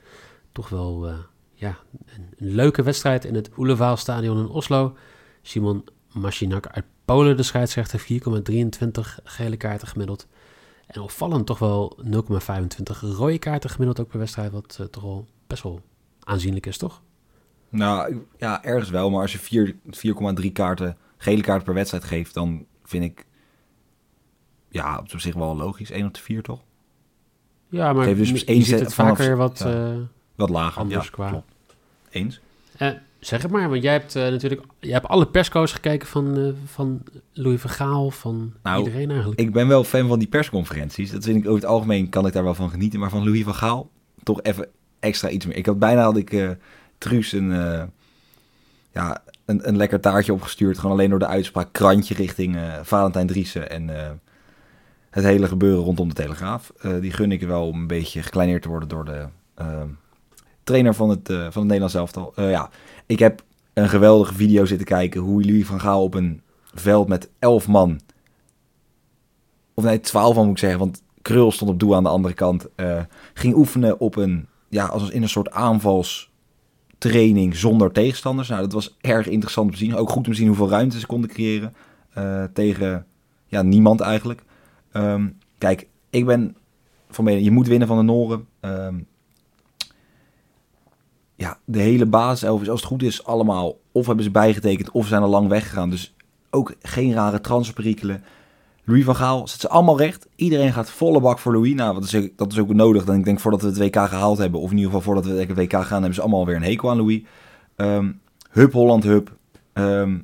Toch 0.52 0.68
wel 0.68 1.08
eh, 1.08 1.14
ja, 1.52 1.78
een, 2.06 2.28
leuke 2.36 2.82
wedstrijd 2.82 3.24
in 3.24 3.34
het 3.34 3.50
Oelevaal 3.56 3.96
Stadion 3.96 4.38
in 4.38 4.48
Oslo. 4.48 4.96
Simon 5.42 5.84
Maschinak 6.12 6.66
uit 6.66 6.84
Polen, 7.04 7.36
de 7.36 7.42
scheidsrechter, 7.42 8.00
4,23 8.00 9.00
gele 9.24 9.56
kaarten 9.56 9.88
gemiddeld. 9.88 10.26
En 10.86 11.00
opvallend 11.00 11.46
toch 11.46 11.58
wel 11.58 11.98
0,25 12.04 12.10
rode 13.00 13.38
kaarten 13.38 13.70
gemiddeld 13.70 14.00
ook 14.00 14.08
per 14.08 14.18
wedstrijd. 14.18 14.52
Wat 14.52 14.76
eh, 14.80 14.86
toch 14.86 15.02
wel 15.02 15.26
best 15.46 15.62
wel 15.62 15.82
aanzienlijk 16.20 16.66
is, 16.66 16.78
toch? 16.78 17.02
Nou, 17.68 18.26
ja, 18.36 18.64
ergens 18.64 18.90
wel. 18.90 19.10
Maar 19.10 19.20
als 19.20 19.32
je 19.32 19.38
vier- 19.38 19.76
4,3 20.42 20.52
kaarten, 20.52 20.96
gele 21.16 21.42
kaarten 21.42 21.64
per 21.64 21.74
wedstrijd 21.74 22.04
geeft, 22.04 22.34
dan 22.34 22.66
vind 22.84 23.04
ik... 23.04 23.26
Ja, 24.68 24.98
op 24.98 25.20
zich 25.20 25.34
wel 25.34 25.56
logisch. 25.56 25.90
1 25.90 26.06
op 26.06 26.14
de 26.14 26.20
4, 26.20 26.42
toch? 26.42 26.62
Ja, 27.74 27.92
maar 27.92 28.04
Geef 28.04 28.16
dus 28.16 28.30
je 28.30 28.44
één 28.44 28.56
ziet 28.56 28.66
set 28.66 28.80
het 28.80 28.94
vanaf- 28.94 29.16
vaker 29.16 29.36
wat 29.36 29.58
ja. 29.64 29.90
eh, 29.92 29.96
Wat 30.34 30.50
lager. 30.50 30.80
anders 30.80 31.04
ja, 31.04 31.10
qua... 31.10 31.28
klopt. 31.28 31.52
Eens. 32.10 32.40
Eh, 32.76 32.88
zeg 33.20 33.42
het 33.42 33.50
maar, 33.50 33.68
want 33.70 33.82
jij 33.82 33.92
hebt 33.92 34.16
eh, 34.16 34.22
natuurlijk 34.22 34.62
jij 34.78 34.92
hebt 34.92 35.06
alle 35.08 35.26
persco's 35.26 35.72
gekeken 35.72 36.08
van, 36.08 36.54
van 36.66 37.02
Louis 37.32 37.60
van 37.60 37.70
Gaal, 37.70 38.10
van 38.10 38.52
Nou, 38.62 38.78
iedereen 38.84 39.10
eigenlijk. 39.10 39.40
Ik 39.40 39.52
ben 39.52 39.68
wel 39.68 39.84
fan 39.84 40.08
van 40.08 40.18
die 40.18 40.28
persconferenties. 40.28 41.10
Dat 41.10 41.24
vind 41.24 41.36
ik 41.36 41.44
over 41.44 41.60
het 41.60 41.70
algemeen 41.70 42.08
kan 42.08 42.26
ik 42.26 42.32
daar 42.32 42.44
wel 42.44 42.54
van 42.54 42.70
genieten. 42.70 43.00
Maar 43.00 43.10
van 43.10 43.24
Louis 43.24 43.42
van 43.44 43.54
Gaal 43.54 43.90
toch 44.22 44.42
even 44.42 44.68
extra 45.00 45.28
iets 45.28 45.46
meer. 45.46 45.56
Ik 45.56 45.66
had 45.66 45.78
bijna 45.78 46.02
had 46.02 46.16
ik 46.16 46.56
Truus 46.98 47.32
een, 47.32 47.48
ja, 48.92 49.22
een, 49.44 49.68
een 49.68 49.76
lekker 49.76 50.00
taartje 50.00 50.32
opgestuurd. 50.32 50.78
Gewoon 50.78 50.96
alleen 50.96 51.10
door 51.10 51.18
de 51.18 51.26
uitspraak 51.26 51.72
krantje 51.72 52.14
richting 52.14 52.58
Valentijn 52.82 53.26
Driessen. 53.26 53.70
En 53.70 53.90
het 55.14 55.24
hele 55.24 55.46
gebeuren 55.46 55.84
rondom 55.84 56.08
de 56.08 56.14
Telegraaf. 56.14 56.72
Eh, 56.80 57.00
die 57.00 57.12
gun 57.12 57.32
ik 57.32 57.42
wel 57.42 57.66
om 57.66 57.80
een 57.80 57.86
beetje 57.86 58.22
gekleineerd 58.22 58.62
te 58.62 58.68
worden 58.68 58.88
door 58.88 59.04
de 59.04 59.26
eh, 59.54 59.82
trainer 60.64 60.94
van 60.94 61.08
het, 61.08 61.30
eh, 61.30 61.36
van 61.36 61.46
het 61.46 61.62
Nederlands 61.62 61.94
elftal. 61.94 62.32
Eh, 62.34 62.50
ja, 62.50 62.70
ik 63.06 63.18
heb 63.18 63.42
een 63.72 63.88
geweldige 63.88 64.34
video 64.34 64.64
zitten 64.64 64.86
kijken 64.86 65.20
hoe 65.20 65.44
Louis 65.44 65.66
van 65.66 65.80
Gaal 65.80 66.02
op 66.02 66.14
een 66.14 66.42
veld 66.74 67.08
met 67.08 67.30
elf 67.38 67.68
man 67.68 68.00
of 69.74 69.84
nee, 69.84 70.00
12 70.00 70.34
van 70.34 70.44
moet 70.44 70.52
ik 70.52 70.58
zeggen, 70.58 70.78
want 70.78 71.02
Krul 71.22 71.52
stond 71.52 71.70
op 71.70 71.80
doel 71.80 71.96
aan 71.96 72.02
de 72.02 72.08
andere 72.08 72.34
kant. 72.34 72.68
ging 73.34 73.54
oefenen 73.54 74.00
op 74.00 74.16
een, 74.16 74.46
ja, 74.68 74.86
als 74.86 75.10
in 75.10 75.22
een 75.22 75.28
soort 75.28 75.50
aanvalstraining 75.50 77.56
zonder 77.56 77.92
tegenstanders. 77.92 78.48
Nou, 78.48 78.60
dat 78.60 78.72
was 78.72 78.96
erg 79.00 79.28
interessant 79.28 79.66
om 79.66 79.72
te 79.72 79.78
zien. 79.78 79.96
Ook 79.96 80.08
goed 80.08 80.26
om 80.26 80.32
te 80.32 80.38
zien 80.38 80.46
hoeveel 80.46 80.68
ruimte 80.68 80.98
ze 80.98 81.06
konden 81.06 81.30
creëren 81.30 81.74
tegen, 82.52 83.06
ja, 83.46 83.62
niemand 83.62 84.00
eigenlijk. 84.00 84.42
Ehm, 84.94 85.28
kijk, 85.58 85.86
ik 86.10 86.26
ben 86.26 86.56
van 87.10 87.24
mening, 87.24 87.44
je 87.44 87.50
moet 87.50 87.66
winnen 87.66 87.88
van 87.88 87.96
de 87.96 88.02
Noren. 88.02 88.46
Ehm, 88.60 88.94
ja, 91.34 91.58
de 91.64 91.80
hele 91.80 92.06
basiself 92.06 92.60
is 92.60 92.68
als 92.68 92.80
het 92.80 92.88
goed 92.88 93.02
is 93.02 93.24
allemaal 93.24 93.78
of 93.92 94.06
hebben 94.06 94.24
ze 94.24 94.30
bijgetekend 94.30 94.90
of 94.90 95.06
zijn 95.06 95.22
al 95.22 95.28
lang 95.28 95.48
weggegaan. 95.48 95.90
Dus 95.90 96.14
ook 96.50 96.74
geen 96.82 97.12
rare 97.12 97.40
transferperikelen. 97.40 98.24
Louis 98.84 99.04
van 99.04 99.16
Gaal 99.16 99.48
zet 99.48 99.60
ze 99.60 99.68
allemaal 99.68 99.98
recht. 99.98 100.28
Iedereen 100.36 100.72
gaat 100.72 100.90
volle 100.90 101.20
bak 101.20 101.38
voor 101.38 101.52
Louis. 101.52 101.74
Nou, 101.74 101.94
dat 101.94 102.04
is, 102.04 102.28
dat 102.36 102.52
is 102.52 102.58
ook 102.58 102.74
nodig. 102.74 103.04
Dan 103.04 103.16
ik 103.16 103.24
denk 103.24 103.40
voordat 103.40 103.60
we 103.60 103.66
het 103.66 103.78
WK 103.78 104.08
gehaald 104.08 104.38
hebben, 104.38 104.60
of 104.60 104.70
in 104.70 104.76
ieder 104.76 104.92
geval 104.92 105.04
voordat 105.04 105.24
we 105.24 105.40
het 105.40 105.54
WK 105.56 105.72
gaan, 105.72 105.98
hebben 105.98 106.14
ze 106.14 106.20
allemaal 106.20 106.46
weer 106.46 106.56
een 106.56 106.62
hekel 106.62 106.90
aan 106.90 106.96
Louis. 106.96 107.22
Ehm 107.76 108.10
hup 108.50 108.72
Holland, 108.72 109.04
hup. 109.04 109.36
Het 109.72 110.22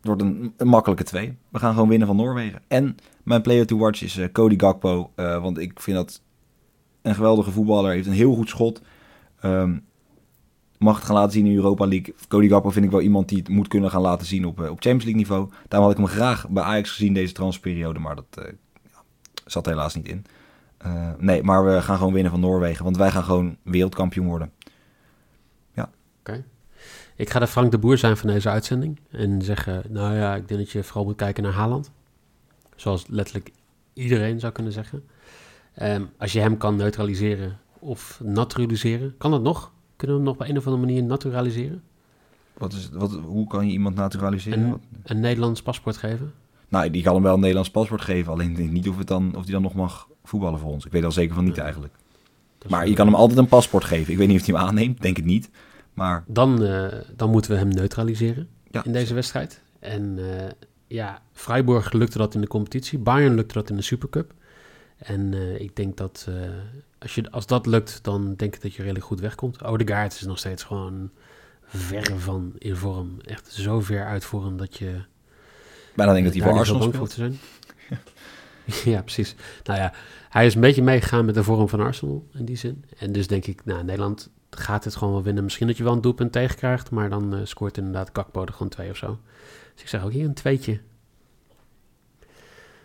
wordt 0.00 0.22
een, 0.22 0.54
een 0.56 0.68
makkelijke 0.68 1.04
twee. 1.04 1.36
We 1.48 1.58
gaan 1.58 1.74
gewoon 1.74 1.88
winnen 1.88 2.06
van 2.06 2.16
Noorwegen. 2.16 2.62
En 2.68 2.96
mijn 3.26 3.42
player 3.42 3.66
to 3.66 3.76
watch 3.76 4.02
is 4.02 4.16
eh, 4.16 4.32
Cody 4.32 4.58
Gakpo. 4.58 5.12
eh, 5.14 5.42
want 5.42 5.58
ik 5.58 5.80
vind 5.80 5.96
dat 5.96 6.22
een 7.02 7.14
geweldige 7.14 7.50
voetballer. 7.50 7.92
Heeft 7.92 8.06
een 8.06 8.12
heel 8.12 8.34
goed 8.34 8.48
schot. 8.48 8.82
Ehm, 9.40 9.78
mag 10.78 10.96
het 10.96 11.04
gaan 11.04 11.14
laten 11.14 11.32
zien 11.32 11.46
in 11.46 11.54
Europa 11.54 11.86
League. 11.86 12.14
Cody 12.28 12.48
Gakpo 12.48 12.70
vind 12.70 12.84
ik 12.84 12.90
wel 12.90 13.00
iemand 13.00 13.28
die 13.28 13.38
het 13.38 13.48
moet 13.48 13.68
kunnen 13.68 13.90
gaan 13.90 14.00
laten 14.00 14.26
zien 14.26 14.44
op, 14.44 14.60
eh, 14.60 14.70
op 14.70 14.80
Champions 14.80 15.04
League 15.04 15.20
niveau. 15.20 15.50
Daarom 15.68 15.88
had 15.88 15.98
ik 15.98 16.04
hem 16.04 16.14
graag 16.14 16.48
bij 16.48 16.62
Ajax 16.62 16.90
gezien 16.90 17.14
deze 17.14 17.32
transferperiode, 17.32 17.98
maar 17.98 18.14
dat 18.14 18.26
ja, 18.82 19.02
zat 19.46 19.66
helaas 19.66 19.94
niet 19.94 20.08
in. 20.08 20.24
Nee, 21.18 21.42
maar 21.42 21.64
we 21.64 21.82
gaan 21.82 21.96
gewoon 21.96 22.12
winnen 22.12 22.32
van 22.32 22.40
Noorwegen, 22.40 22.84
want 22.84 22.96
wij 22.96 23.10
gaan 23.10 23.24
gewoon 23.24 23.56
wereldkampioen 23.62 24.26
worden. 24.26 24.52
Ik 27.16 27.30
ga 27.30 27.38
de 27.38 27.46
Frank 27.46 27.70
de 27.70 27.78
Boer 27.78 27.98
zijn 27.98 28.16
van 28.16 28.28
deze 28.28 28.48
uitzending 28.48 29.00
en 29.10 29.42
zeggen, 29.42 29.82
nou 29.88 30.14
ja, 30.14 30.34
ik 30.34 30.48
denk 30.48 30.60
dat 30.60 30.70
je 30.70 30.82
vooral 30.82 31.04
moet 31.04 31.16
kijken 31.16 31.42
naar 31.42 31.52
Haaland. 31.52 31.90
Zoals 32.76 33.04
letterlijk 33.08 33.50
iedereen 33.92 34.40
zou 34.40 34.52
kunnen 34.52 34.72
zeggen. 34.72 35.02
Ehm, 35.74 36.02
als 36.18 36.32
je 36.32 36.40
hem 36.40 36.56
kan 36.56 36.76
neutraliseren 36.76 37.58
of 37.78 38.20
naturaliseren, 38.24 39.14
kan 39.18 39.30
dat 39.30 39.42
nog? 39.42 39.72
Kunnen 39.96 40.16
we 40.16 40.22
hem 40.22 40.32
nog 40.32 40.42
op 40.42 40.48
een 40.50 40.56
of 40.58 40.66
andere 40.66 40.84
manier 40.86 41.02
naturaliseren? 41.02 41.82
Wat 42.58 42.72
is, 42.72 42.88
wat, 42.92 43.12
hoe 43.12 43.46
kan 43.46 43.66
je 43.66 43.72
iemand 43.72 43.94
naturaliseren? 43.94 44.58
En- 44.64 44.70
Wat- 44.70 44.80
Een 45.02 45.20
Nederlands 45.20 45.62
paspoort 45.62 45.96
geven? 45.96 46.32
nou, 46.68 46.90
die 46.90 47.02
kan 47.02 47.14
hem 47.14 47.22
wel 47.22 47.34
een 47.34 47.38
Nederlands 47.40 47.70
paspoort 47.70 48.00
geven, 48.00 48.32
alleen 48.32 48.72
niet 48.72 48.88
of, 48.88 48.98
het 48.98 49.06
dan, 49.06 49.34
of 49.36 49.42
die 49.42 49.52
dan 49.52 49.62
nog 49.62 49.74
mag 49.74 50.08
voetballen 50.24 50.58
voor 50.58 50.70
ons. 50.70 50.84
Ik 50.84 50.92
weet 50.92 51.04
al 51.04 51.12
zeker 51.12 51.34
van 51.34 51.44
niet 51.44 51.56
Ja. 51.56 51.62
eigenlijk. 51.62 51.94
Maar 52.68 52.88
je 52.88 52.94
kan 52.94 53.06
hem 53.06 53.14
altijd 53.14 53.38
een 53.38 53.46
paspoort 53.48 53.84
geven. 53.84 54.12
Ik 54.12 54.18
weet 54.18 54.28
niet 54.28 54.40
of 54.40 54.46
hij 54.46 54.54
hem 54.56 54.64
aanneemt, 54.68 55.02
denk 55.02 55.16
het 55.16 55.24
niet. 55.26 55.50
Maar 55.94 56.24
Dan, 56.26 56.62
eh, 56.64 56.86
dan 57.16 57.30
moeten 57.30 57.50
we 57.50 57.56
hem 57.56 57.68
neutraliseren 57.68 58.48
ja, 58.70 58.84
in 58.84 58.92
deze 58.92 59.14
wedstrijd. 59.14 59.62
En 59.78 60.18
eh, 60.18 60.46
ja, 60.86 61.22
Freiburg 61.32 61.92
lukte 61.92 62.18
dat 62.18 62.34
in 62.34 62.40
de 62.40 62.46
competitie. 62.46 62.98
Bayern 62.98 63.34
lukte 63.34 63.54
dat 63.54 63.70
in 63.70 63.76
de 63.76 63.82
Supercup. 63.82 64.32
En 64.96 65.34
eh, 65.34 65.60
ik 65.60 65.76
denk 65.76 65.96
dat 65.96 66.26
eh, 66.28 66.34
als, 66.98 67.14
je, 67.14 67.30
als 67.30 67.46
dat 67.46 67.66
lukt, 67.66 67.98
dan 68.02 68.34
denk 68.34 68.54
ik 68.54 68.62
dat 68.62 68.74
je 68.74 68.82
redelijk 68.82 69.04
goed 69.04 69.20
wegkomt. 69.20 69.64
Odegaard 69.64 70.14
is 70.14 70.22
nog 70.22 70.38
steeds 70.38 70.62
gewoon 70.62 71.10
verre 71.64 72.18
van 72.18 72.52
in 72.58 72.76
vorm. 72.76 73.16
Echt 73.24 73.52
zo 73.52 73.80
ver 73.80 74.06
uit 74.06 74.24
vorm 74.24 74.56
dat 74.56 74.76
je 74.76 75.00
bijna 75.94 76.12
denk 76.12 76.24
dat 76.24 76.34
hij 76.34 76.42
voor 76.42 76.58
Arsenal 76.58 76.82
speelt. 76.82 76.96
voor 76.96 77.08
te 77.08 77.14
zijn. 77.14 77.38
ja, 78.94 79.02
precies. 79.02 79.34
Nou 79.64 79.80
ja, 79.80 79.92
hij 80.28 80.46
is 80.46 80.54
een 80.54 80.60
beetje 80.60 80.82
meegegaan 80.82 81.24
met 81.24 81.34
de 81.34 81.42
vorm 81.42 81.68
van 81.68 81.80
Arsenal 81.80 82.26
in 82.32 82.44
die 82.44 82.56
zin. 82.56 82.84
En 82.98 83.12
dus 83.12 83.26
denk 83.26 83.46
ik, 83.46 83.64
nou, 83.64 83.84
Nederland 83.84 84.30
gaat 84.50 84.84
het 84.84 84.96
gewoon 84.96 85.12
wel 85.12 85.22
winnen. 85.22 85.44
Misschien 85.44 85.66
dat 85.66 85.76
je 85.76 85.84
wel 85.84 85.92
een 85.92 86.00
doelpunt 86.00 86.32
tegenkrijgt, 86.32 86.90
maar 86.90 87.10
dan 87.10 87.34
eh, 87.34 87.40
scoort 87.44 87.78
inderdaad 87.78 88.12
Kakpo 88.12 88.42
er 88.42 88.52
gewoon 88.52 88.68
twee 88.68 88.90
of 88.90 88.96
zo. 88.96 89.18
Dus 89.76 89.84
ik 89.84 89.90
zeg 89.90 90.04
ook 90.04 90.12
hier 90.12 90.24
een 90.24 90.34
tweetje. 90.34 90.80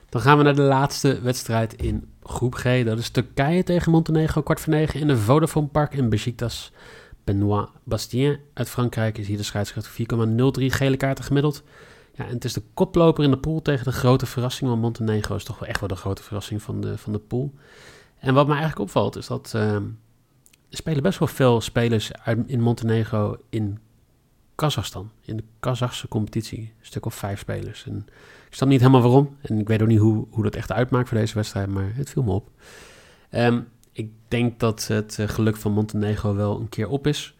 Dan 0.09 0.21
gaan 0.21 0.37
we 0.37 0.43
naar 0.43 0.55
de 0.55 0.61
laatste 0.61 1.21
wedstrijd 1.21 1.73
in 1.73 2.09
groep 2.23 2.55
G. 2.55 2.83
Dat 2.83 2.97
is 2.97 3.09
Turkije 3.09 3.63
tegen 3.63 3.91
Montenegro, 3.91 4.41
kwart 4.41 4.59
voor 4.59 4.73
negen 4.73 4.99
in 4.99 5.07
de 5.07 5.17
Vodafone 5.17 5.67
Park 5.67 5.93
in 5.93 6.09
Besiktas. 6.09 6.71
Benoit 7.23 7.69
Bastien 7.83 8.39
uit 8.53 8.69
Frankrijk 8.69 9.17
is 9.17 9.27
hier 9.27 9.37
de 9.37 9.43
scheidsrechter 9.43 9.91
4,03 9.91 10.65
gele 10.65 10.97
kaarten 10.97 11.23
gemiddeld. 11.23 11.63
Ja, 12.13 12.25
en 12.25 12.33
het 12.33 12.45
is 12.45 12.53
de 12.53 12.63
koploper 12.73 13.23
in 13.23 13.31
de 13.31 13.37
pool 13.37 13.61
tegen 13.61 13.85
de 13.85 13.91
grote 13.91 14.25
verrassing. 14.25 14.69
Want 14.69 14.81
Montenegro 14.81 15.35
is 15.35 15.43
toch 15.43 15.59
wel 15.59 15.69
echt 15.69 15.79
wel 15.79 15.89
de 15.89 15.95
grote 15.95 16.23
verrassing 16.23 16.61
van 16.61 16.81
de, 16.81 16.97
van 16.97 17.11
de 17.11 17.19
pool. 17.19 17.53
En 18.19 18.33
wat 18.33 18.47
mij 18.47 18.57
eigenlijk 18.57 18.85
opvalt 18.85 19.15
is 19.15 19.27
dat 19.27 19.51
ehm, 19.55 19.83
er 20.69 20.77
spelen 20.77 21.03
best 21.03 21.19
wel 21.19 21.27
veel 21.27 21.61
spelers 21.61 22.13
uit, 22.13 22.39
in 22.45 22.61
Montenegro 22.61 23.37
in 23.49 23.79
Kazachstan. 24.61 25.11
In 25.25 25.37
de 25.37 25.43
Kazachse 25.59 26.07
competitie. 26.07 26.59
Een 26.59 26.85
stuk 26.85 27.05
of 27.05 27.15
vijf 27.15 27.39
spelers. 27.39 27.85
Ik 27.85 27.93
snap 28.49 28.69
niet 28.69 28.79
helemaal 28.79 29.01
waarom. 29.01 29.37
En 29.41 29.59
ik 29.59 29.67
weet 29.67 29.81
ook 29.81 29.87
niet 29.87 29.99
hoe, 29.99 30.27
hoe 30.29 30.43
dat 30.43 30.55
echt 30.55 30.71
uitmaakt 30.71 31.09
voor 31.09 31.17
deze 31.17 31.33
wedstrijd. 31.33 31.69
Maar 31.69 31.91
het 31.95 32.09
viel 32.09 32.23
me 32.23 32.31
op. 32.31 32.49
Ehm, 33.29 33.61
ik 33.91 34.11
denk 34.27 34.59
dat 34.59 34.87
het 34.87 35.19
eh, 35.19 35.27
geluk 35.27 35.57
van 35.57 35.71
Montenegro 35.71 36.35
wel 36.35 36.59
een 36.59 36.69
keer 36.69 36.87
op 36.89 37.07
is. 37.07 37.35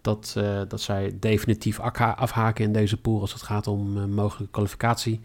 Dat, 0.00 0.34
eh, 0.36 0.60
dat 0.68 0.80
zij 0.80 1.16
definitief 1.20 1.80
afhaken 1.80 2.64
in 2.64 2.72
deze 2.72 2.96
pool 2.96 3.20
als 3.20 3.32
het 3.32 3.42
gaat 3.42 3.66
om 3.66 3.96
eh, 3.96 4.04
mogelijke 4.04 4.52
kwalificatie. 4.52 5.20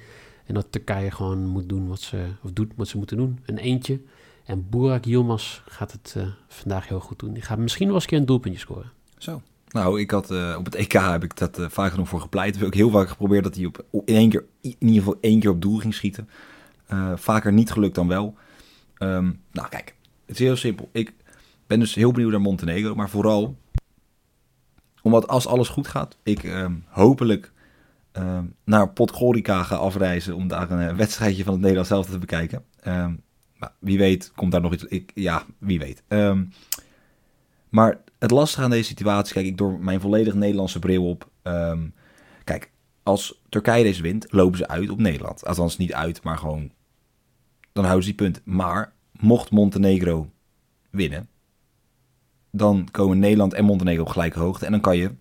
En 0.46 0.54
dat 0.54 0.68
Turkije 0.70 1.12
gewoon 1.12 1.46
moet 1.46 1.70
doen 1.70 1.88
wat 1.88 2.02
ze, 2.02 2.26
of 2.44 2.52
doet 2.52 2.72
wat 2.76 2.88
ze 2.88 2.98
moeten 2.98 3.18
doen. 3.18 3.40
Een 3.46 3.58
eentje. 3.58 4.02
En 4.46 4.70
Burak 4.70 5.06
Yilmaz 5.06 5.62
gaat 5.66 5.92
het 5.92 6.16
vandaag 6.48 6.88
heel 6.88 7.00
goed 7.00 7.20
doen. 7.20 7.34
Die 7.34 7.44
gaat 7.44 7.58
misschien 7.58 7.86
wel 7.86 7.96
eens 7.96 8.04
een 8.04 8.10
keer 8.10 8.20
een 8.20 8.26
doelpuntje 8.26 8.60
scoren. 8.60 8.92
Zo. 9.18 9.42
Nou, 9.72 10.00
ik 10.00 10.12
had 10.12 10.32
eh, 10.32 10.56
op 10.58 10.66
het 10.66 10.76
EK 10.76 10.92
heb 10.92 11.24
ik 11.24 11.38
dat 11.38 11.60
eh, 11.60 11.70
vaak 11.70 11.92
genoeg 11.92 12.10
voor 12.10 12.22
gepleit. 12.22 12.54
Heb 12.54 12.62
ik 12.62 12.68
ook 12.68 12.74
heel 12.74 12.90
vaak 12.90 13.10
geprobeerd 13.10 13.44
dat 13.44 13.56
hij 13.56 13.66
op, 13.66 13.86
in 14.06 14.16
één 14.16 14.30
keer, 14.30 14.46
in 14.62 14.76
ieder 14.80 14.98
geval 14.98 15.18
één 15.22 15.40
keer 15.40 15.50
op 15.50 15.62
doel 15.62 15.78
ging 15.78 15.94
schieten. 15.94 16.30
Eh, 16.86 17.12
vaker 17.16 17.54
niet 17.54 17.72
gelukt 17.72 17.96
dan 17.96 18.08
wel. 18.08 18.36
Ehm, 18.98 19.32
nou, 19.52 19.70
kijk, 19.70 19.96
het 20.26 20.40
is 20.40 20.46
heel 20.46 20.56
simpel. 20.56 20.90
Ik 20.92 21.14
ben 21.68 21.80
dus 21.80 21.96
heel 21.96 22.12
benieuwd 22.12 22.32
naar 22.32 22.42
Montenegro, 22.42 22.96
maar 22.96 23.10
vooral 23.10 23.58
omdat 25.02 25.28
als 25.28 25.48
alles 25.48 25.70
goed 25.70 25.88
gaat, 25.88 26.18
ik 26.24 26.44
ehm, 26.44 26.74
hopelijk 26.88 27.52
ehm, 28.12 28.46
naar 28.64 28.90
Podgorica 28.90 29.64
ga 29.64 29.76
afreizen 29.76 30.36
om 30.36 30.48
daar 30.48 30.72
een 30.72 30.96
wedstrijdje 30.96 31.44
van 31.44 31.52
het 31.52 31.62
Nederlands 31.62 31.90
zelf 31.90 32.10
te 32.10 32.18
bekijken. 32.18 32.64
Maar 33.58 33.74
wie 33.80 33.98
weet 33.98 34.32
komt 34.36 34.52
daar 34.52 34.62
nog 34.62 34.74
iets. 34.74 34.84
Ik, 34.84 35.12
ja, 35.16 35.44
wie 35.58 35.80
weet. 35.80 36.04
Maar 37.70 38.00
het 38.22 38.32
lastige 38.32 38.64
aan 38.64 38.70
deze 38.70 38.90
situatie, 38.90 39.34
kijk 39.34 39.46
ik 39.46 39.58
door 39.58 39.80
mijn 39.80 40.02
volledig 40.02 40.34
Nederlandse 40.34 40.80
bril 40.80 41.10
op. 41.10 41.30
ehm, 41.42 41.88
kijk, 42.44 42.72
als 43.04 43.42
Turkije 43.50 43.84
deze 43.84 44.02
wint, 44.02 44.32
lopen 44.32 44.58
ze 44.58 44.68
uit 44.68 44.90
op 44.90 45.00
Nederland. 45.00 45.46
Althans 45.46 45.78
niet 45.78 45.94
uit, 45.94 46.24
maar 46.24 46.38
gewoon. 46.38 46.72
Dan 47.72 47.84
houden 47.84 48.04
ze 48.04 48.10
die 48.10 48.20
punt. 48.26 48.42
Maar 48.44 48.94
mocht 49.12 49.52
Montenegro 49.52 50.32
winnen, 50.90 51.30
dan 52.52 52.88
komen 52.92 53.20
Nederland 53.20 53.54
en 53.54 53.66
Montenegro 53.66 54.02
op 54.02 54.10
gelijke 54.10 54.40
hoogte. 54.40 54.66
En 54.66 54.72
dan 54.72 54.82
kan 54.82 54.98
je 54.98 55.16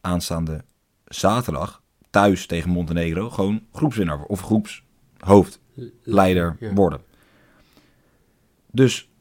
aanstaande 0.00 0.64
zaterdag 1.04 1.82
thuis 2.10 2.46
tegen 2.46 2.70
Montenegro 2.70 3.30
gewoon 3.30 3.62
groepswinnaar 3.72 4.22
of 4.22 4.40
groepshoofdleider 4.40 6.56
worden. 6.74 7.00
Dus 8.70 9.11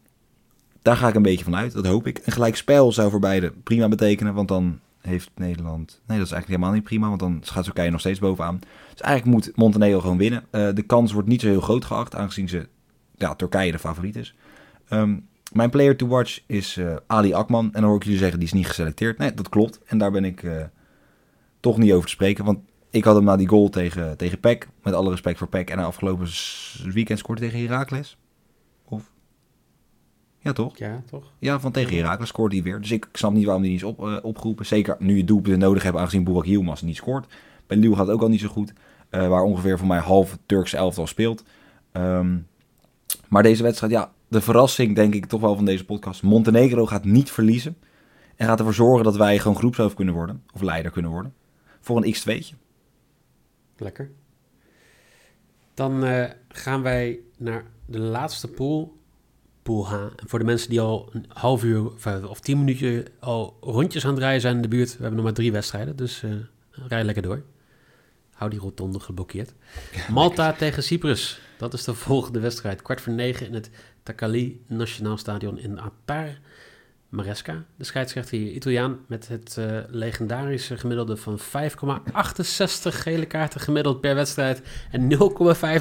daar 0.81 0.95
ga 0.95 1.07
ik 1.07 1.15
een 1.15 1.21
beetje 1.21 1.43
van 1.43 1.55
uit, 1.55 1.73
dat 1.73 1.85
hoop 1.85 2.07
ik. 2.07 2.21
Een 2.25 2.31
gelijk 2.31 2.55
spel 2.55 2.91
zou 2.91 3.09
voor 3.09 3.19
beide 3.19 3.51
prima 3.63 3.87
betekenen, 3.87 4.33
want 4.33 4.47
dan 4.47 4.79
heeft 5.01 5.29
Nederland... 5.35 6.01
Nee, 6.07 6.17
dat 6.17 6.25
is 6.27 6.33
eigenlijk 6.33 6.47
helemaal 6.47 6.71
niet 6.71 6.83
prima, 6.83 7.07
want 7.07 7.19
dan 7.19 7.41
gaat 7.43 7.63
Turkije 7.63 7.89
nog 7.89 7.99
steeds 7.99 8.19
bovenaan. 8.19 8.59
Dus 8.91 9.01
eigenlijk 9.01 9.35
moet 9.35 9.55
Montenegro 9.55 9.99
gewoon 9.99 10.17
winnen. 10.17 10.43
Eh, 10.49 10.67
de 10.73 10.81
kans 10.81 11.11
wordt 11.11 11.27
niet 11.27 11.41
zo 11.41 11.47
heel 11.47 11.61
groot 11.61 11.85
geacht, 11.85 12.15
aangezien 12.15 12.49
ze, 12.49 12.67
ja, 13.15 13.35
Turkije 13.35 13.71
de 13.71 13.79
favoriet 13.79 14.15
is. 14.15 14.35
Ehm, 14.87 15.17
mijn 15.51 15.69
player 15.69 15.97
to 15.97 16.07
watch 16.07 16.39
is 16.45 16.77
eh, 16.77 16.95
Ali 17.07 17.33
Akman. 17.33 17.65
En 17.65 17.71
dan 17.71 17.83
hoor 17.83 17.95
ik 17.95 18.03
jullie 18.03 18.19
zeggen, 18.19 18.39
die 18.39 18.47
is 18.47 18.53
niet 18.53 18.67
geselecteerd. 18.67 19.17
Nee, 19.17 19.33
dat 19.33 19.49
klopt. 19.49 19.79
En 19.85 19.97
daar 19.97 20.11
ben 20.11 20.25
ik 20.25 20.43
eh, 20.43 20.63
toch 21.59 21.77
niet 21.77 21.91
over 21.91 22.05
te 22.05 22.11
spreken, 22.11 22.45
want 22.45 22.59
ik 22.89 23.03
had 23.03 23.15
hem 23.15 23.23
na 23.23 23.35
die 23.35 23.47
goal 23.47 23.69
tegen, 23.69 24.17
tegen 24.17 24.39
PEC, 24.39 24.67
met 24.83 24.93
alle 24.93 25.09
respect 25.09 25.37
voor 25.37 25.47
PEC, 25.47 25.69
en 25.69 25.77
na 25.77 25.83
afgelopen 25.83 26.27
weekend 26.93 27.19
scoorde 27.19 27.41
tegen 27.41 27.59
Heracles. 27.59 28.17
Ja, 30.43 30.53
toch? 30.53 30.77
Ja, 30.77 31.01
toch? 31.09 31.31
Ja, 31.39 31.59
van 31.59 31.71
tegen 31.71 31.95
Heracles 31.97 32.29
scoorde 32.29 32.55
hij 32.55 32.63
weer. 32.63 32.79
Dus 32.81 32.91
ik 32.91 33.07
snap 33.11 33.31
niet 33.33 33.45
waarom 33.45 33.61
hij 33.63 33.71
niet 33.71 33.81
is 33.81 33.87
op, 33.87 33.99
eh, 34.07 34.17
opgeroepen. 34.21 34.65
Zeker 34.65 34.95
nu 34.99 35.17
je 35.17 35.23
doelpunten 35.23 35.59
nodig 35.59 35.83
hebt, 35.83 35.97
aangezien 35.97 36.23
Burak 36.23 36.45
Yilmaz 36.45 36.81
niet 36.81 36.95
scoort. 36.95 37.33
Bij 37.67 37.77
Lille 37.77 37.95
gaat 37.95 38.05
het 38.05 38.15
ook 38.15 38.21
al 38.21 38.27
niet 38.29 38.39
zo 38.39 38.47
goed. 38.47 38.73
eh, 39.09 39.27
waar 39.27 39.43
ongeveer 39.43 39.77
voor 39.77 39.87
mij 39.87 39.99
half 39.99 40.37
Turkse 40.45 40.77
elftal 40.77 41.07
speelt. 41.07 41.43
Ehm, 41.91 42.37
maar 43.27 43.43
deze 43.43 43.63
wedstrijd, 43.63 43.91
ja, 43.91 44.11
de 44.27 44.41
verrassing 44.41 44.95
denk 44.95 45.13
ik 45.13 45.25
toch 45.25 45.41
wel 45.41 45.55
van 45.55 45.65
deze 45.65 45.85
podcast. 45.85 46.23
Montenegro 46.23 46.85
gaat 46.85 47.05
niet 47.05 47.31
verliezen. 47.31 47.77
En 48.35 48.47
gaat 48.47 48.57
ervoor 48.59 48.73
zorgen 48.73 49.03
dat 49.03 49.15
wij 49.17 49.39
gewoon 49.39 49.57
groepshoofd 49.57 49.95
kunnen 49.95 50.13
worden. 50.13 50.43
Of 50.53 50.61
leider 50.61 50.91
kunnen 50.91 51.11
worden. 51.11 51.33
Voor 51.79 51.97
een 52.03 52.15
x2'tje. 52.15 52.55
Lekker. 53.77 54.11
Dan 55.73 56.03
eh, 56.03 56.29
gaan 56.47 56.81
wij 56.81 57.19
naar 57.37 57.63
de 57.85 57.99
laatste 57.99 58.47
pool. 58.47 58.99
Pool 59.63 59.87
H. 59.87 59.93
En 59.93 60.11
voor 60.25 60.39
de 60.39 60.45
mensen 60.45 60.69
die 60.69 60.81
al 60.81 61.09
een 61.11 61.25
half 61.27 61.63
uur 61.63 61.85
of, 61.85 62.05
eh, 62.05 62.31
tien 62.31 62.59
minuten 62.63 63.05
al 63.19 63.57
rondjes 63.61 64.05
aan 64.05 64.11
het 64.11 64.19
rijden 64.19 64.41
zijn 64.41 64.55
in 64.55 64.61
de 64.61 64.67
buurt. 64.67 64.89
We 64.89 64.97
hebben 64.97 65.15
nog 65.15 65.23
maar 65.23 65.33
drie 65.33 65.51
wedstrijden, 65.51 65.95
dus 65.95 66.23
eh 66.23 66.31
rij 66.87 67.03
lekker 67.03 67.23
door. 67.23 67.43
Hou 68.33 68.49
die 68.49 68.59
rotonde 68.59 68.99
geblokkeerd. 68.99 69.53
Malta 70.09 70.53
tegen 70.53 70.83
Cyprus. 70.83 71.41
Dat 71.57 71.73
is 71.73 71.83
de 71.83 71.93
volgende 71.93 72.39
wedstrijd. 72.39 72.81
Kwart 72.81 73.01
voor 73.01 73.13
negen 73.13 73.47
in 73.47 73.53
het 73.53 73.69
Takali 74.03 74.63
Nationaal 74.67 75.17
Stadion 75.17 75.59
in 75.59 75.79
Apar. 75.79 76.39
Maresca, 77.11 77.63
de 77.75 77.83
scheidsrechter 77.83 78.37
hier, 78.37 78.51
Italiaan, 78.51 78.97
met 79.07 79.27
het 79.27 79.55
eh, 79.57 79.65
legendarische 79.89 80.77
gemiddelde 80.77 81.17
van 81.17 81.39
5,68 81.39 81.43
gele 82.81 83.25
kaarten 83.25 83.59
gemiddeld 83.61 84.01
per 84.01 84.15
wedstrijd 84.15 84.61
en 84.91 85.11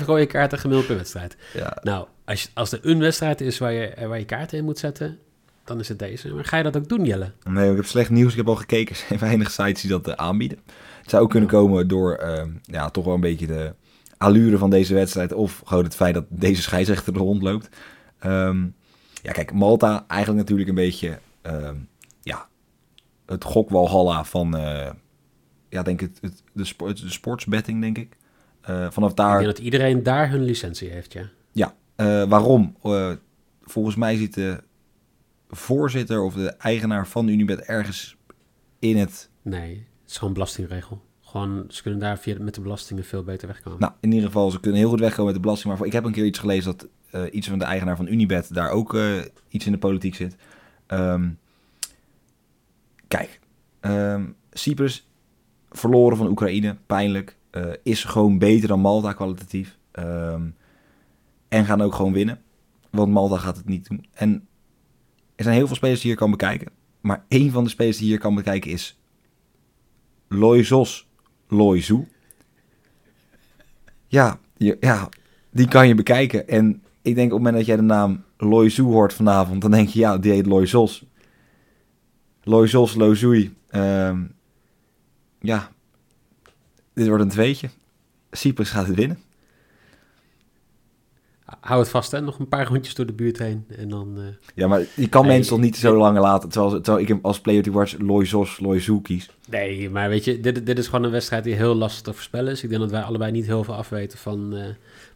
0,5 0.00 0.04
rode 0.06 0.26
kaarten 0.26 0.58
gemiddeld 0.58 0.86
per 0.86 0.96
wedstrijd. 0.96 1.36
Ja, 1.54 1.78
Nou, 1.82 2.06
als, 2.24 2.42
je- 2.42 2.48
als 2.54 2.72
er 2.72 2.78
een 2.82 2.98
wedstrijd 2.98 3.40
is 3.40 3.58
waar 3.58 3.72
je, 3.72 3.86
eh, 3.86 4.06
waar 4.08 4.18
je 4.18 4.24
kaarten 4.24 4.58
in 4.58 4.64
moet 4.64 4.78
zetten, 4.78 5.18
dan 5.64 5.80
is 5.80 5.88
het 5.88 5.98
deze. 5.98 6.34
Maar 6.34 6.44
ga 6.44 6.56
je 6.56 6.62
dat 6.62 6.76
ook 6.76 6.88
doen, 6.88 7.04
Jelle? 7.04 7.32
Nee, 7.44 7.70
ik 7.70 7.76
heb 7.76 7.84
slecht 7.84 8.10
nieuws. 8.10 8.30
Ik 8.30 8.36
heb 8.36 8.48
al 8.48 8.56
gekeken. 8.56 8.94
Er 8.96 9.02
zijn 9.08 9.20
weinig 9.20 9.50
sites 9.50 9.80
die 9.80 9.90
dat 9.90 10.08
eh, 10.08 10.14
aanbieden. 10.14 10.58
Het 11.00 11.10
zou 11.10 11.22
ook 11.22 11.30
kunnen 11.30 11.48
komen 11.48 11.88
door 11.88 12.14
ehm, 12.14 12.50
ja, 12.62 12.90
toch 12.90 13.04
wel 13.04 13.14
een 13.14 13.20
beetje 13.20 13.46
de 13.46 13.74
allure 14.16 14.58
van 14.58 14.70
deze 14.70 14.94
wedstrijd. 14.94 15.32
Of 15.32 15.62
gewoon 15.64 15.84
het 15.84 15.94
feit 15.94 16.14
dat 16.14 16.24
deze 16.28 16.62
scheidsrechter 16.62 17.12
er 17.14 17.18
rondloopt. 17.20 17.68
Ehm, 18.18 18.66
ja, 19.22 19.33
kijk, 19.33 19.52
Malta 19.52 20.04
eigenlijk 20.06 20.40
natuurlijk 20.40 20.68
een 20.68 20.74
beetje 20.74 21.18
ehm, 21.42 21.76
ja, 22.22 22.48
het 23.26 23.44
gokwalhalla 23.44 24.24
van 24.24 24.56
eh, 24.56 24.90
ja, 25.68 25.83
denk 25.83 26.00
het, 26.00 26.18
het, 26.20 26.42
de, 26.52 26.64
sport, 26.64 27.00
de 27.00 27.11
sportsbetting, 27.11 27.80
denk 27.80 27.98
ik. 27.98 28.16
Eh, 28.61 28.90
vanaf 28.90 29.11
Ik 29.11 29.16
daar 29.16 29.38
denk 29.38 29.56
dat 29.56 29.64
iedereen 29.64 30.02
daar 30.02 30.30
hun 30.30 30.42
licentie 30.42 30.90
heeft, 30.90 31.12
ja. 31.12 31.28
ja, 31.52 31.74
eh, 31.94 32.28
waarom? 32.28 32.76
Volgens 33.62 33.96
mij 33.96 34.16
zit 34.16 34.35
de 34.35 34.62
voorzitter 35.48 36.22
of 36.22 36.35
de 36.35 36.48
eigenaar 36.48 37.06
van 37.06 37.28
Unibet 37.28 37.61
ergens 37.61 38.16
in 38.78 38.96
het... 38.96 39.30
Nee, 39.42 39.87
het 40.02 40.11
is 40.11 40.18
gewoon 40.18 40.35
belastingregel. 40.35 41.02
Gewoon, 41.20 41.64
ze 41.68 41.83
kunnen 41.83 42.00
daar 42.00 42.18
via, 42.18 42.37
met 42.38 42.54
de 42.54 42.61
belastingen 42.61 43.04
veel 43.04 43.22
beter 43.22 43.48
wegkomen. 43.48 43.80
Nou, 43.80 43.92
in 44.00 44.12
ieder 44.12 44.26
geval, 44.26 44.50
ze 44.50 44.61
kunnen 44.61 44.80
heel 44.80 44.88
goed 44.88 45.00
wegkomen 45.00 45.24
met 45.24 45.35
de 45.35 45.40
belasting. 45.40 45.74
Maar 45.74 45.87
ik 45.87 45.92
heb 45.92 46.04
een 46.04 46.12
keer 46.12 46.24
iets 46.24 46.38
gelezen 46.38 46.76
dat 46.76 46.88
iets 47.30 47.48
van 47.48 47.58
de 47.58 47.64
eigenaar 47.64 47.96
van 47.96 48.08
Unibet 48.08 48.54
daar 48.54 48.70
ook 48.70 48.94
eh, 48.94 49.18
iets 49.48 49.66
in 49.66 49.72
de 49.72 49.78
politiek 49.78 50.14
zit. 50.14 50.36
Ehm, 50.86 51.30
kijk, 53.08 53.40
ehm, 53.80 54.24
Cyprus 54.52 55.08
verloren 55.70 56.16
van 56.16 56.26
Oekraïne, 56.28 56.76
pijnlijk. 56.86 57.38
eh, 57.50 57.70
is 57.82 58.04
gewoon 58.04 58.38
beter 58.38 58.68
dan 58.68 58.80
Malta 58.80 59.12
kwalitatief. 59.12 59.78
Ehm, 59.92 60.48
en 61.48 61.64
gaan 61.64 61.80
ook 61.80 61.94
gewoon 61.94 62.12
winnen. 62.12 62.40
Want 62.90 63.12
Malta 63.12 63.36
gaat 63.36 63.56
het 63.56 63.66
niet 63.66 63.88
doen. 63.88 64.04
En 64.12 64.48
er 65.36 65.44
zijn 65.44 65.56
heel 65.56 65.66
veel 65.66 65.76
spelers 65.76 66.00
die 66.00 66.10
hier 66.10 66.18
kan 66.18 66.30
bekijken. 66.30 66.68
Maar 67.00 67.24
één 67.28 67.50
van 67.50 67.64
de 67.64 67.70
spelers 67.70 67.98
die 67.98 68.06
hier 68.06 68.18
kan 68.18 68.34
bekijken 68.34 68.70
is 68.70 69.00
Loizos 70.28 71.08
Loizou. 71.48 72.08
Ja, 74.06 74.38
ja, 74.80 75.08
die 75.50 75.68
kan 75.68 75.88
je 75.88 75.94
bekijken. 75.94 76.48
En 76.48 76.82
ik 77.02 77.14
denk 77.14 77.32
op 77.32 77.38
het 77.38 77.46
moment 77.46 77.56
dat 77.56 77.66
jij 77.66 77.76
de 77.76 77.82
naam 77.82 78.24
Loizou 78.36 78.88
hoort 78.88 79.12
vanavond, 79.12 79.62
dan 79.62 79.70
denk 79.70 79.88
je, 79.88 79.98
ja, 79.98 80.18
die 80.18 80.32
heet 80.32 80.46
Loizos. 80.46 81.04
Loizos, 82.42 82.94
Lozoui. 82.94 83.54
Ehm 83.68 84.18
ja, 85.40 85.70
dit 86.94 87.07
wordt 87.09 87.22
een 87.22 87.28
tweetje. 87.28 87.68
Cyprus 88.30 88.70
gaat 88.70 88.86
het 88.86 88.96
winnen. 88.96 89.18
Hou 91.61 91.80
het 91.80 91.88
vast, 91.88 92.11
hè. 92.11 92.20
Nog 92.20 92.38
een 92.38 92.48
paar 92.48 92.66
rondjes 92.66 92.94
door 92.94 93.07
de 93.07 93.12
buurt 93.12 93.38
heen. 93.38 93.64
En 93.76 93.88
dan... 93.88 94.14
eh, 94.18 94.24
Ja, 94.55 94.68
maar 94.68 94.82
je 94.96 95.09
kan 95.09 95.22
Nee, 95.26 95.32
mensen 95.32 95.53
toch 95.55 95.64
niet 95.64 95.76
zo 95.76 95.96
lang 95.96 96.18
laten, 96.18 96.48
terwijl, 96.48 96.74
terwijl 96.80 97.03
ik 97.03 97.09
hem 97.09 97.18
als 97.22 97.40
player 97.40 97.62
to 97.62 97.72
watch 97.72 97.98
Loizos, 97.98 98.61
Loizou 98.61 99.01
kies. 99.03 99.30
Nee, 99.48 99.90
maar 99.90 100.09
weet 100.09 100.24
je, 100.24 100.40
dit, 100.40 100.66
dit 100.66 100.78
is 100.78 100.86
gewoon 100.86 101.05
een 101.05 101.11
wedstrijd 101.11 101.44
die 101.44 101.55
heel 101.55 101.74
lastig 101.74 102.03
te 102.03 102.12
voorspellen 102.12 102.53
is. 102.53 102.62
Ik 102.62 102.68
denk 102.68 102.80
dat 102.80 102.90
wij 102.90 103.03
allebei 103.03 103.32
niet 103.32 103.46
heel 103.46 103.64
veel 103.64 103.74
afweten 103.74 104.18
van, 104.18 104.55
eh, 104.57 104.64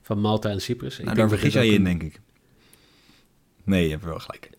van 0.05 0.21
Malta 0.21 0.51
en 0.51 0.61
Cyprus. 0.61 0.99
Ik 0.99 1.05
Nou, 1.05 1.17
denk 1.17 1.29
daar 1.29 1.39
vergis 1.39 1.53
jij 1.55 1.67
je 1.67 1.73
in, 1.73 1.85
denk 1.85 2.03
ik. 2.03 2.21
Nee, 3.65 3.85
je 3.85 3.91
hebt 3.91 4.05
wel 4.05 4.19
gelijk. 4.19 4.51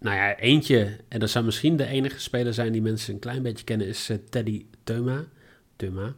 Nou 0.00 0.16
ja, 0.16 0.36
eentje, 0.36 0.96
en 1.08 1.20
dat 1.20 1.30
zou 1.30 1.44
misschien 1.44 1.76
de 1.76 1.86
enige 1.86 2.20
speler 2.20 2.54
zijn 2.54 2.72
die 2.72 2.82
mensen 2.82 3.14
een 3.14 3.20
klein 3.20 3.42
beetje 3.42 3.64
kennen, 3.64 3.86
is 3.86 4.08
eh, 4.08 4.16
Teddy 4.30 4.66
Teuma. 4.84 5.24
Teuma. 5.76 6.14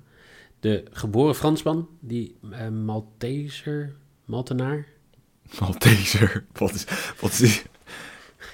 De 0.60 0.84
geboren 0.90 1.34
Fransman, 1.34 1.88
die 2.00 2.36
eh, 2.50 2.68
Malteser, 2.68 3.92
Maltenaar. 4.24 4.86
Malteser. 5.60 6.44
Wat 6.52 6.74
is, 6.74 6.84
wat 7.20 7.30
is 7.30 7.38
die? 7.38 7.62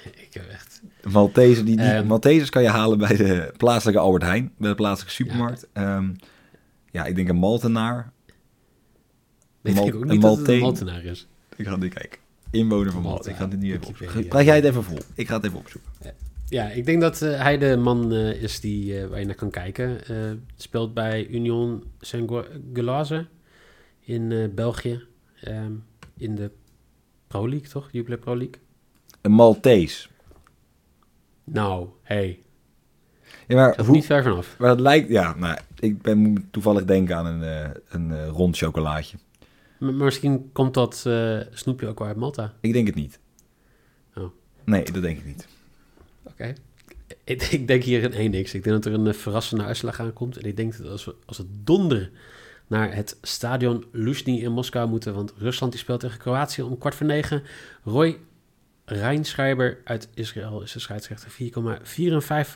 Ik 0.26 0.34
heb 0.34 0.48
echt... 0.48 0.82
Maltese, 1.12 1.64
die, 1.64 1.76
die 1.76 1.86
Ehm. 1.86 2.06
Maltesers 2.06 2.50
kan 2.50 2.62
je 2.62 2.68
halen 2.68 2.98
bij 2.98 3.16
de 3.16 3.54
plaatselijke 3.56 4.00
Albert 4.00 4.22
Heijn, 4.22 4.52
bij 4.58 4.68
de 4.68 4.74
plaatselijke 4.76 5.14
supermarkt. 5.14 5.66
Ja, 5.74 6.02
ja 6.90 7.04
ik 7.04 7.14
denk 7.14 7.28
een 7.28 7.36
Maltenaar. 7.36 8.12
Ik 9.68 9.74
Mal- 9.74 9.86
ook 9.94 10.00
een 10.02 10.08
niet 10.08 10.20
dat 10.22 10.30
het 10.30 10.38
een 10.38 10.44
Malteen. 10.44 10.60
Maltenaar 10.60 11.04
is. 11.04 11.26
Ik 11.56 11.66
ga 11.66 11.76
nu 11.76 11.88
kijken. 11.88 12.18
Inwoner 12.50 12.92
van 12.92 13.02
Malta. 13.02 13.30
Ik 13.30 13.36
ga 13.36 13.48
het 13.48 13.60
nu 13.60 13.72
even 13.72 13.86
opzoeken. 13.88 14.26
Laat 14.28 14.44
jij 14.44 14.56
het 14.56 14.64
even 14.64 14.84
vol. 14.84 14.98
Ik 15.14 15.28
ga 15.28 15.34
het 15.36 15.44
even 15.44 15.58
opzoeken. 15.58 15.90
Ja, 16.48 16.68
ik 16.70 16.84
denk 16.84 17.00
dat 17.00 17.22
eh, 17.22 17.40
hij 17.42 17.58
de 17.58 17.76
man 17.76 18.12
eh, 18.12 18.42
is 18.42 18.60
die, 18.60 19.00
eh, 19.00 19.06
waar 19.06 19.18
je 19.20 19.26
naar 19.26 19.34
kan 19.34 19.50
kijken. 19.50 20.06
Eh, 20.06 20.16
speelt 20.56 20.94
bij 20.94 21.26
Union 21.26 21.84
Saint-Gilloise 22.00 23.26
in 24.00 24.32
eh, 24.32 24.48
België. 24.54 25.02
Ehm, 25.40 25.72
in 26.16 26.34
de 26.34 26.50
Pro 27.26 27.48
League, 27.48 27.68
toch? 27.68 27.88
Jupiler 27.92 28.18
Pro 28.18 28.36
League. 28.36 28.54
Een 29.20 29.30
Maltees. 29.32 30.08
Nou, 31.44 31.88
hey, 32.02 32.38
Ja, 33.46 33.54
maar, 33.56 33.80
hoe, 33.84 33.94
niet 33.94 34.06
ver 34.06 34.22
vanaf. 34.22 34.56
maar 34.58 34.68
dat 34.68 34.80
lijkt... 34.80 35.08
Ja, 35.08 35.34
nou, 35.36 35.58
ik 35.78 36.02
ben, 36.02 36.18
moet 36.18 36.40
toevallig 36.50 36.84
denken 36.84 37.16
aan 37.16 37.26
een, 37.26 37.42
eh, 37.42 37.70
een 37.88 38.28
rond 38.28 38.56
chocolaatje. 38.56 39.16
Maar 39.78 39.94
misschien 39.94 40.52
komt 40.52 40.74
dat 40.74 41.04
eh, 41.06 41.40
snoepje 41.50 41.86
ook 41.86 41.98
wel 41.98 42.08
uit 42.08 42.16
Malta. 42.16 42.54
Ik 42.60 42.72
denk 42.72 42.86
het 42.86 42.96
niet. 42.96 43.18
Oh. 44.14 44.30
Nee, 44.64 44.84
dat 44.84 45.02
denk 45.02 45.18
ik 45.18 45.24
niet. 45.24 45.48
Oké. 46.22 46.54
Ik, 47.24 47.42
ik 47.42 47.66
denk 47.66 47.82
hier 47.82 48.02
in 48.02 48.12
één 48.12 48.30
niks. 48.30 48.54
Ik 48.54 48.64
denk 48.64 48.82
dat 48.82 48.92
er 48.92 48.98
een 48.98 49.06
eh, 49.06 49.14
verrassende 49.14 49.64
uitslag 49.64 50.00
aankomt. 50.00 50.36
En 50.36 50.44
ik 50.44 50.56
denk 50.56 50.76
dat 50.76 50.90
als 50.90 51.04
we 51.04 51.14
als 51.26 51.38
het 51.38 51.46
donder 51.50 52.10
naar 52.66 52.94
het 52.94 53.18
stadion 53.22 53.84
Luzhny 53.92 54.38
in 54.38 54.52
Moskou 54.52 54.88
moeten. 54.88 55.14
Want 55.14 55.32
Rusland 55.36 55.72
die 55.72 55.80
speelt 55.80 56.00
tegen 56.00 56.18
Kroatië 56.18 56.62
om 56.62 56.78
kwart 56.78 56.94
voor 56.94 57.06
negen. 57.06 57.42
Roy 57.84 58.18
Reinschreiber 58.84 59.78
uit 59.84 60.08
Israël 60.14 60.62
is 60.62 60.72
de 60.72 60.78
scheidsrechter. 60.78 61.30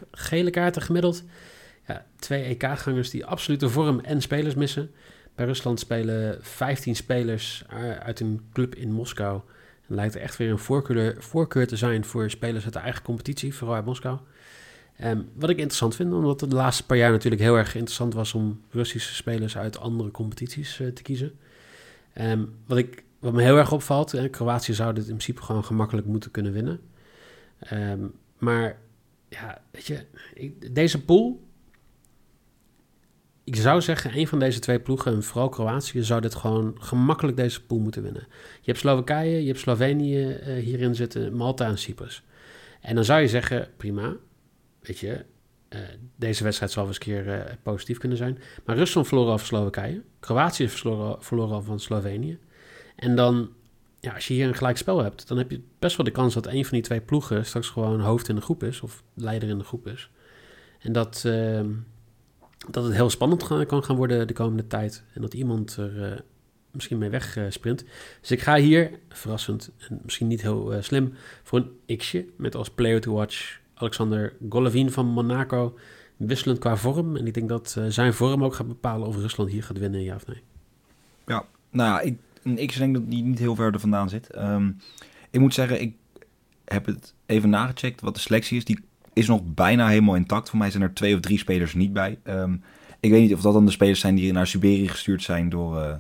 4,54 0.01 0.09
gele 0.11 0.51
kaarten 0.51 0.83
gemiddeld. 0.83 1.25
Ja, 1.87 2.07
twee 2.17 2.43
EK-gangers 2.43 3.11
die 3.11 3.27
absolute 3.27 3.69
vorm 3.69 4.01
en 4.01 4.21
spelers 4.21 4.55
missen. 4.55 4.91
Bij 5.35 5.47
Rusland 5.47 5.81
spelen 5.81 6.39
15 6.41 6.97
spelers 6.97 7.65
eh, 7.69 7.91
uit 7.91 8.21
een 8.21 8.41
club 8.53 8.75
in 8.75 8.93
Moskou. 8.93 9.41
En 9.89 9.95
lijkt 9.95 10.15
er 10.15 10.21
echt 10.21 10.37
weer 10.37 10.51
een 10.51 10.59
voorkeur, 10.59 11.17
voorkeur 11.19 11.67
te 11.67 11.77
zijn 11.77 12.05
voor 12.05 12.31
spelers 12.31 12.65
uit 12.65 12.73
de 12.73 12.79
eigen 12.79 13.03
competitie, 13.03 13.55
vooral 13.55 13.77
uit 13.77 13.85
Moskou. 13.85 14.19
Ehm, 14.97 15.23
wat 15.35 15.51
ik 15.51 15.57
interessant 15.57 15.97
vind, 15.97 16.13
omdat 16.13 16.41
het 16.41 16.51
de 16.51 16.57
laatste 16.57 16.87
paar 16.87 16.97
jaar 16.97 17.11
natuurlijk 17.11 17.43
heel 17.43 17.57
erg 17.57 17.75
interessant 17.75 18.15
was 18.15 18.35
om 18.35 18.61
Russische 18.71 19.15
spelers 19.15 19.57
uit 19.57 19.79
andere 19.79 20.11
competities 20.11 20.81
eh, 20.81 20.89
te 20.89 21.03
kiezen. 21.03 21.39
Ehm, 22.13 22.45
wat, 22.67 22.79
ik, 22.79 23.05
wat 23.19 23.33
me 23.33 23.43
heel 23.43 23.57
erg 23.57 23.73
opvalt, 23.73 24.15
eh, 24.15 24.31
Kroatië 24.31 24.75
zou 24.75 24.95
dit 24.95 25.03
in 25.03 25.09
principe 25.09 25.43
gewoon 25.43 25.65
gemakkelijk 25.65 26.07
moeten 26.07 26.31
kunnen 26.31 26.53
winnen. 26.53 26.81
Ehm, 27.59 28.07
maar 28.39 28.79
ja, 29.29 29.63
weet 29.71 29.87
je, 29.87 30.07
deze 30.73 31.05
pool, 31.05 31.43
ik 33.45 33.57
zou 33.57 33.81
zeggen, 33.81 34.19
een 34.19 34.29
van 34.29 34.39
deze 34.39 34.59
twee 34.59 34.81
ploegen, 34.81 35.13
en 35.13 35.23
vooral 35.23 35.49
Kroatië, 35.49 36.03
zou 36.03 36.21
dit 36.21 36.35
gewoon 36.35 36.77
gemakkelijk 36.79 37.37
deze 37.37 37.65
pool 37.65 37.79
moeten 37.79 38.03
winnen. 38.03 38.27
Je 38.31 38.71
hebt 38.71 38.79
Slowakije, 38.79 39.41
je 39.41 39.47
hebt 39.47 39.59
Slovenië 39.59 40.31
eh, 40.31 40.55
hierin 40.55 40.95
zitten, 40.95 41.35
Malta 41.35 41.67
en 41.67 41.79
Cyprus. 41.79 42.23
En 42.81 42.95
dan 42.95 43.05
zou 43.05 43.21
je 43.21 43.29
zeggen, 43.29 43.69
prima, 43.77 44.17
weet 44.81 44.99
je, 44.99 45.25
eh, 45.69 45.81
deze 46.17 46.45
wedstrijd 46.45 46.73
zal 46.73 46.83
wel 46.83 46.93
eens 46.93 47.07
een 47.07 47.13
keer 47.13 47.33
eh, 47.33 47.55
positief 47.63 47.99
kunnen 47.99 48.19
zijn. 48.19 48.39
Maar 48.65 48.77
Rusland 48.77 49.07
verloor 49.07 49.29
al 49.29 49.39
van 49.39 49.47
Slowakije, 49.47 50.03
Kroatië 50.21 50.69
verloor, 50.69 51.17
verloor 51.21 51.53
al 51.53 51.63
van 51.63 51.81
Slovenië. 51.81 52.39
En 52.97 53.17
dan, 53.17 53.51
ja, 54.01 54.15
als 54.15 54.29
je 54.29 54.35
hier 54.35 54.49
een 54.49 54.55
gelijk 54.55 54.77
spel 54.77 55.03
hebt, 55.03 55.29
dan 55.29 55.39
heb 55.39 55.51
je 55.51 55.63
best 55.79 55.97
wel 55.97 56.07
de 56.07 56.13
kans 56.13 56.35
dat 56.35 56.47
een 56.47 56.65
van 56.65 56.75
die 56.75 56.83
twee 56.83 57.01
ploegen 57.01 57.47
straks 57.47 57.69
gewoon 57.69 58.01
hoofd 58.01 58.29
in 58.29 58.35
de 58.35 58.41
groep 58.41 58.63
is, 58.63 58.81
of 58.81 59.03
leider 59.15 59.49
in 59.49 59.59
de 59.59 59.65
groep 59.65 59.87
is. 59.87 60.11
En 60.79 60.93
dat, 60.93 61.23
ehm, 61.27 61.71
dat 62.71 62.85
het 62.85 62.93
heel 62.93 63.11
spannend 63.11 63.67
kan 63.67 63.85
gaan 63.85 63.97
worden 63.97 64.27
de 64.27 64.33
komende 64.33 64.67
tijd. 64.67 65.05
En 65.13 65.21
dat 65.21 65.35
iemand 65.35 65.77
er 65.77 66.13
eh, 66.13 66.21
misschien 66.71 66.99
mee 66.99 67.11
weg 67.11 67.37
eh, 67.37 67.45
sprint. 67.49 67.85
Dus 68.21 68.31
ik 68.31 68.41
ga 68.41 68.57
hier, 68.57 68.91
verrassend 69.09 69.71
en 69.89 70.01
misschien 70.03 70.27
niet 70.27 70.43
heel 70.43 70.75
eh, 70.75 70.83
slim, 70.83 71.13
voor 71.43 71.69
een 71.87 71.97
x'je. 71.97 72.27
Met 72.37 72.55
als 72.55 72.71
player 72.71 73.01
to 73.01 73.13
watch 73.13 73.61
Alexander 73.75 74.37
Golovin 74.49 74.91
van 74.91 75.07
Monaco. 75.07 75.79
Wisselend 76.17 76.59
qua 76.59 76.77
vorm. 76.77 77.17
En 77.17 77.27
ik 77.27 77.35
denk 77.35 77.49
dat 77.49 77.77
zijn 77.89 78.15
vorm 78.15 78.45
ook 78.45 78.55
gaat 78.55 78.69
bepalen 78.69 79.09
of 79.09 79.17
Rusland 79.17 79.51
hier 79.51 79.63
gaat 79.63 79.79
winnen, 79.79 80.03
ja 80.03 80.15
of 80.15 80.27
nee. 80.27 80.43
Ja, 81.27 81.45
nou 81.71 82.03
ik, 82.03 82.19
ik 82.43 82.77
denk 82.79 82.95
dat 82.95 83.11
die 83.11 83.23
niet 83.23 83.39
heel 83.39 83.55
ver 83.55 83.73
er 83.73 83.81
vandaan 83.81 84.09
zit. 84.09 84.31
Ehm, 84.31 84.71
ik 85.31 85.41
moet 85.41 85.55
zeggen, 85.55 85.81
ik 85.81 85.97
heb 86.65 86.87
het 86.87 87.15
even 87.27 87.51
nagecheckt 87.51 88.01
wat 88.01 88.15
de 88.15 88.21
selectie 88.21 88.57
is. 88.57 88.65
Die 88.65 88.85
is 89.13 89.27
nog 89.27 89.41
bijna 89.45 89.89
helemaal 89.89 90.15
intact. 90.15 90.51
Voor 90.51 90.59
mij 90.59 90.71
zijn 90.71 90.83
er 90.83 90.95
twee 90.95 91.15
of 91.15 91.21
drie 91.21 91.39
spelers 91.39 91.75
niet 91.75 91.93
bij. 91.93 92.19
Ehm, 92.23 92.55
ik 93.03 93.11
weet 93.11 93.21
niet 93.21 93.35
of 93.35 93.41
dat 93.41 93.53
dan 93.53 93.65
de 93.65 93.71
spelers 93.71 94.01
zijn 94.01 94.15
die 94.15 94.33
naar 94.33 94.47
Siberië 94.47 94.89
gestuurd 94.89 95.23
zijn 95.23 95.49
door 95.49 95.81
eh, 95.81 95.95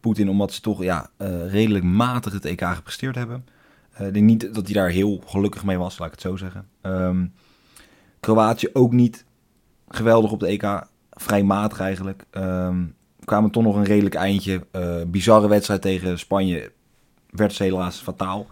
Poetin, 0.00 0.28
omdat 0.28 0.52
ze 0.52 0.60
toch 0.60 0.82
ja, 0.82 1.10
eh, 1.16 1.50
redelijk 1.50 1.84
matig 1.84 2.32
het 2.32 2.44
EK 2.44 2.64
gepresteerd 2.64 3.14
hebben. 3.14 3.46
Eh, 3.92 4.06
ik 4.06 4.12
denk 4.12 4.26
niet 4.26 4.54
dat 4.54 4.64
hij 4.64 4.74
daar 4.74 4.88
heel 4.88 5.22
gelukkig 5.26 5.64
mee 5.64 5.78
was, 5.78 5.98
laat 5.98 6.06
ik 6.08 6.14
het 6.14 6.22
zo 6.22 6.36
zeggen. 6.36 6.68
Ehm, 6.80 7.26
Kroatië 8.20 8.68
ook 8.72 8.92
niet 8.92 9.24
geweldig 9.88 10.32
op 10.32 10.40
de 10.40 10.46
EK, 10.46 10.86
vrij 11.10 11.42
matig 11.42 11.80
eigenlijk. 11.80 12.24
Ehm, 12.30 12.84
kwamen 13.24 13.50
toch 13.50 13.62
nog 13.62 13.76
een 13.76 13.84
redelijk 13.84 14.14
eindje. 14.14 14.66
Bizarre 15.06 15.48
wedstrijd 15.48 15.82
tegen 15.82 16.18
Spanje 16.18 16.72
werd 17.30 17.52
ze 17.52 17.62
helaas 17.62 18.00
fataal. 18.00 18.46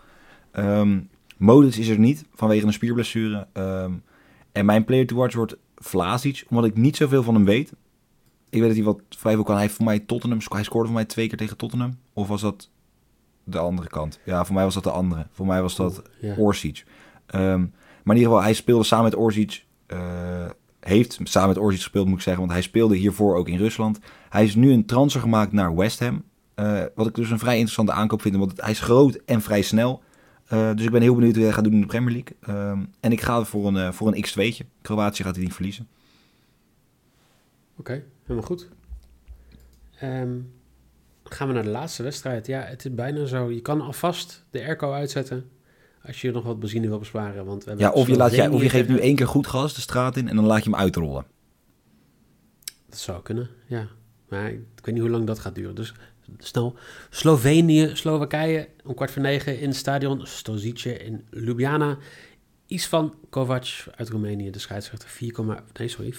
Modus 1.41 1.79
is 1.79 1.89
er 1.89 1.99
niet 1.99 2.25
vanwege 2.35 2.67
een 2.67 2.73
spierblessure. 2.73 3.47
Ehm, 3.53 3.93
en 4.53 4.65
mijn 4.65 4.85
player 4.85 5.07
to 5.07 5.17
watch 5.17 5.35
wordt 5.35 5.57
Vlasic, 5.77 6.45
omdat 6.49 6.65
ik 6.65 6.77
niet 6.77 6.97
zoveel 6.97 7.23
van 7.23 7.35
hem 7.35 7.45
weet. 7.45 7.73
Ik 8.51 8.61
weet 8.61 8.69
dat 8.69 8.77
hij 8.77 8.85
wat 8.85 9.01
vrij 9.09 9.35
veel 9.35 9.43
kan. 9.43 9.55
Hij 9.55 9.63
heeft 9.65 9.77
voor 9.77 9.85
mij 9.85 9.99
Tottenham, 9.99 10.41
hij 10.49 10.63
scoorde 10.65 10.87
voor 10.87 10.97
mij 10.97 11.05
twee 11.05 11.29
keer 11.29 11.39
tegen 11.39 11.57
Tottenham. 11.57 11.99
Of 12.13 12.29
was 12.29 12.41
dat 12.41 12.71
de 13.45 13.59
andere 13.59 13.89
kant? 13.89 14.19
Ja, 14.25 14.45
voor 14.45 14.55
mij 14.55 14.65
was 14.65 14.75
dat 14.75 14.85
de 14.85 14.91
andere. 14.91 15.27
Voor 15.33 15.47
mij 15.47 15.63
was 15.63 15.77
dat 15.77 16.03
Ja. 16.21 16.35
Orsic. 16.37 16.85
Ehm, 17.27 17.59
maar 18.03 18.17
in 18.17 18.21
ieder 18.21 18.23
geval, 18.23 18.43
hij 18.43 18.53
speelde 18.53 18.85
samen 18.85 19.05
met 19.05 19.15
Orsic. 19.15 19.65
eh, 19.87 19.99
heeft 20.81 21.19
samen 21.23 21.49
met 21.49 21.59
Orsic 21.59 21.81
gespeeld, 21.81 22.07
moet 22.07 22.17
ik 22.17 22.23
zeggen. 22.23 22.43
Want 22.43 22.53
hij 22.55 22.63
speelde 22.63 22.97
hiervoor 22.97 23.37
ook 23.37 23.49
in 23.49 23.57
Rusland. 23.59 23.99
Hij 24.29 24.45
is 24.45 24.55
nu 24.55 24.73
een 24.73 24.87
transfer 24.87 25.21
gemaakt 25.21 25.53
naar 25.53 25.75
West 25.77 25.99
Ham. 26.01 26.23
Eh, 26.55 26.83
wat 26.95 27.07
ik 27.07 27.15
dus 27.15 27.31
een 27.31 27.39
vrij 27.39 27.55
interessante 27.55 27.93
aankoop 27.93 28.23
vind. 28.23 28.37
Want 28.37 28.61
hij 28.61 28.71
is 28.71 28.81
groot 28.81 29.21
en 29.27 29.41
vrij 29.43 29.63
snel. 29.63 30.03
Eh, 30.51 30.75
dus 30.75 30.85
ik 30.85 30.91
ben 30.91 31.03
heel 31.03 31.15
benieuwd 31.15 31.35
hoe 31.35 31.45
hij 31.45 31.53
gaat 31.53 31.65
doen 31.65 31.73
in 31.73 31.81
de 31.81 31.87
Premier 31.87 32.13
League. 32.13 32.37
Ehm, 32.41 32.85
en 33.01 33.13
ik 33.13 33.21
ga 33.21 33.45
voor 33.45 33.67
een, 33.67 33.77
eh, 33.77 33.93
voor 33.93 34.09
een 34.09 34.25
X2'tje. 34.25 34.65
Kroatië 34.83 35.23
gaat 35.23 35.35
hij 35.35 35.45
niet 35.45 35.55
verliezen. 35.55 35.89
Oké, 37.77 38.05
helemaal 38.23 38.47
goed. 38.47 38.69
Ehm, 39.99 40.39
gaan 41.25 41.49
we 41.49 41.55
naar 41.55 41.63
de 41.63 41.69
laatste 41.69 42.03
wedstrijd. 42.03 42.47
Ja, 42.47 42.61
het 42.61 42.85
is 42.85 42.95
bijna 42.95 43.27
zo. 43.27 43.51
Je 43.51 43.61
kan 43.61 43.81
alvast 43.81 44.45
de 44.51 44.61
airco 44.61 44.93
uitzetten 44.93 45.51
als 46.03 46.21
je 46.21 46.31
nog 46.31 46.45
wat 46.45 46.61
benzine 46.61 46.89
wil 46.89 46.99
besparen. 46.99 47.45
Want 47.45 47.65
we 47.65 47.75
Ja, 47.77 47.91
of 47.91 48.07
je, 48.07 48.17
laat 48.17 48.35
jij, 48.35 48.49
of 48.49 48.63
je 48.63 48.69
geeft 48.69 48.89
nu 48.89 48.99
één 48.99 49.17
keer 49.17 49.29
goed 49.29 49.47
gas 49.47 49.75
de 49.75 49.81
straat 49.81 50.17
in 50.17 50.29
en 50.29 50.37
dan 50.37 50.45
laat 50.45 50.65
je 50.65 50.71
hem 50.71 50.79
uitrollen. 50.79 51.27
Dat 52.89 52.99
zou 52.99 53.23
kunnen, 53.23 53.49
ja. 53.67 53.89
Maar 54.29 54.51
ik, 54.51 54.61
ik 54.77 54.85
weet 54.85 54.95
niet 54.95 55.03
hoe 55.03 55.13
lang 55.13 55.27
dat 55.27 55.39
gaat 55.39 55.55
duren. 55.55 55.75
Dus 55.75 55.95
snel. 56.39 56.77
Slovenië, 57.11 57.91
Slowakije, 57.93 58.69
om 58.85 58.95
kwart 58.95 59.11
voor 59.11 59.23
negen 59.23 59.61
in 59.61 59.69
het 59.69 59.77
stadion. 59.77 60.27
Stozice 60.27 60.99
in 60.99 61.25
Ljubljana. 61.31 61.99
Isvan 62.67 63.15
Kovac 63.31 63.87
uit 63.95 64.09
Roemenië, 64.09 64.51
de 64.51 64.59
scheidsrechter. 64.59 65.09
4, 65.09 65.35
nee, 65.79 65.89
sorry, 65.89 66.15
5,46 66.15 66.19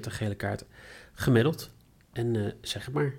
gele 0.00 0.34
kaarten 0.34 0.66
gemiddeld. 1.14 1.70
En 2.12 2.36
eh, 2.36 2.52
zeg 2.60 2.84
het 2.84 2.94
maar. 2.94 3.14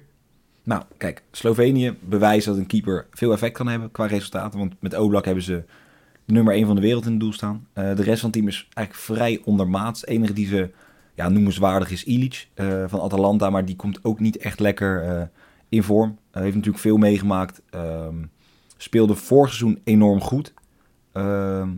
Nou, 0.63 0.83
kijk, 0.97 1.23
Slovenië 1.31 1.97
bewijst 1.99 2.45
dat 2.45 2.57
een 2.57 2.67
keeper 2.67 3.07
veel 3.11 3.31
effect 3.31 3.53
kan 3.53 3.67
hebben 3.67 3.91
qua 3.91 4.05
resultaten. 4.05 4.59
Want 4.59 4.73
met 4.79 4.97
Oblak 4.97 5.25
hebben 5.25 5.43
ze 5.43 5.63
nummer 6.25 6.53
1 6.53 6.65
van 6.65 6.75
de 6.75 6.81
wereld 6.81 7.05
in 7.05 7.11
het 7.11 7.19
doel 7.19 7.33
staan. 7.33 7.67
Eh, 7.73 7.95
de 7.95 8.03
rest 8.03 8.19
van 8.19 8.29
het 8.29 8.33
team 8.33 8.47
is 8.47 8.67
eigenlijk 8.73 9.05
vrij 9.05 9.41
ondermaats. 9.45 10.01
De 10.01 10.07
enige 10.07 10.33
die 10.33 10.47
ze 10.47 10.69
ja, 11.15 11.29
noemenswaardig 11.29 11.91
is 11.91 12.03
Ilic 12.03 12.47
eh, 12.53 12.83
van 12.87 13.01
Atalanta. 13.01 13.49
Maar 13.49 13.65
die 13.65 13.75
komt 13.75 14.03
ook 14.03 14.19
niet 14.19 14.37
echt 14.37 14.59
lekker 14.59 15.29
in 15.73 15.83
vorm. 15.83 16.17
Heeft 16.31 16.55
natuurlijk 16.55 16.83
veel 16.83 16.97
meegemaakt. 16.97 17.61
Ehm, 17.69 18.15
speelde 18.77 19.15
vorig 19.15 19.53
seizoen 19.53 19.81
enorm 19.83 20.21
goed. 20.21 20.53
Ehm, 21.11 21.69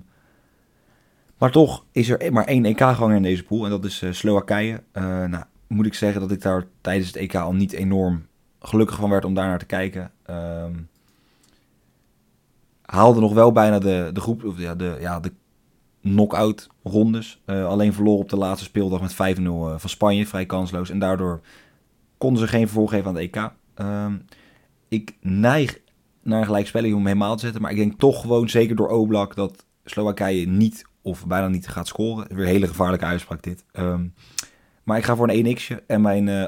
maar 1.37 1.51
toch 1.51 1.85
is 1.91 2.09
er 2.09 2.33
maar 2.33 2.45
één 2.45 2.65
EK-ganger 2.65 3.15
in 3.15 3.23
deze 3.23 3.43
pool. 3.43 3.63
En 3.63 3.69
dat 3.69 3.85
is 3.85 4.01
eh, 4.01 4.11
Slowakije. 4.11 4.83
Eh, 4.91 5.03
nou, 5.03 5.43
moet 5.67 5.85
ik 5.85 5.93
zeggen 5.93 6.21
dat 6.21 6.31
ik 6.31 6.41
daar 6.41 6.65
tijdens 6.81 7.07
het 7.07 7.15
EK 7.15 7.35
al 7.35 7.53
niet 7.53 7.73
enorm 7.73 8.25
gelukkig 8.59 8.95
van 8.95 9.09
werd 9.09 9.25
om 9.25 9.33
daar 9.33 9.47
naar 9.47 9.59
te 9.59 9.65
kijken. 9.65 10.11
Ehm, 10.25 10.73
haalde 12.81 13.19
nog 13.19 13.33
wel 13.33 13.51
bijna 13.51 13.79
de, 13.79 14.09
de 14.13 14.21
groep, 14.21 14.43
of 14.43 14.59
ja, 14.59 14.75
de, 14.75 14.97
ja, 14.99 15.19
de 15.19 15.31
knock-out 16.01 16.69
rondes. 16.83 17.41
Eh, 17.45 17.67
alleen 17.67 17.93
verloor 17.93 18.17
op 18.17 18.29
de 18.29 18.37
laatste 18.37 18.65
speeldag 18.65 19.01
met 19.01 19.13
5-0 19.13 19.69
eh, 19.69 19.73
van 19.77 19.89
Spanje, 19.89 20.27
vrij 20.27 20.45
kansloos. 20.45 20.89
En 20.89 20.99
daardoor 20.99 21.41
konden 22.17 22.41
ze 22.41 22.47
geen 22.47 22.65
vervolg 22.67 22.89
geven 22.89 23.07
aan 23.07 23.13
de 23.13 23.19
EK. 23.19 23.51
Ehm, 23.75 24.17
ik 24.87 25.17
neig 25.21 25.79
naar 26.23 26.39
een 26.39 26.45
gelijkspelling 26.45 26.95
om 26.95 27.05
helemaal 27.05 27.35
te 27.35 27.43
zetten. 27.43 27.61
Maar 27.61 27.71
ik 27.71 27.77
denk 27.77 27.99
toch 27.99 28.21
gewoon, 28.21 28.49
zeker 28.49 28.75
door 28.75 28.89
Oblak, 28.89 29.35
dat 29.35 29.65
Slowakije 29.85 30.47
niet 30.47 30.85
of 31.01 31.27
bijna 31.27 31.47
niet 31.47 31.67
gaat 31.67 31.87
scoren. 31.87 32.27
Weer 32.27 32.45
een 32.45 32.51
hele 32.51 32.67
gevaarlijke 32.67 33.05
uitspraak 33.05 33.43
dit. 33.43 33.65
Ehm, 33.71 34.07
maar 34.83 34.97
ik 34.97 35.03
ga 35.03 35.15
voor 35.15 35.29
een 35.29 35.57
1x'je. 35.57 35.85
En 35.87 36.01
mijn 36.01 36.27
eh, 36.27 36.47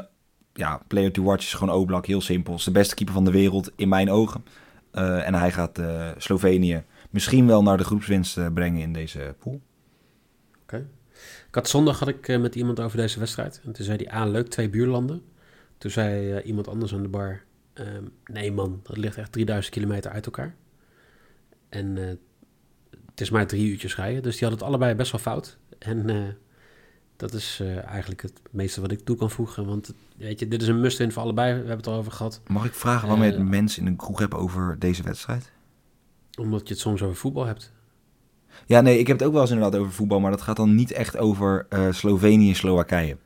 ja, 0.54 0.82
player 0.88 1.12
to 1.12 1.24
watch 1.24 1.44
is 1.44 1.54
gewoon 1.54 1.76
Oblak. 1.76 2.06
Heel 2.06 2.22
simpel. 2.22 2.54
Is 2.54 2.64
de 2.64 2.72
beste 2.72 2.96
keeper 2.96 3.16
van 3.16 3.26
de 3.26 3.32
wereld 3.32 3.72
in 3.76 3.90
mijn 3.90 4.12
ogen. 4.12 4.46
Eh, 4.92 5.28
en 5.28 5.34
hij 5.34 5.52
gaat 5.52 5.78
eh, 5.78 6.10
Slovenië 6.18 6.84
misschien 7.10 7.48
wel 7.48 7.64
naar 7.64 7.78
de 7.78 7.84
groepswinst 7.84 8.54
brengen 8.54 8.82
in 8.82 8.94
deze 8.94 9.36
pool. 9.40 9.62
Ik 11.48 11.56
had 11.56 11.70
zondag 11.70 12.00
had 12.00 12.08
ik 12.08 12.40
met 12.40 12.56
iemand 12.56 12.80
over 12.80 12.98
deze 12.98 13.20
wedstrijd. 13.20 13.62
En 13.66 13.72
toen 13.72 13.86
zei 13.86 13.98
hij, 14.04 14.22
ah 14.22 14.30
leuk, 14.30 14.48
twee 14.48 14.70
buurlanden. 14.70 15.22
Toen 15.78 15.92
zei 15.92 16.32
eh, 16.32 16.46
iemand 16.46 16.68
anders 16.68 16.94
aan 16.94 17.02
de 17.02 17.08
bar, 17.10 17.42
ehm, 17.74 18.04
nee 18.26 18.52
man, 18.52 18.80
dat 18.84 18.98
ligt 18.98 19.18
echt 19.18 19.32
3000 19.32 19.74
kilometer 19.74 20.12
uit 20.12 20.26
elkaar. 20.26 20.56
En 21.70 21.98
eh, 21.98 22.08
het 23.10 23.22
is 23.22 23.30
maar 23.30 23.48
drie 23.48 23.70
uurtjes 23.70 23.96
rijden. 23.96 24.24
Dus 24.24 24.38
die 24.38 24.48
hadden 24.48 24.60
het 24.60 24.68
allebei 24.68 24.96
best 24.96 25.12
wel 25.12 25.22
fout. 25.22 25.58
En 25.80 26.10
eh, 26.10 26.24
dat 27.16 27.34
is 27.34 27.62
eigenlijk 27.86 28.22
het 28.22 28.42
meeste 28.52 28.82
wat 28.82 28.92
ik 28.92 29.00
toe 29.00 29.16
kan 29.18 29.30
voegen. 29.30 29.66
Want 29.66 29.94
weet 30.18 30.40
je, 30.40 30.48
dit 30.48 30.62
is 30.62 30.68
een 30.68 30.80
must-win 30.80 31.12
voor 31.12 31.24
allebei. 31.24 31.52
We 31.52 31.58
hebben 31.58 31.78
het 31.78 31.88
erover 31.88 32.12
gehad. 32.12 32.42
Mag 32.48 32.66
ik 32.66 32.74
vragen 32.74 33.08
waarom 33.08 33.26
je 33.26 33.32
het 33.32 33.48
mensen 33.48 33.82
in 33.82 33.88
een 33.88 33.96
kroeg 33.96 34.20
hebt 34.20 34.34
over 34.34 34.80
deze 34.80 35.04
wedstrijd? 35.04 35.52
Omdat 36.40 36.68
je 36.68 36.74
het 36.74 36.84
soms 36.84 37.02
over 37.02 37.16
voetbal 37.16 37.46
hebt. 37.46 37.72
Ja, 38.66 38.82
nee, 38.82 39.00
ik 39.00 39.08
heb 39.08 39.18
het 39.18 39.28
ook 39.28 39.34
wel 39.34 39.42
eens 39.42 39.52
inderdaad 39.52 39.80
over 39.80 39.94
voetbal. 39.94 40.20
Maar 40.20 40.32
dat 40.32 40.42
gaat 40.42 40.56
dan 40.56 40.76
niet 40.76 40.92
echt 40.92 41.18
over 41.18 41.68
Slovenië 41.92 42.50
en 42.50 42.56
Slowakije. 42.56 43.18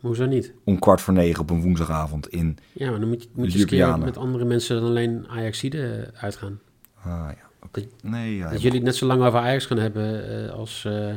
Hoezo 0.00 0.26
niet? 0.26 0.52
Om 0.64 0.78
kwart 0.78 1.00
voor 1.00 1.14
negen 1.14 1.40
op 1.40 1.50
een 1.50 1.60
woensdagavond 1.62 2.28
in... 2.28 2.58
Ja, 2.72 2.90
maar 2.90 3.00
dan 3.00 3.08
moet 3.08 3.22
je, 3.22 3.28
moet 3.32 3.52
je 3.52 3.58
eens 3.58 3.68
keer 3.68 3.98
met 3.98 4.16
andere 4.16 4.44
mensen 4.44 4.76
dan 4.80 4.84
alleen 4.90 5.28
Ajaxide 5.28 6.10
uitgaan. 6.14 6.60
Ah 6.94 7.04
ja, 7.36 7.48
oké. 7.62 7.82
Nee, 8.02 8.36
ja, 8.36 8.50
Dat 8.50 8.60
jullie 8.62 8.76
het 8.76 8.86
net 8.86 8.96
zo 8.96 9.06
lang 9.06 9.22
over 9.22 9.38
Ajax 9.38 9.66
gaan 9.66 9.78
hebben 9.78 10.28
eh, 10.46 10.52
als 10.52 10.84
eh, 10.84 11.14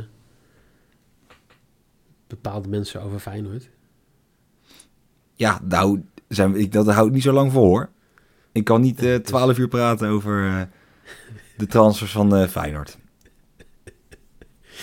bepaalde 2.27 2.69
mensen 2.69 3.01
over 3.01 3.19
Feyenoord. 3.19 3.69
Ja, 5.35 5.59
nou, 5.63 6.01
zijn, 6.27 6.51
we- 6.51 6.59
ik, 6.59 6.71
dat 6.71 6.87
houdt 6.87 7.11
niet 7.13 7.23
zo 7.23 7.31
lang 7.33 7.51
vol 7.51 7.65
hoor. 7.65 7.89
Ik 8.51 8.63
kan 8.63 8.81
niet 8.81 9.03
eh, 9.03 9.15
twaalf 9.15 9.57
uur 9.57 9.67
praten 9.67 10.07
over 10.09 10.45
eh, 10.47 10.61
de 11.57 11.67
transfers 11.67 12.11
van 12.11 12.35
eh, 12.35 12.47
Feyenoord. 12.47 12.97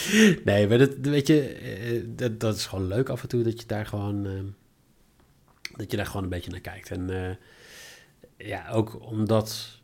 Nee, 0.44 0.68
maar 0.68 0.78
dat, 0.78 0.90
weet 1.00 1.26
je, 1.26 1.42
eh, 1.42 2.02
dat, 2.06 2.40
dat 2.40 2.56
is 2.56 2.66
gewoon 2.66 2.86
leuk 2.86 3.08
af 3.08 3.22
en 3.22 3.28
toe 3.28 3.42
dat 3.42 3.60
je 3.60 3.66
daar 3.66 3.86
gewoon, 3.86 4.26
eh, 4.26 4.32
dat 5.76 5.90
je 5.90 5.96
daar 5.96 6.06
gewoon 6.06 6.22
een 6.22 6.28
beetje 6.28 6.50
naar 6.50 6.60
kijkt. 6.60 6.90
En 6.90 7.10
eh, 7.10 7.34
ja, 8.48 8.68
ook 8.70 8.98
omdat 9.00 9.80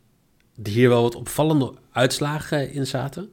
er 0.63 0.71
hier 0.71 0.89
wel 0.89 1.03
wat 1.03 1.15
opvallende 1.15 1.73
uitslagen 1.93 2.73
in 2.73 2.87
zaten. 2.87 3.31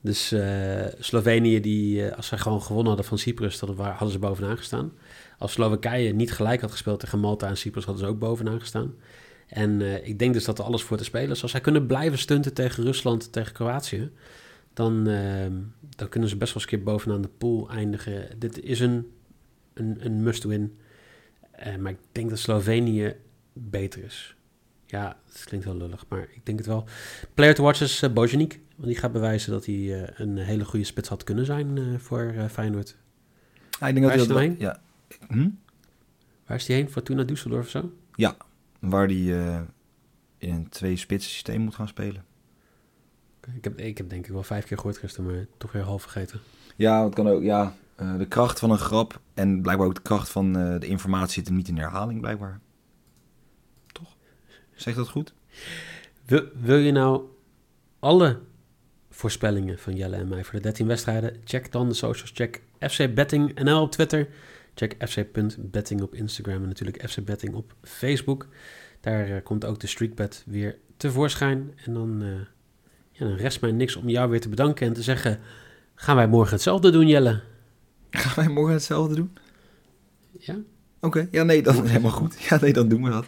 Dus 0.00 0.32
eh, 0.32 0.86
Slovenië, 0.98 1.60
die, 1.60 2.14
als 2.14 2.26
zij 2.26 2.38
gewoon 2.38 2.62
gewonnen 2.62 2.86
hadden 2.86 3.04
van 3.06 3.18
Cyprus, 3.18 3.58
dan 3.58 3.80
hadden 3.80 4.10
ze 4.10 4.18
bovenaan 4.18 4.56
gestaan. 4.56 4.92
Als 5.38 5.52
Slowakije 5.52 6.12
niet 6.12 6.32
gelijk 6.32 6.60
had 6.60 6.70
gespeeld 6.70 7.00
tegen 7.00 7.18
Malta 7.18 7.48
en 7.48 7.56
Cyprus, 7.56 7.84
hadden 7.84 8.04
ze 8.04 8.10
ook 8.10 8.18
bovenaan 8.18 8.60
gestaan. 8.60 8.94
En 9.46 10.04
ik 10.06 10.18
denk 10.18 10.32
dus 10.32 10.44
dat 10.44 10.58
er 10.58 10.64
alles 10.64 10.82
voor 10.82 10.96
te 10.96 11.04
spelen 11.04 11.30
is. 11.30 11.42
Als 11.42 11.50
zij 11.50 11.60
kunnen 11.60 11.86
blijven 11.86 12.18
stunten 12.18 12.54
tegen 12.54 12.84
Rusland, 12.84 13.32
tegen 13.32 13.52
Kroatië, 13.52 14.10
dan, 14.78 15.06
ehm, 15.06 15.54
dan 15.96 16.08
kunnen 16.08 16.28
ze 16.28 16.36
best 16.36 16.54
wel 16.54 16.62
eens 16.62 16.72
een 16.72 16.78
keer 16.78 16.92
bovenaan 16.92 17.22
de 17.22 17.28
pool 17.28 17.70
eindigen. 17.70 18.38
Dit 18.38 18.62
is 18.62 18.80
een, 18.80 19.12
een, 19.74 19.96
een 20.04 20.22
must-win. 20.22 20.78
Eh, 21.50 21.76
maar 21.76 21.92
ik 21.92 21.98
denk 22.12 22.30
dat 22.30 22.38
Slovenië 22.38 23.16
beter 23.52 24.04
is. 24.04 24.36
Ja, 24.86 25.16
het 25.32 25.44
klinkt 25.44 25.66
wel 25.66 25.76
lullig, 25.76 26.04
maar 26.08 26.28
ik 26.32 26.46
denk 26.46 26.58
het 26.58 26.66
wel. 26.66 26.84
Player 27.34 27.54
to 27.54 27.62
watch 27.62 27.80
is 27.80 28.02
uh, 28.02 28.12
Bojanic. 28.12 28.60
Want 28.74 28.88
die 28.88 28.98
gaat 28.98 29.12
bewijzen 29.12 29.52
dat 29.52 29.66
hij 29.66 29.74
eh, 29.74 30.08
een 30.14 30.36
hele 30.36 30.64
goede 30.64 30.84
spits 30.84 31.08
had 31.08 31.24
kunnen 31.24 31.44
zijn 31.44 31.78
eh, 31.78 31.84
voor 31.98 32.32
eh, 32.36 32.44
Feyenoord. 32.48 32.96
Ah, 33.78 33.88
ik 33.88 33.94
denk 33.94 34.06
Waar 34.06 34.16
dat 34.16 34.26
is 34.26 34.34
hij 34.34 34.46
hij 34.46 34.48
dat, 34.48 34.60
ja. 34.60 34.80
Hm? 35.28 35.48
Waar 36.46 36.56
is 36.56 36.66
hij 36.66 36.76
heen? 36.76 36.90
Fortuna 36.90 37.24
Düsseldorf 37.24 37.58
of 37.58 37.68
zo? 37.68 37.92
Waar 38.80 39.08
die 39.08 39.34
eh, 39.36 39.60
in 40.38 40.54
een 40.54 40.68
twee-spitsen 40.68 41.30
systeem 41.30 41.60
moet 41.60 41.74
gaan 41.74 41.88
spelen. 41.88 42.24
Ik 43.54 43.64
heb, 43.64 43.78
ik 43.78 43.98
heb 43.98 44.10
denk 44.10 44.26
ik 44.26 44.32
wel 44.32 44.42
vijf 44.42 44.64
keer 44.64 44.76
gehoord 44.76 44.98
gisteren, 44.98 45.30
maar 45.30 45.46
toch 45.56 45.72
weer 45.72 45.82
half 45.82 46.02
vergeten. 46.02 46.40
Ja, 46.76 47.04
het 47.04 47.14
kan 47.14 47.28
ook. 47.28 47.42
Ja, 47.42 47.74
eh, 47.94 48.16
de 48.18 48.26
kracht 48.26 48.58
van 48.58 48.70
een 48.70 48.78
grap 48.78 49.20
en 49.34 49.62
blijkbaar 49.62 49.86
ook 49.86 49.94
de 49.94 50.02
kracht 50.02 50.28
van 50.28 50.56
eh, 50.56 50.80
de 50.80 50.86
informatie 50.86 51.32
zit 51.32 51.46
hem 51.46 51.56
niet 51.56 51.68
in 51.68 51.74
de 51.74 51.80
herhaling, 51.80 52.20
blijkbaar. 52.20 52.60
Toch? 53.92 54.16
Zeg 54.74 54.94
dat 54.94 55.08
goed? 55.08 55.34
Wil, 56.24 56.44
wil 56.60 56.76
je 56.76 56.92
nou 56.92 57.22
alle 57.98 58.40
voorspellingen 59.10 59.78
van 59.78 59.96
Jelle 59.96 60.16
en 60.16 60.28
mij 60.28 60.44
voor 60.44 60.54
de 60.54 60.60
13 60.60 60.86
wedstrijden? 60.86 61.36
Check 61.44 61.72
dan 61.72 61.88
de 61.88 61.94
socials. 61.94 62.30
Check 62.34 62.62
FC 62.80 63.14
Betting 63.14 63.62
NL 63.62 63.80
op 63.80 63.90
Twitter. 63.90 64.28
Check 64.74 64.96
fc.betting 64.98 66.02
op 66.02 66.14
Instagram 66.14 66.62
en 66.62 66.68
natuurlijk 66.68 67.08
FC 67.10 67.24
Betting 67.24 67.54
op 67.54 67.74
Facebook. 67.82 68.48
Daar 69.00 69.28
eh, 69.28 69.42
komt 69.42 69.64
ook 69.64 69.80
de 69.80 69.86
streakbet 69.86 70.44
weer 70.46 70.78
tevoorschijn. 70.96 71.72
En 71.84 71.94
dan, 71.94 72.22
ja, 73.18 73.26
dan 73.26 73.36
rest 73.36 73.60
mij 73.60 73.72
niks 73.72 73.96
om 73.96 74.08
jou 74.08 74.30
weer 74.30 74.40
te 74.40 74.48
bedanken 74.48 74.86
en 74.86 74.92
te 74.92 75.02
zeggen... 75.02 75.38
Gaan 75.94 76.16
wij 76.16 76.28
morgen 76.28 76.52
hetzelfde 76.52 76.90
doen, 76.90 77.06
Jelle? 77.08 77.40
Gaan 78.10 78.44
wij 78.44 78.48
morgen 78.54 78.72
hetzelfde 78.74 79.14
doen? 79.14 79.36
Ja? 80.38 80.56
Oké, 81.00 81.28
ja 81.30 81.42
nee, 81.42 81.62
dat 81.62 81.74
is 81.74 81.90
helemaal 81.90 82.10
goed. 82.10 82.40
Ja 82.48 82.58
nee, 82.60 82.72
dan 82.72 82.88
doen 82.88 83.02
we 83.02 83.10
dat. 83.10 83.26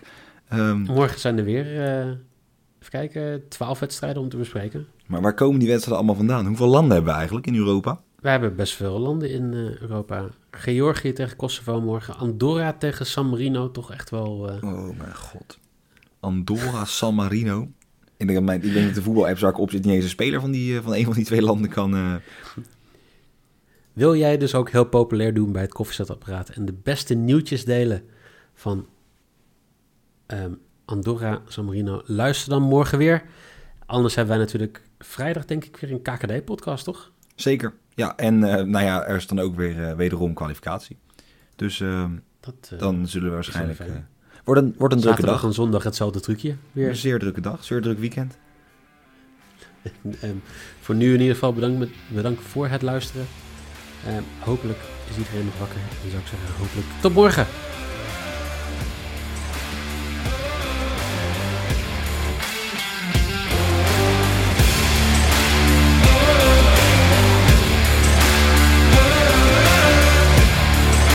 Ehm, 0.48 0.78
Morgen 0.80 1.20
zijn 1.20 1.38
er 1.38 1.44
weer, 1.44 1.64
eh, 1.86 2.06
even 2.06 2.90
kijken, 2.90 3.48
12 3.48 3.78
wedstrijden 3.78 4.22
om 4.22 4.28
te 4.28 4.36
bespreken. 4.36 4.86
maar 5.06 5.20
waar 5.20 5.34
komen 5.34 5.58
die 5.58 5.68
wedstrijden 5.68 5.98
allemaal 5.98 6.24
vandaan? 6.26 6.46
Hoeveel 6.46 6.66
landen 6.68 6.92
hebben 6.92 7.10
we 7.10 7.16
eigenlijk 7.16 7.46
in 7.46 7.54
Europa? 7.56 8.00
We 8.20 8.28
hebben 8.28 8.56
best 8.56 8.74
veel 8.74 8.98
landen 8.98 9.30
in 9.30 9.52
eh, 9.54 9.80
Europa. 9.80 10.26
Georgië 10.50 11.12
tegen 11.12 11.36
Kosovo 11.36 11.80
morgen. 11.80 12.16
Andorra 12.16 12.72
tegen 12.72 13.06
San 13.06 13.28
Marino. 13.28 13.70
Toch 13.70 13.92
echt 13.92 14.10
wel... 14.10 14.50
eh, 14.50 14.62
Oh 14.62 14.98
mijn 14.98 15.14
god. 15.16 15.58
Andorra, 16.20 16.84
San 16.84 17.14
Marino. 17.14 17.68
Ik 18.20 18.26
denk 18.26 18.38
dat, 18.38 18.42
mijn, 18.48 18.62
ik 18.62 18.72
denk 18.72 18.86
dat 18.86 18.94
de 18.94 19.02
voetbal-app 19.02 19.38
waar 19.38 19.50
ik 19.50 19.58
op 19.58 19.70
zit 19.70 19.84
niet 19.84 19.94
eens 19.94 20.04
een 20.04 20.10
speler 20.10 20.40
van, 20.40 20.50
die, 20.50 20.76
eh, 20.76 20.82
van 20.82 20.94
een 20.94 21.04
van 21.04 21.12
die 21.14 21.24
twee 21.24 21.42
landen 21.42 21.70
kan... 21.70 21.94
eh, 21.94 22.14
Wil 23.92 24.16
jij 24.16 24.38
dus 24.38 24.54
ook 24.54 24.70
heel 24.70 24.84
populair 24.84 25.34
doen 25.34 25.52
bij 25.52 25.62
het 25.62 25.72
koffiezetapparaat... 25.72 26.48
en 26.48 26.64
de 26.64 26.72
beste 26.82 27.14
nieuwtjes 27.14 27.64
delen 27.64 28.02
van 28.54 28.86
ehm, 30.26 30.52
Andorra, 30.84 31.42
San 31.46 31.64
Marino? 31.64 32.02
Luister 32.04 32.50
dan 32.50 32.62
morgen 32.62 32.98
weer. 32.98 33.22
Anders 33.86 34.14
hebben 34.14 34.36
wij 34.36 34.44
natuurlijk 34.44 34.82
vrijdag 34.98 35.44
denk 35.44 35.64
ik 35.64 35.76
weer 35.76 35.92
een 35.92 36.02
KKD-podcast, 36.02 36.84
toch? 36.84 37.12
Zeker. 37.34 37.74
Ja, 37.94 38.16
en 38.16 38.44
eh, 38.44 38.64
nou 38.64 38.84
ja, 38.84 39.06
er 39.06 39.16
is 39.16 39.26
dan 39.26 39.38
ook 39.38 39.56
weer 39.56 39.96
wederom 39.96 40.34
kwalificatie. 40.34 40.98
Dus 41.56 41.80
eh, 41.80 42.10
Dat, 42.40 42.72
dan 42.78 43.08
zullen 43.08 43.28
we 43.28 43.34
waarschijnlijk... 43.34 43.80
wordt, 44.50 44.66
een, 44.66 44.74
wordt 44.78 44.94
een 44.94 45.00
drukke 45.00 45.26
dag. 45.26 45.44
en 45.44 45.52
zondag 45.52 45.82
hetzelfde 45.82 46.20
trucje 46.20 46.48
Een 46.48 46.58
weer. 46.72 46.94
zeer 46.94 47.18
drukke 47.18 47.40
dag, 47.40 47.64
zeer 47.64 47.82
druk 47.82 47.98
weekend. 47.98 48.38
Ehm, 50.20 50.34
voor 50.80 50.94
nu 50.94 51.14
in 51.14 51.20
ieder 51.20 51.34
geval 51.34 51.52
bedankt, 51.52 51.78
met, 51.78 51.88
bedankt 52.08 52.42
voor 52.42 52.68
het 52.68 52.82
luisteren. 52.82 53.26
Ehm, 54.06 54.22
hopelijk 54.38 54.78
is 55.10 55.16
iedereen 55.16 55.44
nog 55.44 55.58
wakker. 55.58 55.78
Dan 56.02 56.10
zou 56.10 56.22
ik 56.22 56.28
zeggen, 56.28 56.48
hopelijk 56.58 56.86
tot 57.00 57.12
morgen. 57.12 57.46